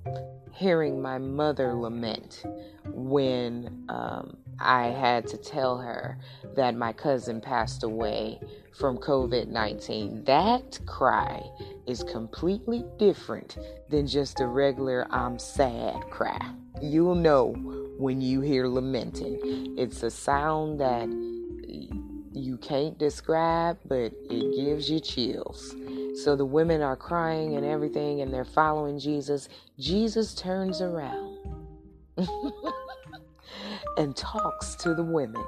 hearing 0.53 1.01
my 1.01 1.18
mother 1.18 1.74
lament 1.74 2.45
when 2.87 3.85
um, 3.89 4.37
I 4.59 4.86
had 4.88 5.26
to 5.28 5.36
tell 5.36 5.78
her 5.78 6.18
that 6.55 6.74
my 6.74 6.92
cousin 6.92 7.40
passed 7.40 7.82
away 7.82 8.40
from 8.72 8.98
COVID 8.98 9.48
19. 9.48 10.24
That 10.24 10.78
cry 10.86 11.42
is 11.86 12.03
completely 12.05 12.84
different 12.98 13.59
than 13.88 14.07
just 14.07 14.40
a 14.40 14.46
regular 14.46 15.07
I'm 15.11 15.38
sad 15.38 16.00
cry. 16.11 16.40
You'll 16.80 17.14
know 17.14 17.53
when 17.98 18.20
you 18.20 18.40
hear 18.40 18.66
lamenting. 18.66 19.76
It's 19.78 20.03
a 20.03 20.11
sound 20.11 20.80
that 20.80 21.09
you 22.34 22.57
can't 22.59 22.98
describe, 22.98 23.78
but 23.86 24.12
it 24.30 24.57
gives 24.57 24.90
you 24.90 25.00
chills. 25.00 25.74
So 26.22 26.36
the 26.36 26.44
women 26.44 26.82
are 26.82 26.96
crying 26.96 27.57
and 27.57 27.64
everything, 27.64 28.20
and 28.20 28.32
they're 28.32 28.44
following 28.44 28.98
Jesus. 28.98 29.48
Jesus 29.78 30.34
turns 30.34 30.80
around 30.80 31.38
and 33.97 34.16
talks 34.16 34.74
to 34.76 34.95
the 34.95 35.03
women. 35.03 35.45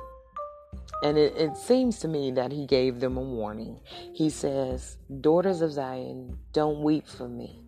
And 1.02 1.18
it, 1.18 1.36
it, 1.36 1.56
seems 1.56 1.98
to 2.00 2.08
me 2.08 2.30
that 2.32 2.50
he 2.50 2.66
gave 2.66 3.00
them 3.00 3.16
a 3.16 3.22
warning. 3.22 3.78
He 4.14 4.30
says, 4.30 4.96
Daughters 5.20 5.60
of 5.60 5.72
Zion, 5.72 6.38
don't 6.52 6.82
weep 6.82 7.06
for 7.06 7.28
me, 7.28 7.62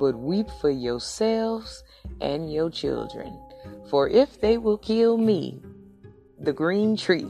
but 0.00 0.18
weep 0.18 0.48
for 0.60 0.70
yourselves 0.70 1.84
and 2.20 2.52
your 2.52 2.70
children. 2.70 3.38
For 3.88 4.08
if 4.08 4.40
they 4.40 4.58
will 4.58 4.78
kill 4.78 5.16
me, 5.16 5.62
the 6.40 6.52
green 6.52 6.96
tree, 6.96 7.28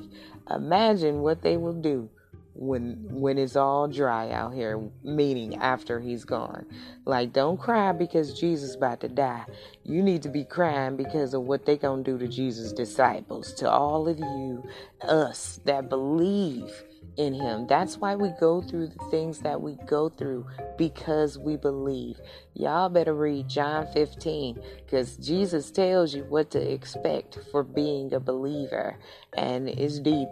imagine 0.50 1.20
what 1.20 1.42
they 1.42 1.56
will 1.56 1.74
do 1.74 2.08
when 2.54 2.96
when 3.10 3.38
it's 3.38 3.56
all 3.56 3.88
dry 3.88 4.30
out 4.30 4.54
here 4.54 4.80
meaning 5.02 5.56
after 5.56 6.00
he's 6.00 6.24
gone. 6.24 6.66
Like 7.04 7.32
don't 7.32 7.58
cry 7.58 7.92
because 7.92 8.38
jesus 8.38 8.74
about 8.74 9.00
to 9.00 9.08
die. 9.08 9.44
You 9.84 10.02
need 10.02 10.22
to 10.22 10.28
be 10.28 10.44
crying 10.44 10.96
because 10.96 11.34
of 11.34 11.42
what 11.42 11.64
they 11.64 11.76
gonna 11.76 12.02
do 12.02 12.18
to 12.18 12.28
jesus 12.28 12.72
disciples 12.72 13.52
to 13.54 13.70
all 13.70 14.08
of 14.08 14.18
you 14.18 14.62
us 15.02 15.60
that 15.64 15.88
believe 15.88 16.84
in 17.16 17.34
him. 17.34 17.66
That's 17.66 17.98
why 17.98 18.16
we 18.16 18.30
go 18.40 18.62
through 18.62 18.88
the 18.88 19.04
things 19.10 19.40
that 19.40 19.60
we 19.60 19.76
go 19.86 20.08
through 20.08 20.46
because 20.78 21.38
we 21.38 21.56
believe. 21.56 22.20
Y'all 22.54 22.88
better 22.88 23.14
read 23.14 23.48
john 23.48 23.86
15 23.92 24.60
because 24.84 25.16
jesus 25.16 25.70
tells 25.70 26.14
you 26.14 26.24
what 26.24 26.50
to 26.50 26.72
expect 26.72 27.38
for 27.50 27.62
being 27.62 28.12
a 28.12 28.20
believer 28.20 28.98
and 29.36 29.68
it's 29.68 29.98
deep 29.98 30.28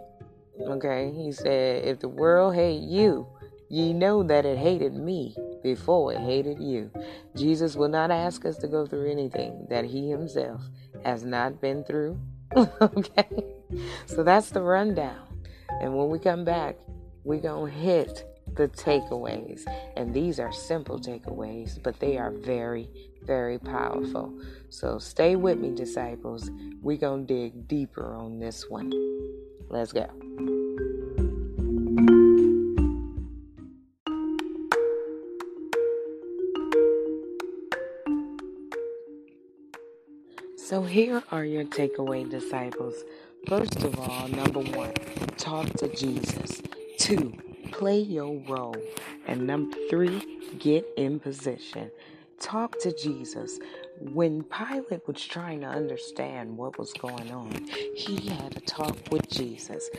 Okay, 0.63 1.13
he 1.13 1.33
said, 1.33 1.85
If 1.85 2.01
the 2.01 2.09
world 2.09 2.55
hate 2.55 2.83
you, 2.83 3.27
ye 3.69 3.93
know 3.93 4.23
that 4.23 4.45
it 4.45 4.59
hated 4.59 4.95
me 4.95 5.35
before 5.63 6.13
it 6.13 6.21
hated 6.21 6.59
you. 6.61 6.91
Jesus 7.37 7.77
will 7.77 7.89
not 7.89 8.11
ask 8.11 8.45
us 8.45 8.59
to 8.59 8.69
go 8.69 8.87
through 8.87 9.11
anything 9.11 9.67
that 9.71 9.85
he 9.85 10.11
himself 10.11 10.63
has 11.05 11.25
not 11.25 11.61
been 11.61 11.85
through. 11.85 12.21
okay, 12.57 13.45
so 14.07 14.23
that's 14.23 14.51
the 14.51 14.61
rundown. 14.61 15.27
And 15.81 15.97
when 15.97 16.09
we 16.09 16.19
come 16.19 16.45
back, 16.45 16.77
we're 17.25 17.41
going 17.41 17.73
to 17.73 17.79
hit 17.79 18.25
the 18.55 18.69
takeaways. 18.69 19.63
And 19.97 20.13
these 20.13 20.41
are 20.41 20.53
simple 20.53 20.99
takeaways, 20.99 21.81
but 21.83 21.99
they 22.01 22.19
are 22.19 22.31
very, 22.31 22.89
very 23.23 23.59
powerful. 23.59 24.37
So 24.69 24.99
stay 24.99 25.37
with 25.37 25.59
me, 25.59 25.75
disciples. 25.75 26.51
We're 26.81 26.97
going 26.97 27.27
to 27.27 27.35
dig 27.35 27.69
deeper 27.69 28.15
on 28.15 28.39
this 28.39 28.69
one. 28.69 28.93
Let's 29.71 29.93
go. 29.93 30.07
So, 40.57 40.83
here 40.83 41.23
are 41.31 41.45
your 41.45 41.65
takeaway 41.65 42.29
disciples. 42.29 43.05
First 43.49 43.83
of 43.85 43.99
all, 43.99 44.29
number 44.29 44.61
one, 44.61 44.93
talk 45.37 45.69
to 45.79 45.89
Jesus. 45.89 46.63
Two, 46.99 47.33
play 47.73 47.99
your 48.01 48.41
role. 48.49 48.77
And 49.27 49.47
number 49.47 49.77
three, 49.89 50.41
get 50.59 50.85
in 50.97 51.21
position. 51.21 51.91
Talk 52.41 52.79
to 52.81 52.93
Jesus. 52.93 53.59
When 54.01 54.45
Pilate 54.45 55.07
was 55.07 55.23
trying 55.23 55.61
to 55.61 55.67
understand 55.67 56.57
what 56.57 56.79
was 56.79 56.91
going 56.95 57.31
on, 57.33 57.67
he 57.95 58.31
had 58.31 58.57
a 58.57 58.61
talk 58.61 58.97
with 59.11 59.29
Jesus. 59.29 59.91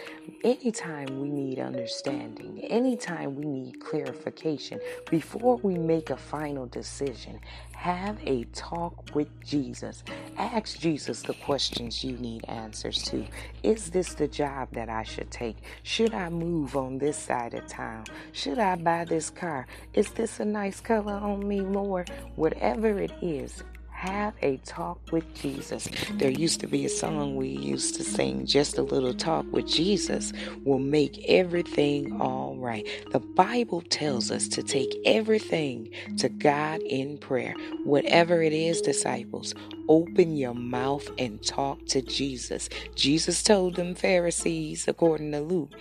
Anytime 0.43 1.21
we 1.21 1.29
need 1.29 1.59
understanding, 1.59 2.61
anytime 2.63 3.35
we 3.35 3.45
need 3.45 3.79
clarification, 3.79 4.79
before 5.11 5.57
we 5.57 5.77
make 5.77 6.09
a 6.09 6.17
final 6.17 6.65
decision, 6.65 7.39
have 7.73 8.17
a 8.25 8.43
talk 8.53 9.13
with 9.13 9.29
Jesus. 9.43 10.03
Ask 10.35 10.79
Jesus 10.79 11.21
the 11.21 11.35
questions 11.35 12.03
you 12.03 12.17
need 12.17 12.43
answers 12.47 13.03
to. 13.03 13.23
Is 13.61 13.91
this 13.91 14.15
the 14.15 14.27
job 14.27 14.69
that 14.71 14.89
I 14.89 15.03
should 15.03 15.29
take? 15.29 15.57
Should 15.83 16.15
I 16.15 16.29
move 16.29 16.75
on 16.75 16.97
this 16.97 17.17
side 17.17 17.53
of 17.53 17.67
town? 17.67 18.05
Should 18.31 18.57
I 18.57 18.77
buy 18.77 19.05
this 19.05 19.29
car? 19.29 19.67
Is 19.93 20.09
this 20.11 20.39
a 20.39 20.45
nice 20.45 20.79
color 20.79 21.13
on 21.13 21.47
me, 21.47 21.61
Lord? 21.61 22.11
Whatever 22.35 22.99
it 22.99 23.13
is, 23.21 23.63
have 24.01 24.33
a 24.41 24.57
talk 24.65 24.99
with 25.11 25.31
Jesus. 25.35 25.87
There 26.13 26.31
used 26.31 26.59
to 26.61 26.67
be 26.67 26.85
a 26.85 26.89
song 26.89 27.35
we 27.35 27.49
used 27.49 27.93
to 27.97 28.03
sing, 28.03 28.47
Just 28.47 28.79
a 28.79 28.81
Little 28.81 29.13
Talk 29.13 29.45
with 29.51 29.67
Jesus 29.67 30.33
will 30.65 30.79
make 30.79 31.23
everything 31.29 32.19
all 32.19 32.57
right. 32.57 32.87
The 33.11 33.19
Bible 33.19 33.83
tells 33.83 34.31
us 34.31 34.47
to 34.49 34.63
take 34.63 34.97
everything 35.05 35.91
to 36.17 36.29
God 36.29 36.81
in 36.81 37.19
prayer. 37.19 37.53
Whatever 37.83 38.41
it 38.41 38.53
is, 38.53 38.81
disciples, 38.81 39.53
open 39.87 40.35
your 40.35 40.55
mouth 40.55 41.07
and 41.19 41.43
talk 41.45 41.85
to 41.89 42.01
Jesus. 42.01 42.69
Jesus 42.95 43.43
told 43.43 43.75
them 43.75 43.93
Pharisees, 43.93 44.87
according 44.87 45.31
to 45.33 45.41
Luke, 45.41 45.73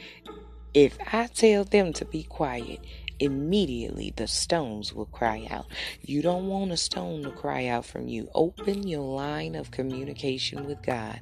if 0.74 0.98
I 1.12 1.26
tell 1.28 1.64
them 1.64 1.92
to 1.94 2.04
be 2.04 2.24
quiet, 2.24 2.84
immediately 3.20 4.12
the 4.16 4.26
stones 4.26 4.92
will 4.92 5.06
cry 5.06 5.46
out. 5.50 5.66
You 6.02 6.22
don't 6.22 6.48
want 6.48 6.72
a 6.72 6.76
stone 6.76 7.22
to 7.22 7.30
cry 7.30 7.66
out 7.66 7.84
from 7.84 8.08
you. 8.08 8.28
Open 8.34 8.86
your 8.88 9.02
line 9.02 9.54
of 9.54 9.70
communication 9.70 10.66
with 10.66 10.82
God. 10.82 11.20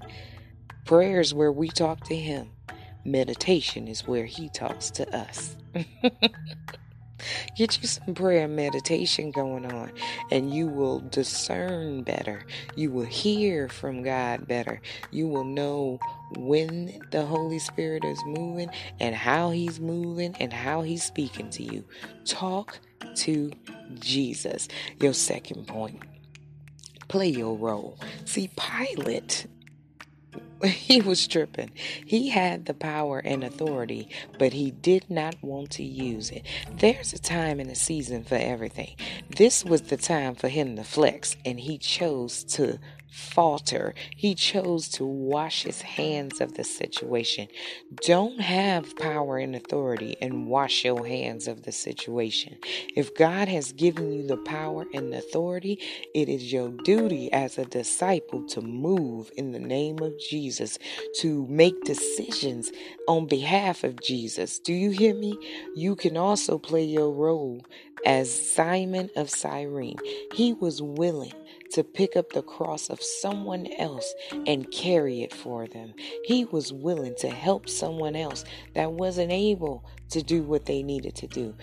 Prayer 0.84 1.20
is 1.20 1.34
where 1.34 1.52
we 1.52 1.68
talk 1.68 2.04
to 2.04 2.16
Him, 2.16 2.50
meditation 3.04 3.88
is 3.88 4.06
where 4.06 4.26
He 4.26 4.48
talks 4.48 4.90
to 4.92 5.16
us. 5.16 5.56
Get 7.56 7.80
you 7.80 7.88
some 7.88 8.14
prayer 8.14 8.44
and 8.44 8.56
meditation 8.56 9.30
going 9.30 9.70
on, 9.70 9.92
and 10.30 10.52
you 10.52 10.68
will 10.68 11.00
discern 11.00 12.02
better. 12.02 12.44
You 12.76 12.90
will 12.90 13.04
hear 13.04 13.68
from 13.68 14.02
God 14.02 14.46
better. 14.46 14.80
You 15.10 15.28
will 15.28 15.44
know 15.44 15.98
when 16.36 17.00
the 17.10 17.24
Holy 17.24 17.58
Spirit 17.58 18.04
is 18.04 18.22
moving 18.26 18.70
and 19.00 19.14
how 19.14 19.50
He's 19.50 19.80
moving 19.80 20.34
and 20.40 20.52
how 20.52 20.82
He's 20.82 21.02
speaking 21.02 21.50
to 21.50 21.62
you. 21.62 21.84
Talk 22.24 22.80
to 23.16 23.52
Jesus. 23.98 24.68
Your 25.00 25.14
second 25.14 25.66
point 25.66 26.02
play 27.08 27.28
your 27.28 27.56
role. 27.56 27.98
See, 28.24 28.50
Pilate 28.56 29.46
he 30.64 31.00
was 31.00 31.26
tripping. 31.28 31.70
He 32.04 32.30
had 32.30 32.66
the 32.66 32.74
power 32.74 33.18
and 33.20 33.44
authority, 33.44 34.08
but 34.38 34.52
he 34.52 34.70
did 34.72 35.08
not 35.08 35.36
want 35.42 35.70
to 35.72 35.84
use 35.84 36.30
it. 36.30 36.44
There's 36.70 37.12
a 37.12 37.18
time 37.18 37.60
and 37.60 37.70
a 37.70 37.76
season 37.76 38.24
for 38.24 38.34
everything. 38.34 38.96
This 39.30 39.64
was 39.64 39.82
the 39.82 39.96
time 39.96 40.34
for 40.34 40.48
him 40.48 40.76
to 40.76 40.84
flex, 40.84 41.36
and 41.44 41.60
he 41.60 41.78
chose 41.78 42.42
to 42.44 42.78
falter. 43.10 43.94
He 44.16 44.34
chose 44.34 44.88
to 44.90 45.04
wash 45.04 45.62
his 45.62 45.82
hands 45.82 46.40
of 46.40 46.54
the 46.54 46.64
situation. 46.64 47.48
Don't 48.02 48.40
have 48.40 48.96
power 48.96 49.38
and 49.38 49.56
authority 49.56 50.16
and 50.20 50.46
wash 50.46 50.84
your 50.84 51.06
hands 51.06 51.48
of 51.48 51.62
the 51.62 51.72
situation. 51.72 52.58
If 52.96 53.14
God 53.14 53.48
has 53.48 53.72
given 53.72 54.12
you 54.12 54.26
the 54.26 54.36
power 54.36 54.86
and 54.92 55.14
authority, 55.14 55.80
it 56.14 56.28
is 56.28 56.52
your 56.52 56.70
duty 56.84 57.32
as 57.32 57.58
a 57.58 57.64
disciple 57.64 58.46
to 58.48 58.60
move 58.60 59.30
in 59.36 59.52
the 59.52 59.58
name 59.58 59.98
of 60.00 60.18
Jesus, 60.18 60.78
to 61.20 61.46
make 61.48 61.84
decisions 61.84 62.70
on 63.06 63.26
behalf 63.26 63.84
of 63.84 64.00
Jesus. 64.00 64.58
Do 64.58 64.72
you 64.72 64.90
hear 64.90 65.14
me? 65.14 65.38
You 65.74 65.96
can 65.96 66.16
also 66.16 66.58
play 66.58 66.84
your 66.84 67.10
role 67.10 67.64
as 68.04 68.32
Simon 68.52 69.10
of 69.16 69.30
Cyrene. 69.30 69.98
He 70.32 70.52
was 70.52 70.80
willing 70.82 71.32
to 71.72 71.84
pick 71.84 72.16
up 72.16 72.30
the 72.32 72.42
cross 72.42 72.90
of 72.90 73.02
someone 73.02 73.66
else 73.78 74.14
and 74.46 74.70
carry 74.70 75.22
it 75.22 75.34
for 75.34 75.66
them. 75.66 75.94
He 76.24 76.44
was 76.46 76.72
willing 76.72 77.14
to 77.18 77.28
help 77.28 77.68
someone 77.68 78.16
else 78.16 78.44
that 78.74 78.92
wasn't 78.92 79.32
able 79.32 79.84
to 80.10 80.22
do 80.22 80.42
what 80.42 80.66
they 80.66 80.82
needed 80.82 81.14
to 81.16 81.26
do 81.26 81.54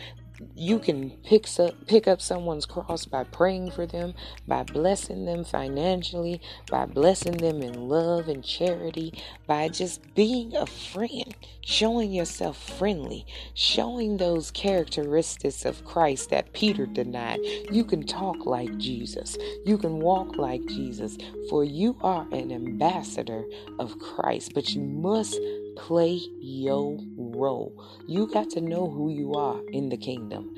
you 0.55 0.79
can 0.79 1.11
pick 1.23 1.47
up 1.59 1.88
pick 1.88 2.07
up 2.07 2.21
someone's 2.21 2.65
cross 2.65 3.05
by 3.05 3.23
praying 3.23 3.71
for 3.71 3.86
them, 3.86 4.13
by 4.47 4.63
blessing 4.63 5.25
them 5.25 5.43
financially, 5.43 6.41
by 6.69 6.86
blessing 6.86 7.38
them 7.38 7.61
in 7.61 7.88
love 7.88 8.27
and 8.27 8.43
charity, 8.43 9.13
by 9.47 9.69
just 9.69 10.13
being 10.15 10.55
a 10.55 10.65
friend, 10.65 11.36
showing 11.61 12.11
yourself 12.11 12.57
friendly, 12.77 13.25
showing 13.53 14.17
those 14.17 14.51
characteristics 14.51 15.65
of 15.65 15.86
Christ 15.86 16.29
that 16.29 16.53
Peter 16.53 16.86
denied. 16.86 17.39
You 17.71 17.83
can 17.83 18.05
talk 18.05 18.45
like 18.45 18.77
Jesus. 18.77 19.38
You 19.65 19.77
can 19.77 19.99
walk 19.99 20.38
like 20.38 20.65
Jesus, 20.67 21.17
for 21.49 21.63
you 21.63 21.97
are 22.01 22.27
an 22.31 22.51
ambassador 22.51 23.43
of 23.79 23.97
Christ, 23.99 24.53
but 24.53 24.69
you 24.73 24.81
must 24.81 25.39
play 25.76 26.19
your 26.39 26.97
role. 27.17 27.73
You 28.07 28.28
got 28.28 28.49
to 28.51 28.61
know 28.61 28.89
who 28.89 29.09
you 29.09 29.34
are 29.34 29.59
in 29.71 29.89
the 29.89 29.97
kingdom. 29.97 30.55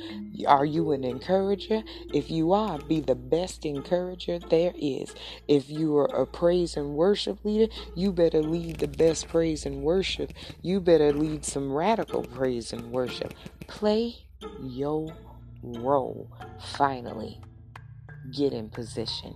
Are 0.47 0.65
you 0.65 0.91
an 0.91 1.03
encourager? 1.03 1.81
If 2.13 2.29
you 2.29 2.53
are, 2.53 2.79
be 2.79 2.99
the 2.99 3.15
best 3.15 3.65
encourager 3.65 4.39
there 4.39 4.73
is. 4.75 5.13
If 5.47 5.69
you 5.69 5.97
are 5.97 6.05
a 6.05 6.25
praise 6.25 6.77
and 6.77 6.95
worship 6.95 7.43
leader, 7.43 7.71
you 7.95 8.11
better 8.11 8.41
lead 8.41 8.79
the 8.79 8.87
best 8.87 9.27
praise 9.27 9.65
and 9.65 9.81
worship. 9.81 10.33
You 10.61 10.79
better 10.79 11.11
lead 11.11 11.45
some 11.45 11.71
radical 11.71 12.23
praise 12.23 12.73
and 12.73 12.91
worship. 12.91 13.33
Play 13.67 14.15
your 14.61 15.15
role. 15.63 16.29
Finally, 16.75 17.41
get 18.31 18.53
in 18.53 18.69
position. 18.69 19.35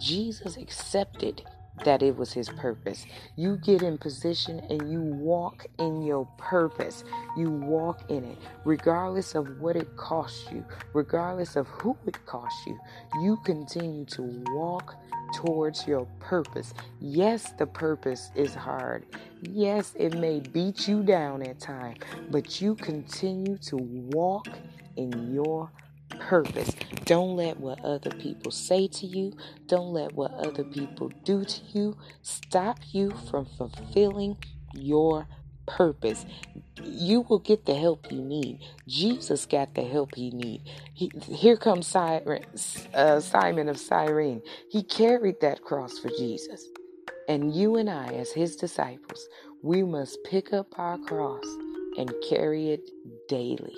Jesus 0.00 0.56
accepted 0.56 1.42
that 1.84 2.02
it 2.02 2.16
was 2.16 2.32
his 2.32 2.48
purpose. 2.48 3.06
You 3.36 3.56
get 3.56 3.82
in 3.82 3.98
position 3.98 4.60
and 4.70 4.90
you 4.90 5.00
walk 5.00 5.66
in 5.78 6.02
your 6.02 6.26
purpose. 6.38 7.04
You 7.36 7.50
walk 7.50 8.10
in 8.10 8.24
it, 8.24 8.38
regardless 8.64 9.34
of 9.34 9.60
what 9.60 9.76
it 9.76 9.96
costs 9.96 10.46
you, 10.52 10.64
regardless 10.92 11.56
of 11.56 11.66
who 11.68 11.96
it 12.06 12.24
costs 12.26 12.66
you. 12.66 12.78
You 13.22 13.38
continue 13.44 14.04
to 14.06 14.22
walk 14.52 14.94
towards 15.34 15.86
your 15.86 16.06
purpose. 16.20 16.74
Yes, 17.00 17.52
the 17.58 17.66
purpose 17.66 18.30
is 18.34 18.54
hard. 18.54 19.06
Yes, 19.42 19.94
it 19.96 20.18
may 20.18 20.40
beat 20.40 20.86
you 20.86 21.02
down 21.02 21.42
at 21.42 21.58
times, 21.58 21.98
but 22.30 22.60
you 22.60 22.74
continue 22.76 23.56
to 23.58 23.76
walk 23.76 24.48
in 24.96 25.32
your 25.34 25.70
purpose. 26.18 26.74
Don't 27.04 27.36
let 27.36 27.58
what 27.58 27.84
other 27.84 28.10
people 28.10 28.50
say 28.50 28.88
to 28.88 29.06
you, 29.06 29.34
don't 29.66 29.92
let 29.92 30.14
what 30.14 30.32
other 30.34 30.64
people 30.64 31.10
do 31.24 31.44
to 31.44 31.60
you 31.72 31.96
stop 32.22 32.78
you 32.92 33.12
from 33.30 33.46
fulfilling 33.46 34.36
your 34.74 35.26
purpose. 35.66 36.26
You 36.82 37.22
will 37.22 37.38
get 37.38 37.66
the 37.66 37.74
help 37.74 38.10
you 38.10 38.20
need. 38.22 38.60
Jesus 38.88 39.46
got 39.46 39.74
the 39.74 39.84
help 39.84 40.14
he 40.14 40.30
need. 40.30 40.62
He, 40.94 41.10
here 41.28 41.56
comes 41.56 41.86
Simon, 41.86 42.44
uh, 42.94 43.20
Simon 43.20 43.68
of 43.68 43.78
Cyrene. 43.78 44.42
He 44.70 44.82
carried 44.82 45.40
that 45.40 45.62
cross 45.62 45.98
for 45.98 46.08
Jesus. 46.10 46.66
And 47.28 47.54
you 47.54 47.76
and 47.76 47.88
I, 47.88 48.08
as 48.14 48.32
his 48.32 48.56
disciples, 48.56 49.28
we 49.62 49.82
must 49.82 50.18
pick 50.24 50.52
up 50.52 50.78
our 50.78 50.98
cross 50.98 51.44
and 51.96 52.12
carry 52.28 52.70
it 52.70 52.90
daily. 53.28 53.76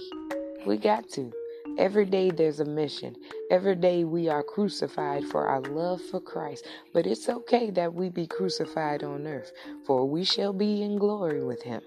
We 0.67 0.79
got 0.79 1.09
to. 1.11 1.33
Every 1.77 2.05
day 2.05 2.31
there's 2.31 2.61
a 2.61 2.65
mission. 2.65 3.17
Every 3.51 3.75
day 3.75 4.05
we 4.05 4.29
are 4.29 4.43
crucified 4.43 5.25
for 5.25 5.47
our 5.47 5.61
love 5.61 6.01
for 6.01 6.21
Christ. 6.21 6.67
But 6.93 7.07
it's 7.07 7.29
okay 7.29 7.71
that 7.71 7.95
we 7.95 8.11
be 8.11 8.27
crucified 8.27 9.03
on 9.03 9.27
earth, 9.27 9.53
for 9.85 10.09
we 10.09 10.25
shall 10.25 10.53
be 10.53 10.83
in 10.83 10.99
glory 10.99 11.43
with 11.45 11.63
him. 11.63 11.83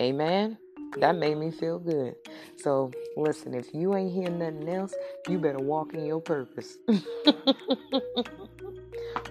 Amen. 0.00 0.58
That 0.98 1.16
made 1.16 1.36
me 1.36 1.50
feel 1.50 1.78
good. 1.78 2.14
So, 2.56 2.90
listen, 3.16 3.52
if 3.54 3.74
you 3.74 3.94
ain't 3.94 4.12
hearing 4.12 4.38
nothing 4.38 4.68
else, 4.68 4.94
you 5.28 5.38
better 5.38 5.58
walk 5.58 5.92
in 5.92 6.06
your 6.06 6.20
purpose. 6.20 6.78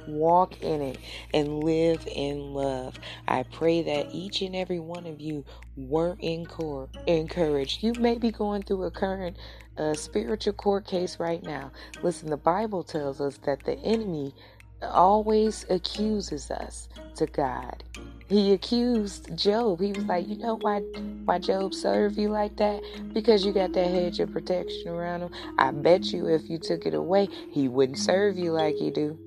walk 0.07 0.61
in 0.61 0.81
it 0.81 0.97
and 1.33 1.63
live 1.63 2.07
in 2.11 2.53
love. 2.53 2.99
I 3.27 3.43
pray 3.43 3.81
that 3.83 4.07
each 4.13 4.41
and 4.41 4.55
every 4.55 4.79
one 4.79 5.05
of 5.05 5.21
you 5.21 5.45
were 5.75 6.17
encouraged. 6.21 7.83
You 7.83 7.93
may 7.95 8.17
be 8.17 8.31
going 8.31 8.63
through 8.63 8.83
a 8.83 8.91
current 8.91 9.38
uh, 9.77 9.95
spiritual 9.95 10.53
court 10.53 10.86
case 10.88 11.19
right 11.19 11.43
now. 11.43 11.71
Listen, 12.01 12.29
the 12.29 12.38
Bible 12.38 12.83
tells 12.83 13.21
us 13.21 13.38
that 13.45 13.63
the 13.65 13.77
enemy 13.79 14.33
always 14.81 15.65
accuses 15.69 16.51
us 16.51 16.88
to 17.15 17.25
God. 17.25 17.83
He 18.27 18.53
accused 18.53 19.38
Job. 19.38 19.81
He 19.81 19.93
was 19.93 20.05
like, 20.05 20.27
you 20.27 20.38
know 20.38 20.57
why 20.57 20.81
why 21.25 21.39
Job 21.39 21.73
served 21.73 22.17
you 22.17 22.29
like 22.29 22.57
that? 22.57 22.81
Because 23.13 23.45
you 23.45 23.53
got 23.53 23.73
that 23.73 23.88
hedge 23.88 24.19
of 24.19 24.31
protection 24.31 24.89
around 24.89 25.21
him. 25.21 25.31
I 25.57 25.71
bet 25.71 26.11
you 26.13 26.27
if 26.27 26.49
you 26.49 26.57
took 26.57 26.86
it 26.86 26.93
away, 26.93 27.29
he 27.51 27.67
wouldn't 27.67 27.99
serve 27.99 28.38
you 28.38 28.51
like 28.51 28.81
you 28.81 28.91
do. 28.91 29.19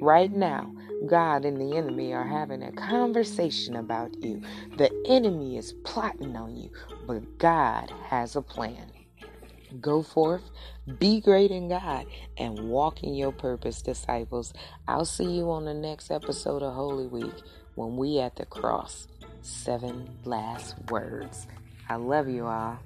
Right 0.00 0.32
now, 0.32 0.74
God 1.06 1.44
and 1.44 1.60
the 1.60 1.76
enemy 1.76 2.12
are 2.12 2.26
having 2.26 2.62
a 2.62 2.72
conversation 2.72 3.76
about 3.76 4.22
you. 4.22 4.42
The 4.76 4.90
enemy 5.06 5.56
is 5.56 5.74
plotting 5.84 6.36
on 6.36 6.56
you, 6.56 6.70
but 7.06 7.38
God 7.38 7.92
has 8.08 8.36
a 8.36 8.42
plan. 8.42 8.90
Go 9.80 10.02
forth, 10.02 10.42
be 10.98 11.20
great 11.20 11.50
in 11.50 11.68
God, 11.68 12.06
and 12.36 12.68
walk 12.68 13.02
in 13.02 13.14
your 13.14 13.32
purpose, 13.32 13.82
disciples. 13.82 14.52
I'll 14.86 15.04
see 15.04 15.24
you 15.24 15.50
on 15.50 15.64
the 15.64 15.74
next 15.74 16.10
episode 16.10 16.62
of 16.62 16.74
Holy 16.74 17.06
Week 17.06 17.34
when 17.74 17.96
we 17.96 18.18
at 18.18 18.36
the 18.36 18.46
cross. 18.46 19.08
Seven 19.42 20.18
last 20.24 20.74
words. 20.90 21.46
I 21.88 21.96
love 21.96 22.28
you 22.28 22.46
all. 22.46 22.78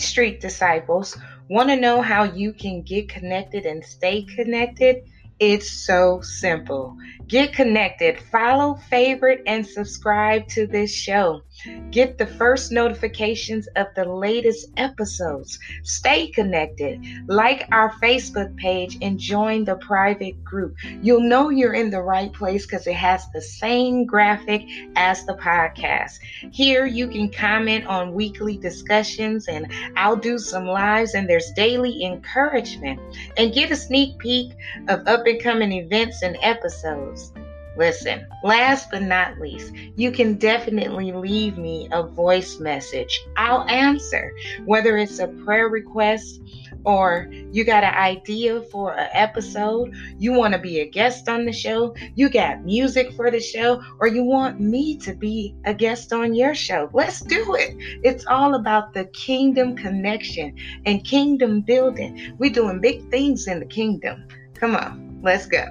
Street 0.00 0.40
Disciples. 0.40 1.16
Want 1.48 1.68
to 1.68 1.76
know 1.76 2.02
how 2.02 2.24
you 2.24 2.52
can 2.52 2.82
get 2.82 3.08
connected 3.08 3.66
and 3.66 3.84
stay 3.84 4.22
connected? 4.22 5.04
It's 5.38 5.70
so 5.70 6.20
simple. 6.22 6.96
Get 7.28 7.52
connected, 7.52 8.18
follow, 8.32 8.76
favorite, 8.88 9.42
and 9.46 9.66
subscribe 9.66 10.48
to 10.48 10.66
this 10.66 10.94
show. 10.94 11.42
Get 11.90 12.18
the 12.18 12.26
first 12.26 12.72
notifications 12.72 13.66
of 13.76 13.86
the 13.94 14.04
latest 14.04 14.68
episodes. 14.76 15.58
Stay 15.82 16.28
connected. 16.28 17.00
Like 17.26 17.68
our 17.72 17.92
Facebook 18.02 18.56
page 18.56 18.98
and 19.02 19.18
join 19.18 19.64
the 19.64 19.76
private 19.76 20.42
group. 20.44 20.76
You'll 21.02 21.20
know 21.20 21.50
you're 21.50 21.74
in 21.74 21.90
the 21.90 22.02
right 22.02 22.32
place 22.32 22.66
because 22.66 22.86
it 22.86 22.94
has 22.94 23.26
the 23.32 23.40
same 23.40 24.04
graphic 24.04 24.62
as 24.96 25.24
the 25.24 25.34
podcast. 25.34 26.18
Here 26.52 26.86
you 26.86 27.08
can 27.08 27.30
comment 27.30 27.86
on 27.86 28.14
weekly 28.14 28.56
discussions 28.56 29.48
and 29.48 29.72
I'll 29.96 30.16
do 30.16 30.38
some 30.38 30.66
lives 30.66 31.14
and 31.14 31.28
there's 31.28 31.50
daily 31.52 32.04
encouragement 32.04 33.00
and 33.36 33.54
get 33.54 33.70
a 33.70 33.76
sneak 33.76 34.18
peek 34.18 34.52
of 34.88 35.06
up 35.06 35.26
and 35.26 35.42
coming 35.42 35.72
events 35.72 36.22
and 36.22 36.36
episodes. 36.42 37.32
Listen, 37.76 38.26
last 38.42 38.90
but 38.90 39.02
not 39.02 39.38
least, 39.38 39.72
you 39.96 40.10
can 40.10 40.34
definitely 40.34 41.12
leave 41.12 41.58
me 41.58 41.88
a 41.92 42.02
voice 42.02 42.58
message. 42.58 43.20
I'll 43.36 43.68
answer, 43.68 44.32
whether 44.64 44.96
it's 44.96 45.18
a 45.18 45.28
prayer 45.28 45.68
request 45.68 46.40
or 46.84 47.28
you 47.50 47.64
got 47.64 47.84
an 47.84 47.94
idea 47.94 48.62
for 48.62 48.96
an 48.96 49.08
episode, 49.12 49.92
you 50.18 50.32
want 50.32 50.54
to 50.54 50.58
be 50.58 50.80
a 50.80 50.88
guest 50.88 51.28
on 51.28 51.44
the 51.44 51.52
show, 51.52 51.94
you 52.14 52.30
got 52.30 52.64
music 52.64 53.12
for 53.12 53.30
the 53.30 53.40
show, 53.40 53.82
or 53.98 54.06
you 54.06 54.22
want 54.22 54.60
me 54.60 54.96
to 54.98 55.12
be 55.12 55.54
a 55.64 55.74
guest 55.74 56.12
on 56.12 56.32
your 56.32 56.54
show. 56.54 56.88
Let's 56.92 57.20
do 57.20 57.56
it. 57.56 57.74
It's 58.04 58.24
all 58.26 58.54
about 58.54 58.94
the 58.94 59.06
kingdom 59.06 59.76
connection 59.76 60.56
and 60.86 61.04
kingdom 61.04 61.60
building. 61.60 62.34
We're 62.38 62.52
doing 62.52 62.80
big 62.80 63.10
things 63.10 63.48
in 63.48 63.58
the 63.58 63.66
kingdom. 63.66 64.28
Come 64.54 64.76
on, 64.76 65.20
let's 65.22 65.46
go. 65.46 65.66